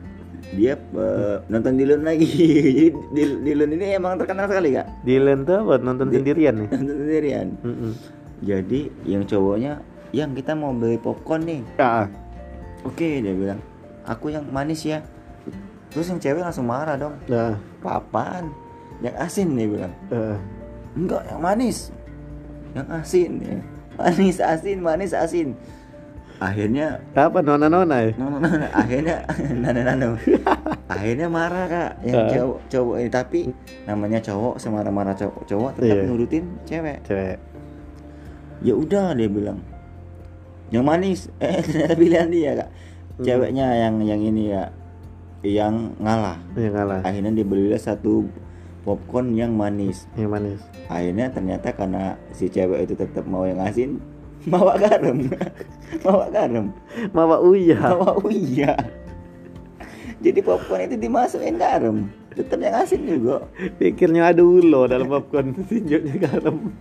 Dia 0.53 0.73
eh, 0.77 1.37
nonton 1.49 1.73
Dilun 1.75 2.01
lagi. 2.05 2.29
Jadi 3.15 3.33
Dilun 3.41 3.71
ini 3.73 3.85
emang 3.97 4.17
terkenal 4.21 4.45
sekali 4.45 4.77
kak. 4.77 4.87
Dylan 5.03 5.43
tuh 5.43 5.59
buat 5.65 5.81
nonton 5.81 6.13
sendirian 6.13 6.55
nih? 6.63 6.69
nonton 6.69 6.97
sendirian. 7.03 7.47
Mm-mm. 7.61 7.93
jadi 8.43 8.91
yang 9.07 9.23
cowoknya 9.23 9.79
yang 10.11 10.35
kita 10.35 10.51
mau 10.51 10.75
beli 10.75 10.99
popcorn 10.99 11.47
nih. 11.47 11.61
Ah, 11.79 12.11
oke 12.83 13.23
dia 13.23 13.31
bilang 13.31 13.63
aku 14.03 14.35
yang 14.35 14.43
manis 14.51 14.83
ya. 14.83 14.99
Terus 15.93 16.09
yang 16.11 16.19
cewek 16.19 16.41
langsung 16.43 16.67
marah 16.67 16.97
dong. 16.99 17.15
Nah, 17.29 17.55
apaan? 17.85 18.51
Yang 18.99 19.15
asin 19.21 19.47
dia 19.55 19.67
bilang. 19.69 19.93
Eh. 20.11 20.37
enggak 20.97 21.21
yang 21.29 21.39
manis. 21.39 21.93
Yang 22.75 22.87
asin. 22.99 23.31
Ya. 23.39 23.57
manis 23.93 24.37
asin 24.41 24.77
manis 24.81 25.13
asin 25.13 25.53
akhirnya 26.43 26.99
apa 27.13 27.39
nona 27.39 27.65
nona 27.65 28.03
ya? 28.03 28.11
no, 28.15 28.27
no, 28.27 28.37
no, 28.37 28.51
no. 28.51 28.67
akhirnya 28.69 29.15
nano 29.63 29.81
nano 29.81 30.07
akhirnya 30.93 31.27
marah 31.27 31.65
kak 31.65 31.91
yang 32.03 32.15
Ah. 32.19 32.29
cowok 32.29 32.57
cowok 32.67 32.95
ini 32.97 33.09
tapi 33.09 33.39
namanya 33.83 34.19
cowok 34.19 34.55
semarah-marah 34.57 35.15
cowok 35.15 35.41
cowok 35.45 35.69
tetap 35.73 35.95
Iya. 35.95 36.03
nurutin 36.05 36.43
cewek 36.63 36.97
Cewek. 37.01 37.37
ya 38.59 38.73
udah 38.73 39.11
dia 39.13 39.27
bilang 39.27 39.59
yang 40.69 40.83
manis 40.83 41.31
eh 41.39 41.59
ternyata 41.59 41.95
pilihan 41.95 42.27
dia 42.27 42.51
kak 42.57 42.69
Hmm. 43.13 43.21
ceweknya 43.21 43.67
yang 43.77 43.95
yang 44.01 44.17
ini 44.17 44.49
ya 44.49 44.73
yang 45.39 45.93
ngalah 45.97 46.41
Yang 46.55 46.73
kalah. 46.73 47.01
akhirnya 47.03 47.31
dia 47.31 47.45
belilah 47.45 47.77
satu 47.77 48.25
popcorn 48.81 49.31
yang 49.31 49.53
manis 49.53 50.09
Yang 50.13 50.29
manis. 50.31 50.59
akhirnya 50.87 51.29
ternyata 51.29 51.71
karena 51.71 52.03
si 52.31 52.49
cewek 52.49 52.83
itu 52.83 52.93
tetap 52.93 53.21
mau 53.23 53.45
yang 53.45 53.61
asin 53.61 54.01
bawa 54.45 54.75
garam 54.75 55.17
bawa 55.99 56.25
garam 56.29 56.65
Mama 57.11 57.39
Uya. 57.39 57.79
bawa 57.79 58.19
uya 58.21 58.73
jadi 60.19 60.39
popcorn 60.39 60.85
itu 60.85 60.95
dimasukin 60.97 61.55
garam 61.55 62.07
tetap 62.31 62.57
yang 62.57 62.75
asin 62.75 63.03
juga 63.03 63.45
Pikirnya 63.75 64.27
ada 64.27 64.41
ulo 64.41 64.83
dalam 64.85 65.05
popcorn 65.05 65.53
tinjaunya 65.69 66.15
garam. 66.17 66.71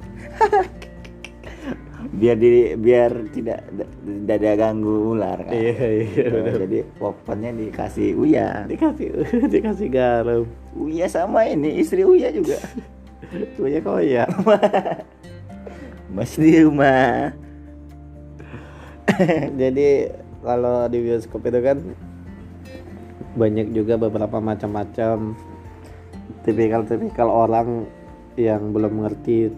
biar 2.12 2.37
di 2.37 2.51
biar 2.75 3.11
tidak 3.31 3.62
tidak 4.05 4.37
ada 4.37 4.51
ganggu 4.59 5.12
ular 5.12 5.38
kan 5.40 5.55
Iya 5.55 5.87
iya 6.03 6.25
Nah, 6.25 6.42
benar. 6.44 6.55
jadi 6.61 6.79
popcornnya 6.96 7.51
dikasih 7.53 8.09
uya 8.14 8.48
Dikasih 8.64 9.09
dikasih 9.55 9.88
garam. 9.88 10.42
uya 10.75 11.07
sama 11.07 11.44
ini 11.44 11.79
istri 11.79 12.03
uya 12.03 12.31
juga 12.31 12.59
Uya 13.62 13.81
koyak. 13.81 14.29
masih 16.12 16.38
di 16.38 16.53
rumah 16.61 17.33
Jadi 19.63 19.89
kalau 20.43 20.91
di 20.91 20.99
bioskop 21.01 21.43
itu 21.47 21.61
kan 21.63 21.79
banyak 23.33 23.73
juga 23.73 23.97
beberapa 23.97 24.43
macam-macam 24.43 25.33
tipikal-tipikal 26.45 27.29
orang 27.31 27.89
yang 28.37 28.73
belum 28.75 29.01
mengerti 29.03 29.53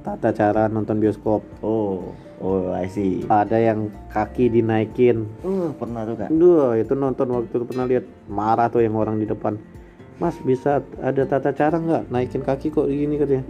tata 0.00 0.32
cara 0.32 0.66
nonton 0.66 0.96
bioskop. 0.98 1.44
oh 1.60 2.16
oh 2.40 2.72
I 2.72 2.88
see 2.88 3.22
Ada 3.28 3.60
yang 3.60 3.92
kaki 4.08 4.48
dinaikin. 4.48 5.28
uh 5.44 5.70
pernah 5.76 6.08
tuh 6.08 6.16
kak 6.16 6.30
Duh, 6.32 6.72
itu 6.74 6.96
nonton 6.96 7.28
waktu 7.36 7.52
itu 7.52 7.66
pernah 7.68 7.84
lihat 7.84 8.04
marah 8.26 8.72
tuh 8.72 8.80
yang 8.80 8.96
orang 8.96 9.20
di 9.20 9.28
depan. 9.28 9.60
Mas 10.20 10.36
bisa 10.40 10.84
ada 11.00 11.22
tata 11.28 11.52
cara 11.52 11.76
nggak 11.76 12.08
naikin 12.08 12.42
kaki 12.44 12.72
kok 12.72 12.88
gini 12.88 13.20
katanya? 13.20 13.44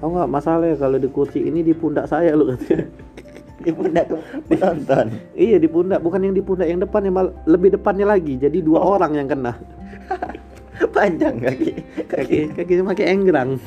Oh 0.00 0.08
nggak 0.08 0.32
masalah 0.32 0.66
ya 0.72 0.76
kalau 0.80 0.96
di 0.96 1.08
kursi 1.12 1.44
ini 1.44 1.60
di 1.60 1.76
pundak 1.76 2.08
saya 2.08 2.32
lu 2.32 2.56
katanya. 2.56 2.88
di 3.60 3.70
pundak 3.70 4.06
penonton 4.48 5.06
iya 5.32 5.56
di 5.56 5.68
pundak, 5.68 6.00
bukan 6.00 6.20
yang 6.22 6.34
di 6.34 6.40
pundak 6.40 6.66
yang 6.66 6.80
depan 6.80 7.00
yang 7.04 7.14
mal- 7.14 7.36
lebih 7.44 7.70
depannya 7.70 8.08
lagi. 8.08 8.36
Jadi 8.36 8.58
dua 8.60 8.80
orang 8.80 9.12
yang 9.14 9.28
kena. 9.28 9.52
panjang 10.96 11.36
kaki 11.38 11.70
kaki 12.08 12.38
Kaki 12.56 12.72
pakai 12.82 13.06
enggrang. 13.12 13.60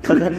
bahkan 0.00 0.34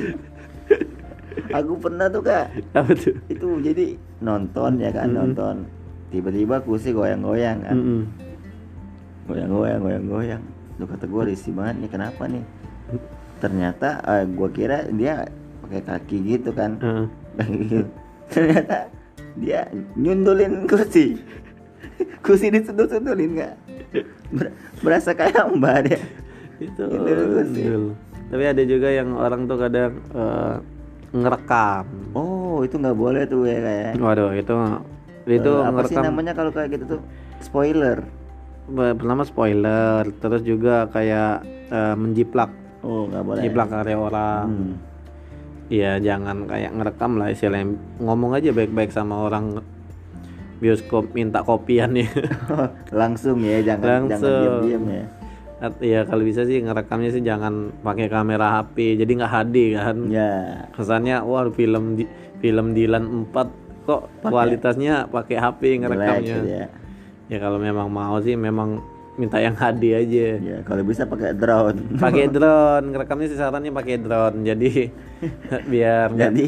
aku 1.52 1.74
pernah 1.80 2.08
tuh 2.08 2.24
kak 2.24 2.48
Apa 2.72 2.92
tuh? 2.92 3.16
itu 3.28 3.48
jadi 3.62 3.86
nonton 4.20 4.80
ya 4.80 4.92
kan 4.92 5.08
Mm-mm. 5.08 5.20
nonton 5.20 5.56
tiba-tiba 6.10 6.60
kursi 6.60 6.92
goyang-goyang 6.92 7.60
kan 7.62 7.76
Mm-mm. 7.76 8.02
goyang-goyang 9.28 9.80
goyang-goyang 9.80 10.44
lu 10.76 10.88
kata 10.88 11.06
gue 11.06 11.24
risih 11.28 11.54
banget 11.54 11.76
nih 11.78 11.92
kenapa 11.92 12.24
nih 12.26 12.44
ternyata 13.40 13.90
eh, 14.02 14.24
gua 14.28 14.50
kira 14.50 14.86
dia 14.92 15.26
pakai 15.72 15.84
kaki 15.88 16.18
gitu 16.28 16.52
kan. 16.52 16.76
Gitu. 17.40 17.88
ternyata 18.32 18.92
dia 19.40 19.72
nyundulin 19.96 20.68
kursi. 20.68 21.16
Kursi 22.20 22.52
disundul-sundulin 22.52 23.40
kak 23.40 23.54
Ber- 24.36 24.52
berasa 24.84 25.16
kayak 25.16 25.48
mbak 25.56 25.88
deh 25.88 26.02
itu 26.60 26.84
kursi. 27.32 27.62
Tapi 28.28 28.44
ada 28.44 28.64
juga 28.64 28.92
yang 28.92 29.16
orang 29.16 29.48
tuh 29.48 29.56
kadang 29.56 29.96
eh, 30.12 30.56
ngerekam. 31.12 31.88
oh 32.12 32.64
itu 32.64 32.76
nggak 32.76 32.96
boleh 32.96 33.24
tuh 33.26 33.44
ya 33.44 33.60
kayak. 33.60 33.92
Waduh, 33.96 34.32
itu 34.32 34.56
itu 35.28 35.52
Eh, 35.52 35.64
apa 35.64 35.80
sih 35.84 35.96
ngerekam. 35.96 36.04
namanya 36.06 36.34
kalau 36.36 36.52
kayak 36.52 36.70
gitu 36.76 36.98
tuh? 36.98 37.02
Spoiler. 37.40 38.04
Pertama 38.72 39.24
spoiler. 39.24 40.04
Terus 40.20 40.42
juga 40.44 40.88
kayak 40.88 41.44
eh, 41.68 41.96
menjiplak. 41.96 42.52
Oh 42.84 43.08
nggak 43.08 43.24
boleh. 43.24 43.42
Jiplak 43.44 43.70
area 43.74 43.98
orang. 43.98 44.48
Hmm. 44.48 44.74
Iya 45.72 46.04
jangan 46.04 46.52
kayak 46.52 46.76
ngerekam 46.76 47.16
lah 47.16 47.32
istilahnya. 47.32 47.80
Ngomong 48.04 48.36
aja 48.36 48.52
baik-baik 48.52 48.92
sama 48.92 49.24
orang. 49.24 49.64
Bioskop 50.60 51.16
minta 51.16 51.42
kopian 51.42 51.96
ya. 51.96 52.06
Langsung 53.02 53.42
ya 53.42 53.64
jangan 53.64 54.12
jangan 54.12 54.12
Langsung. 54.12 54.42
diam-diam 54.44 54.84
ya. 54.92 55.06
Ya 55.82 56.00
kalau 56.06 56.28
bisa 56.28 56.44
sih 56.44 56.60
ngerekamnya 56.62 57.10
sih 57.16 57.24
jangan 57.24 57.72
pakai 57.82 58.12
kamera 58.12 58.62
HP 58.62 59.00
jadi 59.00 59.10
nggak 59.10 59.32
HD 59.32 59.56
kan. 59.80 59.98
Ya 60.12 60.30
kesannya 60.76 61.24
wah 61.24 61.48
film 61.50 61.98
di 61.98 62.06
film 62.44 62.76
Dilan 62.76 63.32
4 63.32 63.88
kok 63.88 64.12
kualitasnya 64.22 65.08
pakai 65.08 65.40
HP 65.40 65.62
ngerekamnya. 65.82 66.36
Gitu 66.36 66.50
ya. 66.52 66.68
Ya 67.32 67.38
kalau 67.40 67.58
memang 67.58 67.88
mau 67.90 68.20
sih 68.20 68.36
memang 68.36 68.84
minta 69.20 69.38
yang 69.40 69.56
HD 69.56 69.84
aja. 69.96 70.26
Ya 70.40 70.58
kalau 70.64 70.84
bisa 70.86 71.04
pakai 71.04 71.36
drone. 71.36 72.00
Pakai 72.00 72.32
drone 72.36 72.86
ngerekamnya 72.92 73.28
sih 73.28 73.40
sarannya 73.40 73.72
pakai 73.74 73.96
drone. 74.00 74.38
Jadi 74.44 74.70
biar 75.72 76.14
jadi 76.16 76.46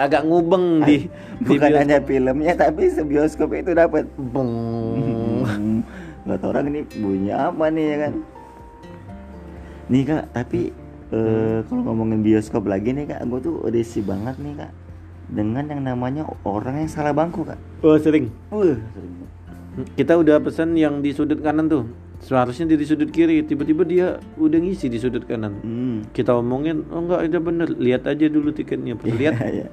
agak 0.00 0.22
ngubeng 0.24 0.80
di 0.88 1.04
di 1.44 1.44
bukan 1.44 1.60
bioskop. 1.68 1.80
hanya 1.84 1.98
filmnya 2.00 2.52
tapi 2.56 2.82
sebioskop 2.88 3.50
itu 3.52 3.70
dapat. 3.76 4.08
Beng. 4.16 4.52
Hmm, 5.44 5.78
nggak 6.24 6.38
tahu 6.40 6.50
orang 6.52 6.66
ini 6.72 6.80
bunyi 7.00 7.30
apa 7.32 7.64
nih 7.68 7.84
ya 7.84 7.96
kan? 8.08 8.12
Nih 9.90 10.02
kak 10.06 10.24
tapi 10.32 10.60
eh, 11.10 11.58
kalau 11.66 11.82
ngomongin 11.90 12.22
bioskop 12.22 12.64
lagi 12.64 12.94
nih 12.94 13.10
kak 13.10 13.26
gue 13.28 13.40
tuh 13.42 13.54
risih 13.68 14.06
banget 14.06 14.38
nih 14.38 14.54
kak 14.64 14.72
dengan 15.30 15.64
yang 15.70 15.82
namanya 15.86 16.26
orang 16.42 16.82
yang 16.82 16.90
salah 16.90 17.14
bangku 17.14 17.46
kak. 17.46 17.58
Oh 17.86 17.96
sering? 17.96 18.30
Wah, 18.50 18.74
sering. 18.94 19.14
Kita 19.94 20.18
udah 20.18 20.42
pesan 20.42 20.74
yang 20.74 20.98
di 21.00 21.14
sudut 21.14 21.38
kanan 21.40 21.70
tuh. 21.70 21.86
Seharusnya 22.20 22.68
di 22.68 22.84
sudut 22.84 23.08
kiri. 23.08 23.40
Tiba-tiba 23.46 23.82
dia 23.86 24.06
udah 24.36 24.58
ngisi 24.60 24.90
di 24.90 24.98
sudut 25.00 25.24
kanan. 25.24 25.56
Hmm. 25.62 25.98
kita 26.10 26.36
omongin 26.36 26.84
oh 26.90 27.00
enggak 27.06 27.30
ada 27.30 27.38
bener. 27.38 27.68
Lihat 27.70 28.02
aja 28.10 28.26
dulu 28.26 28.50
tiketnya. 28.50 28.98
Pas 28.98 29.08
lihat? 29.08 29.38
ya, 29.40 29.64
ya. 29.64 29.66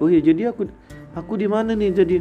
oh 0.00 0.08
ya 0.08 0.20
jadi 0.22 0.54
aku 0.54 0.70
aku 1.18 1.32
di 1.36 1.46
mana 1.50 1.74
nih? 1.74 1.90
Jadi 1.92 2.16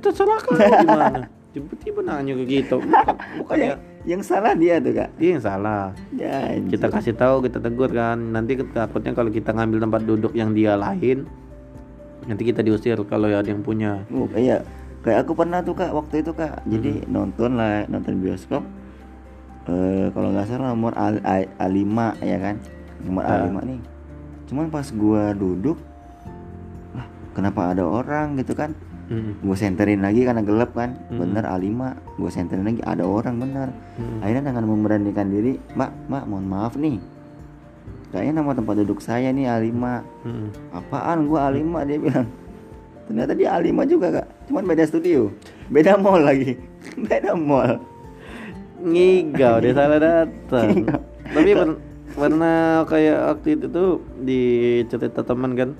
terserah 0.00 0.40
kamu 0.42 0.58
di 0.58 0.88
mana. 0.90 1.22
Tiba-tiba 1.56 2.00
nanya 2.04 2.32
ke 2.36 2.44
kita. 2.44 2.74
Bukan 2.80 3.16
bukan 3.40 3.56
ya. 3.56 3.64
yang, 3.64 3.78
yang 4.04 4.22
salah 4.24 4.52
dia 4.56 4.80
tuh 4.80 4.92
kak. 4.96 5.08
Dia 5.20 5.28
yang 5.38 5.44
salah. 5.44 5.82
Ya 6.16 6.56
kita 6.66 6.86
kasih 6.90 7.14
tahu 7.14 7.46
kita 7.46 7.62
tegur 7.62 7.92
kan. 7.92 8.16
Nanti 8.16 8.58
takutnya 8.74 9.12
kalau 9.12 9.30
kita 9.30 9.52
ngambil 9.54 9.78
tempat 9.86 10.02
duduk 10.08 10.32
yang 10.32 10.56
dia 10.56 10.74
lain 10.74 11.28
nanti 12.26 12.42
kita 12.42 12.58
diusir 12.58 12.98
kalau 13.06 13.30
ada 13.30 13.46
yang 13.46 13.62
punya. 13.62 14.02
Oh, 14.10 14.26
iya 14.34 14.66
kayak 15.06 15.22
aku 15.22 15.38
pernah 15.38 15.62
tuh 15.62 15.78
kak 15.78 15.94
waktu 15.94 16.18
itu 16.18 16.34
kak. 16.34 16.66
Jadi 16.66 17.06
nonton 17.06 17.54
lah 17.54 17.86
nonton 17.86 18.18
bioskop. 18.18 18.66
Eh 19.70 20.10
kalau 20.10 20.34
nggak 20.34 20.46
salah 20.46 20.74
nomor 20.74 20.98
A, 20.98 21.14
A, 21.22 21.36
A5 21.62 21.86
ya 22.20 22.38
kan? 22.42 22.58
Nomor 23.06 23.22
Ah. 23.22 23.46
A5 23.46 23.54
nih. 23.62 23.80
Cuman 24.50 24.66
pas 24.66 24.86
gua 24.90 25.30
duduk 25.30 25.78
lah 26.90 27.06
kenapa 27.32 27.70
ada 27.70 27.86
orang? 27.86 28.34
gitu 28.34 28.58
kan. 28.58 28.74
Mm, 29.06 29.38
gue 29.38 29.54
senterin 29.54 30.02
lagi 30.02 30.26
karena 30.26 30.42
gelap 30.42 30.74
kan. 30.74 30.98
Hmm. 31.06 31.22
bener 31.22 31.46
A5 31.46 31.78
gue 32.18 32.26
senterin 32.26 32.66
lagi 32.66 32.82
ada 32.82 33.06
orang 33.06 33.38
bener. 33.38 33.70
Mm. 34.02 34.18
akhirnya 34.18 34.42
dengan 34.50 34.66
memberanikan 34.66 35.30
diri 35.30 35.62
mbak 35.78 36.10
mbak 36.10 36.24
mohon 36.26 36.46
maaf 36.50 36.74
nih. 36.74 36.98
Kayaknya 38.10 38.42
nama 38.42 38.50
tempat 38.50 38.74
duduk 38.82 38.98
saya 38.98 39.30
nih 39.30 39.46
A5 39.46 39.78
Mm. 40.26 40.46
apaan 40.74 41.18
gua 41.26 41.46
A5 41.46 41.70
dia 41.86 41.98
bilang 42.02 42.26
ternyata 43.06 43.32
dia 43.32 43.54
A5 43.54 43.78
juga 43.86 44.22
kak. 44.22 44.26
Cuman 44.50 44.64
beda 44.66 44.84
studio. 44.86 45.30
Beda 45.70 45.94
mall 45.98 46.22
lagi. 46.22 46.58
Beda 47.08 47.34
mall. 47.34 47.82
Ngigau 48.82 49.62
dia 49.62 49.72
salah 49.72 49.98
datang. 49.98 50.86
Tapi 51.32 51.50
per- 51.56 51.80
pernah 52.14 52.86
kayak 52.86 53.18
waktu 53.34 53.48
itu 53.58 53.66
tuh 53.70 53.90
di 54.20 54.42
cerita 54.86 55.26
teman 55.26 55.58
kan? 55.58 55.70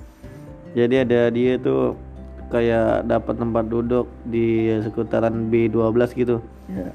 Jadi 0.75 0.95
ada 1.07 1.31
dia 1.31 1.55
tuh 1.61 1.95
kayak 2.47 3.07
dapat 3.07 3.35
tempat 3.39 3.65
duduk 3.67 4.07
di 4.27 4.71
sekitaran 4.83 5.51
B12 5.51 5.99
gitu. 6.15 6.43
Ya. 6.71 6.91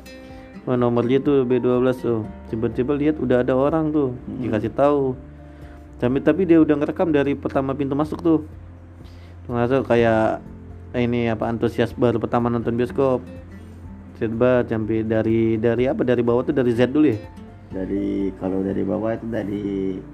Oh, 0.63 0.79
nomornya 0.79 1.19
tuh 1.19 1.43
B12 1.43 1.87
tuh. 1.99 2.23
Tiba-tiba 2.53 2.95
lihat 2.95 3.19
udah 3.19 3.43
ada 3.43 3.57
orang 3.57 3.91
tuh 3.91 4.15
dikasih 4.39 4.71
tahu. 4.73 5.19
Tapi 5.99 6.19
tapi 6.23 6.43
dia 6.47 6.59
udah 6.59 6.83
ngerekam 6.83 7.15
dari 7.15 7.35
pertama 7.39 7.75
pintu 7.75 7.95
masuk 7.95 8.19
tuh 8.23 8.39
masuk 9.47 9.83
kayak 9.85 10.39
ini 10.93 11.27
apa 11.27 11.49
antusias 11.49 11.91
baru 11.93 12.19
pertama 12.19 12.47
nonton 12.47 12.75
bioskop. 12.75 13.23
Banget 14.23 14.71
sampai 14.71 15.03
dari 15.03 15.59
dari 15.59 15.91
apa? 15.91 16.07
Dari 16.07 16.23
bawah 16.23 16.47
tuh 16.47 16.55
dari 16.55 16.71
Z 16.71 16.95
dulu 16.95 17.11
ya? 17.11 17.19
Dari 17.75 18.31
kalau 18.39 18.63
dari 18.63 18.87
bawah 18.87 19.19
itu 19.19 19.27
dari 19.27 19.63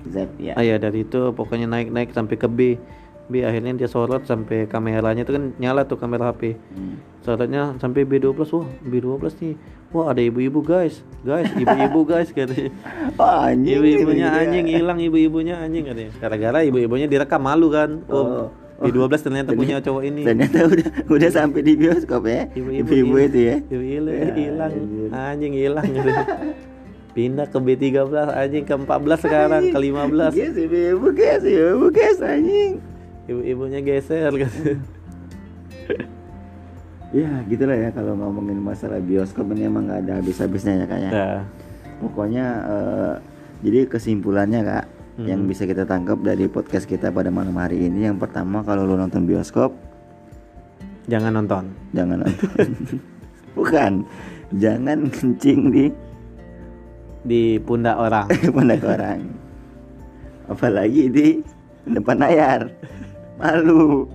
Z 0.08 0.16
ya. 0.40 0.56
Ah 0.56 0.64
ya 0.64 0.80
dari 0.80 1.04
itu 1.04 1.28
pokoknya 1.30 1.68
naik 1.68 1.92
naik 1.92 2.10
sampai 2.16 2.40
ke 2.40 2.48
B. 2.48 2.80
B 3.28 3.44
akhirnya 3.44 3.76
dia 3.76 3.84
sorot 3.84 4.24
sampai 4.24 4.64
kameranya 4.64 5.28
tuh 5.28 5.36
kan 5.36 5.44
nyala 5.60 5.84
tuh 5.84 6.00
kamera 6.00 6.32
HP 6.32 6.56
Hmm. 6.72 6.96
sorotnya 7.20 7.76
sampai 7.76 8.08
B12 8.08 8.32
wah 8.48 8.64
B12 8.80 9.20
nih. 9.44 9.54
Wah 9.92 10.16
ada 10.16 10.24
ibu-ibu 10.24 10.64
guys. 10.64 11.04
Guys 11.20 11.52
ibu-ibu 11.52 12.00
guys 12.08 12.32
katanya. 12.32 12.72
Oh, 13.20 13.44
anjing 13.44 13.76
ibu-ibunya 13.76 14.32
anjing 14.32 14.66
hilang 14.72 14.96
ibu-ibunya 14.96 15.60
anjing 15.60 15.84
katanya. 15.84 16.16
Gara-gara 16.16 16.58
ibu-ibunya 16.64 17.04
direkam 17.04 17.44
malu 17.44 17.68
kan? 17.68 18.00
Oh, 18.08 18.16
Oh. 18.16 18.48
B12 18.78 19.10
ternyata 19.18 19.50
punya 19.52 19.82
cowok 19.82 20.02
ini. 20.04 20.22
ternyata 20.22 20.58
udah 20.64 20.86
udah 21.10 21.30
sampai 21.30 21.60
di 21.60 21.74
bioskop 21.74 22.22
ya. 22.24 22.46
Ibu-ibu 22.48 22.86
ibu-ibu 22.86 23.14
itu 23.20 23.38
ya. 23.42 23.56
Ibu 23.60 23.82
Ya, 23.82 24.30
hilang. 24.32 24.72
anjir. 24.72 25.08
anjing 25.10 25.52
hilang. 25.52 25.86
Pindah 27.18 27.46
ke 27.46 27.58
B13 27.58 27.98
anjing 28.30 28.62
ke 28.62 28.74
14 28.76 28.86
sekarang 29.18 29.62
ke 29.66 29.78
15 29.80 30.30
Guys, 30.30 30.54
ibu-ibu 30.56 31.06
guys 31.10 31.42
ibu 31.42 31.86
guys 31.90 32.18
anjing. 32.20 32.78
Ibu-ibunya 33.26 33.80
geser 33.82 34.30
katanya. 34.30 34.78
ya 37.08 37.28
gitulah 37.44 37.72
ya 37.72 37.90
kalau 37.90 38.12
ngomongin 38.14 38.60
masalah 38.60 39.00
bioskop 39.00 39.48
ini 39.50 39.64
emang 39.64 39.88
nggak 39.88 40.00
ada 40.04 40.12
habis-habisnya 40.20 40.72
ya 40.76 40.86
kak 40.86 41.00
ya. 41.00 41.10
Nah, 41.10 41.40
pokoknya 41.98 42.44
eh, 42.62 43.14
jadi 43.64 43.78
kesimpulannya 43.88 44.60
kak 44.62 44.84
yang 45.18 45.42
Hmm. 45.42 45.50
bisa 45.50 45.66
kita 45.66 45.82
tangkap 45.82 46.22
dari 46.22 46.46
podcast 46.46 46.86
kita 46.86 47.10
pada 47.10 47.26
malam 47.34 47.58
hari 47.58 47.90
ini. 47.90 48.06
Yang 48.06 48.22
pertama 48.22 48.62
kalau 48.62 48.86
lo 48.86 48.94
nonton 48.94 49.26
bioskop 49.26 49.74
jangan 51.10 51.34
nonton. 51.34 51.74
jangan 51.90 52.22
nonton. 52.22 52.68
Bukan. 53.58 53.92
Jangan 54.54 55.10
kencing 55.10 55.60
di 55.74 55.84
di 57.26 57.58
pundak 57.58 57.98
orang. 57.98 58.30
Pundak 58.54 58.80
orang. 58.86 59.26
Apalagi 60.46 61.10
di 61.10 61.26
depan 61.90 62.22
layar. 62.22 62.70
Malu. 63.42 64.06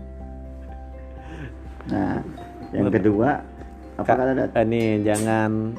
Nah 1.92 2.24
yang 2.72 2.88
kedua 2.88 3.44
apa 3.94 4.10
kata 4.10 4.34
dat? 4.34 4.56
ini 4.64 5.04
jangan 5.04 5.76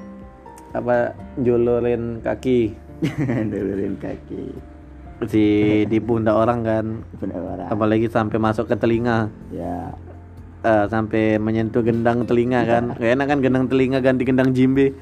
apa 0.77 1.17
julurin 1.41 2.21
kaki. 2.21 2.77
Dulurin 3.53 3.97
kaki 3.99 4.74
di 5.23 5.49
di 5.87 5.99
pundak 6.03 6.35
orang 6.35 6.61
kan. 6.67 6.87
Pundak 7.21 7.39
orang. 7.39 7.69
Apalagi 7.71 8.07
sampai 8.11 8.39
masuk 8.43 8.67
ke 8.67 8.75
telinga. 8.75 9.31
Ya. 9.55 9.95
Eh, 10.65 10.85
sampai 10.89 11.37
menyentuh 11.37 11.85
gendang 11.85 12.25
telinga 12.25 12.65
kan. 12.65 12.85
Kayak 12.99 13.21
enak 13.21 13.27
kan 13.31 13.39
gendang 13.45 13.67
telinga 13.71 13.99
ganti 14.03 14.23
gendang 14.27 14.51
jimbe. 14.51 14.97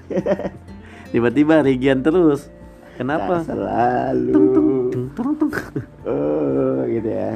Tiba-tiba 1.12 1.62
Regian 1.64 2.04
terus. 2.04 2.50
Kenapa? 2.98 3.40
Tak 3.40 3.56
selalu. 3.56 4.32
Tung, 4.32 5.08
tung, 5.16 5.32
tung. 5.40 5.52
oh 6.04 6.84
gitu 6.84 7.08
ya. 7.08 7.30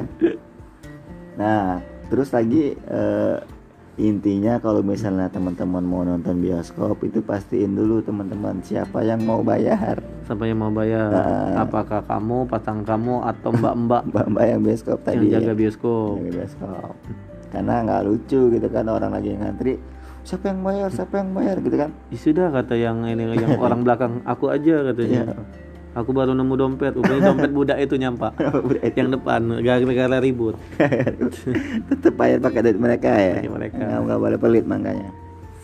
Nah 1.37 1.81
terus 2.07 2.31
lagi 2.31 2.77
eh, 2.77 3.37
intinya 3.97 4.61
kalau 4.61 4.85
misalnya 4.85 5.25
teman-teman 5.25 5.81
mau 5.81 6.05
nonton 6.05 6.37
bioskop 6.37 7.01
itu 7.01 7.25
pastiin 7.25 7.73
dulu 7.73 8.05
teman-teman 8.05 8.61
siapa 8.61 9.01
yang 9.01 9.25
mau 9.25 9.41
bayar. 9.41 9.99
Siapa 10.29 10.45
yang 10.45 10.61
mau 10.61 10.69
bayar? 10.69 11.09
Nah. 11.09 11.65
apakah 11.65 12.05
kamu 12.05 12.45
pasang 12.45 12.85
kamu 12.85 13.25
atau 13.25 13.49
mbak-mbak? 13.57 14.01
Mbak-mbak 14.13 14.43
yang 14.45 14.61
bioskop 14.61 14.99
yang 15.01 15.07
tadi 15.09 15.25
jaga 15.33 15.51
ya. 15.51 15.55
bioskop. 15.57 16.13
Jaga 16.21 16.31
bioskop. 16.37 16.93
Karena 17.49 17.73
nggak 17.81 18.01
lucu 18.05 18.41
gitu 18.53 18.67
kan 18.69 18.85
orang 18.85 19.11
lagi 19.17 19.33
ngantri 19.33 19.73
siapa 20.27 20.51
yang 20.51 20.59
bayar? 20.59 20.89
Siapa 20.91 21.13
yang 21.23 21.29
bayar? 21.31 21.55
gitu 21.63 21.77
kan. 21.79 21.89
Ya 22.11 22.17
sudah 22.19 22.45
kata 22.51 22.75
yang 22.75 23.07
ini 23.07 23.23
yang 23.39 23.55
orang 23.65 23.87
belakang 23.87 24.19
aku 24.27 24.51
aja 24.51 24.83
katanya. 24.91 25.31
Iya. 25.31 25.66
Aku 25.97 26.13
baru 26.13 26.37
nemu 26.37 26.53
dompet 26.53 26.93
rupanya 26.93 27.33
dompet 27.33 27.51
budak 27.57 27.77
itu 27.81 27.97
nyampak. 27.97 28.37
Udah 28.37 28.81
itu. 28.85 28.97
yang 29.01 29.09
depan 29.09 29.41
gara-gara 29.65 30.17
ribut. 30.21 30.53
Tetep 31.89 32.13
bayar 32.13 32.37
pakai 32.37 32.61
duit 32.61 32.77
mereka 32.77 33.09
ya? 33.17 33.41
Pakai 33.41 33.49
mereka. 33.49 33.81
nggak 33.81 33.99
nggak 34.05 34.19
boleh 34.21 34.37
pelit 34.37 34.65
makanya 34.69 35.09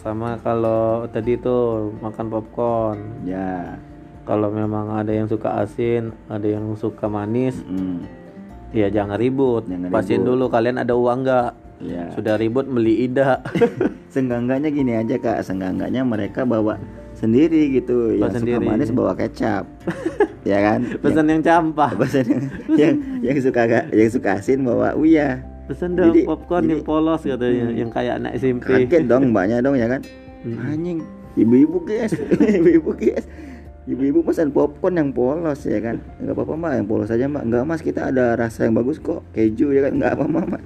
sama 0.04 0.36
kalau 0.44 1.08
tadi 1.08 1.40
tuh 1.40 1.96
makan 2.04 2.28
popcorn. 2.28 3.00
Ya. 3.24 3.80
Kalau 4.24 4.48
memang 4.52 4.88
ada 4.96 5.12
yang 5.12 5.28
suka 5.28 5.60
asin 5.60 6.16
ada 6.32 6.48
yang 6.48 6.80
suka 6.80 7.12
manis 7.12 7.60
mm, 7.60 8.08
ya 8.72 8.88
jangan 8.88 9.20
ribut. 9.20 9.68
Jangan 9.68 9.92
pastiin 9.92 10.24
ribut. 10.24 10.32
dulu 10.36 10.46
kalian 10.52 10.80
ada 10.80 10.96
uang 10.96 11.24
nggak? 11.24 11.52
Ya. 11.84 12.08
Sudah 12.16 12.36
ribut 12.40 12.68
beli 12.68 13.08
ida. 13.08 13.44
Senggangganya 14.14 14.72
gini 14.72 14.96
aja 14.96 15.20
kak. 15.20 15.44
Senggangganya 15.44 16.08
mereka 16.08 16.48
bawa 16.48 16.80
sendiri 17.24 17.61
gitu 17.71 18.11
Bawa 18.13 18.19
yang 18.19 18.34
sendiri. 18.36 18.59
suka 18.59 18.67
manis 18.67 18.89
bawa 18.91 19.13
kecap 19.15 19.63
ya 20.51 20.59
kan? 20.59 20.80
Pesan 20.99 21.26
yang 21.26 21.39
campah. 21.39 21.89
yang, 21.89 21.99
pesan. 22.03 22.26
yang, 22.28 22.41
yang 22.76 22.95
yang 23.24 23.38
suka 23.39 23.61
yang 23.89 24.11
suka 24.11 24.30
asin 24.36 24.59
bawa 24.61 24.91
uya. 24.93 25.39
Pesan 25.63 25.95
dong 25.95 26.11
Jadi- 26.11 26.28
popcorn 26.28 26.67
yang 26.67 26.84
jadi- 26.84 26.86
polos 26.86 27.21
katanya 27.24 27.65
Hmm. 27.65 27.80
yang 27.80 27.89
kayak 27.89 28.13
anak 28.19 28.32
SMP 28.36 28.67
kaget 28.67 29.03
dong 29.07 29.32
mbaknya 29.32 29.63
dong 29.63 29.74
ya 29.74 29.88
kan? 29.88 30.03
Hmm. 30.43 30.59
anjing 30.67 30.99
ibu-ibu 31.34 31.80
guys 31.82 32.11
ibu-ibu 32.59 32.91
guys 32.93 33.24
ibu-ibu 33.84 34.19
pesan 34.21 34.51
popcorn 34.51 34.95
yang 34.95 35.09
polos 35.09 35.63
ya 35.63 35.80
kan? 35.80 36.03
Nggak 36.19 36.36
apa-apa 36.36 36.53
mbak 36.53 36.71
yang 36.76 36.88
polos 36.88 37.07
aja 37.07 37.26
mbak. 37.26 37.43
Nggak 37.47 37.63
mas 37.63 37.80
kita 37.80 38.11
ada 38.11 38.36
rasa 38.36 38.63
yang 38.63 38.76
bagus 38.76 38.99
kok. 38.99 39.24
Keju 39.32 39.71
ya 39.71 39.88
kan? 39.88 39.95
Nggak 39.95 40.11
apa-apa 40.13 40.39
mbak. 40.51 40.61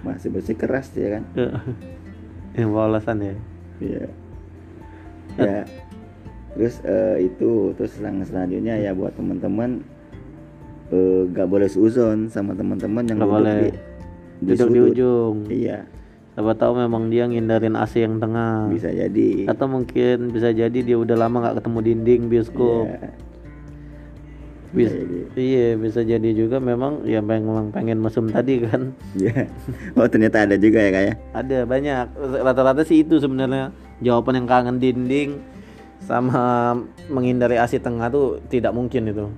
Masih 0.00 0.28
bersih 0.28 0.52
keras 0.54 0.92
ya 0.92 1.16
kan? 1.16 1.24
Yang 2.52 2.68
polosan 2.70 3.16
ya? 3.20 3.34
Iya. 3.78 4.04
Ya. 5.40 5.62
Terus 6.50 6.74
eh, 6.82 7.16
itu 7.24 7.50
terus 7.74 7.94
selang 7.94 8.20
selanjutnya 8.20 8.74
ya 8.76 8.90
buat 8.90 9.12
teman-teman 9.12 9.80
eh, 10.88 11.22
gak 11.28 11.46
boleh 11.46 11.66
suzon 11.66 12.26
sama 12.26 12.52
teman-teman 12.52 13.04
yang 13.04 13.18
duduk 13.18 13.32
boleh. 13.32 13.60
di, 13.62 13.70
di 14.40 14.50
duduk 14.52 14.68
di 14.68 14.80
ujung 14.82 15.36
Iya, 15.46 15.78
siapa 16.32 16.52
tahu 16.54 16.72
memang 16.76 17.06
dia 17.06 17.24
ngindarin 17.24 17.74
AC 17.74 17.94
yang 17.98 18.18
tengah 18.18 18.66
bisa 18.68 18.88
jadi. 18.88 19.46
atau 19.46 19.66
mungkin 19.66 20.30
bisa 20.30 20.50
jadi 20.50 20.74
dia 20.74 20.96
udah 20.96 21.16
lama 21.16 21.36
nggak 21.40 21.56
ketemu 21.58 21.78
dinding 21.84 22.22
bioskop 22.26 22.86
Iya, 22.88 23.08
bisa 24.70 24.94
jadi. 24.96 25.18
iya 25.36 25.66
bisa 25.74 26.00
jadi 26.00 26.30
juga 26.32 26.56
memang 26.58 27.02
ya 27.04 27.18
memang 27.18 27.68
pengen 27.68 27.98
mesum 27.98 28.26
tadi 28.26 28.62
kan 28.62 28.90
Iya. 29.14 29.46
Oh, 29.92 30.06
ternyata 30.06 30.42
ada 30.42 30.54
juga 30.54 30.78
ya 30.80 30.90
kayak. 30.90 31.14
ada 31.32 31.58
banyak 31.64 32.06
rata-rata 32.40 32.82
sih 32.82 33.02
itu 33.02 33.18
sebenarnya 33.18 33.70
jawaban 34.00 34.42
yang 34.42 34.48
kangen 34.48 34.76
dinding 34.80 35.40
sama 36.00 36.72
menghindari 37.12 37.60
AC 37.60 37.76
tengah 37.80 38.08
tuh 38.08 38.40
tidak 38.48 38.72
mungkin 38.72 39.12
itu 39.12 39.28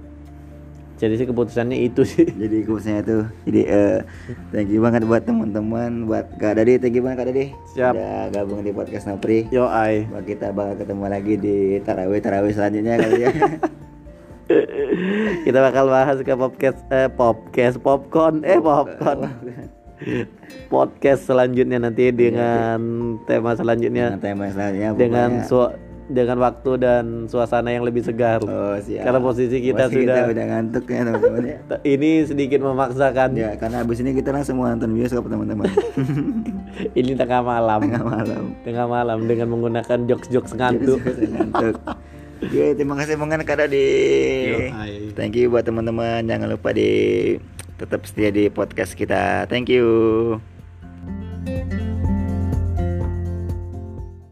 jadi 1.02 1.18
sih 1.18 1.26
keputusannya 1.26 1.82
itu 1.82 2.06
sih 2.06 2.30
Jadi 2.46 2.62
kursnya 2.62 3.02
itu. 3.02 3.26
Jadi 3.42 3.60
eh 3.66 4.06
thank 4.54 4.70
you 4.70 4.78
banget 4.78 5.02
buat 5.02 5.26
teman-teman, 5.26 6.06
buat 6.06 6.30
Kak 6.38 6.62
Dadi, 6.62 6.78
thank 6.78 6.94
you 6.94 7.02
banget 7.02 7.18
Kak 7.18 7.26
Dadi. 7.34 7.46
Siap. 7.74 7.90
Udah 7.90 8.30
gabung 8.30 8.62
di 8.62 8.70
podcast 8.70 9.10
Napri. 9.10 9.50
yo 9.50 9.66
ai 9.66 10.06
Wah, 10.14 10.22
kita 10.22 10.54
bakal 10.54 10.78
ketemu 10.78 11.04
lagi 11.10 11.34
di 11.34 11.56
tarawih 11.82 12.22
tarawih 12.22 12.54
selanjutnya 12.54 13.02
kali 13.02 13.18
ya. 13.18 13.34
kita 15.50 15.58
bakal 15.58 15.90
bahas 15.90 16.22
ke 16.22 16.34
podcast 16.38 16.78
eh 16.94 17.10
podcast 17.10 17.82
popcorn 17.82 18.46
eh 18.46 18.62
popcorn 18.62 19.26
podcast 20.66 21.24
selanjutnya 21.24 21.78
nanti 21.78 22.08
dengan 22.08 22.80
tema 23.24 23.52
selanjutnya 23.52 24.04
Dengan 24.10 24.20
tema 24.20 24.44
selanjutnya 24.48 24.90
dengan 24.94 25.30
su- 25.42 25.74
dengan 26.04 26.36
waktu 26.36 26.70
dan 26.76 27.04
suasana 27.24 27.72
yang 27.72 27.82
lebih 27.82 28.02
segar 28.02 28.42
Oh 28.42 28.76
siap. 28.76 29.00
Karena 29.00 29.16
posisi 29.18 29.56
kita 29.58 29.86
Posisi 29.86 30.04
sudah- 30.04 30.28
udah 30.28 30.44
ngantuk 30.44 30.84
ya 30.84 31.00
teman-teman 31.02 31.42
ya. 31.42 31.56
Ini 31.94 32.10
sedikit 32.26 32.60
memaksakan 32.60 33.28
Ya 33.32 33.54
karena 33.54 33.80
abis 33.80 33.98
ini 33.98 34.12
kita 34.12 34.28
langsung 34.28 34.56
mau 34.56 34.68
nonton 34.68 34.92
bioskop 34.92 35.24
teman-teman. 35.24 35.72
ini 36.98 37.12
tengah 37.14 37.40
malam 37.40 37.80
Tengah 37.80 38.02
malam. 38.04 38.42
tengah 38.60 38.86
malam 38.86 39.18
dengan 39.24 39.46
menggunakan 39.48 39.98
jokes-jokes 40.04 40.52
ngantuk 40.52 41.00
ngantuk. 41.00 41.80
Oke, 42.42 42.74
terima 42.74 42.98
kasih 42.98 43.14
banget 43.14 43.46
Kak 43.46 43.56
Dadi. 43.56 43.86
Yoi. 44.50 45.14
Thank 45.14 45.38
you 45.38 45.46
buat 45.46 45.62
teman-teman. 45.62 46.26
Jangan 46.26 46.50
lupa 46.50 46.74
di 46.74 46.90
tetap 47.80 48.04
setia 48.04 48.28
di 48.34 48.48
podcast 48.52 48.92
kita. 48.96 49.48
Thank 49.48 49.72
you. 49.72 50.51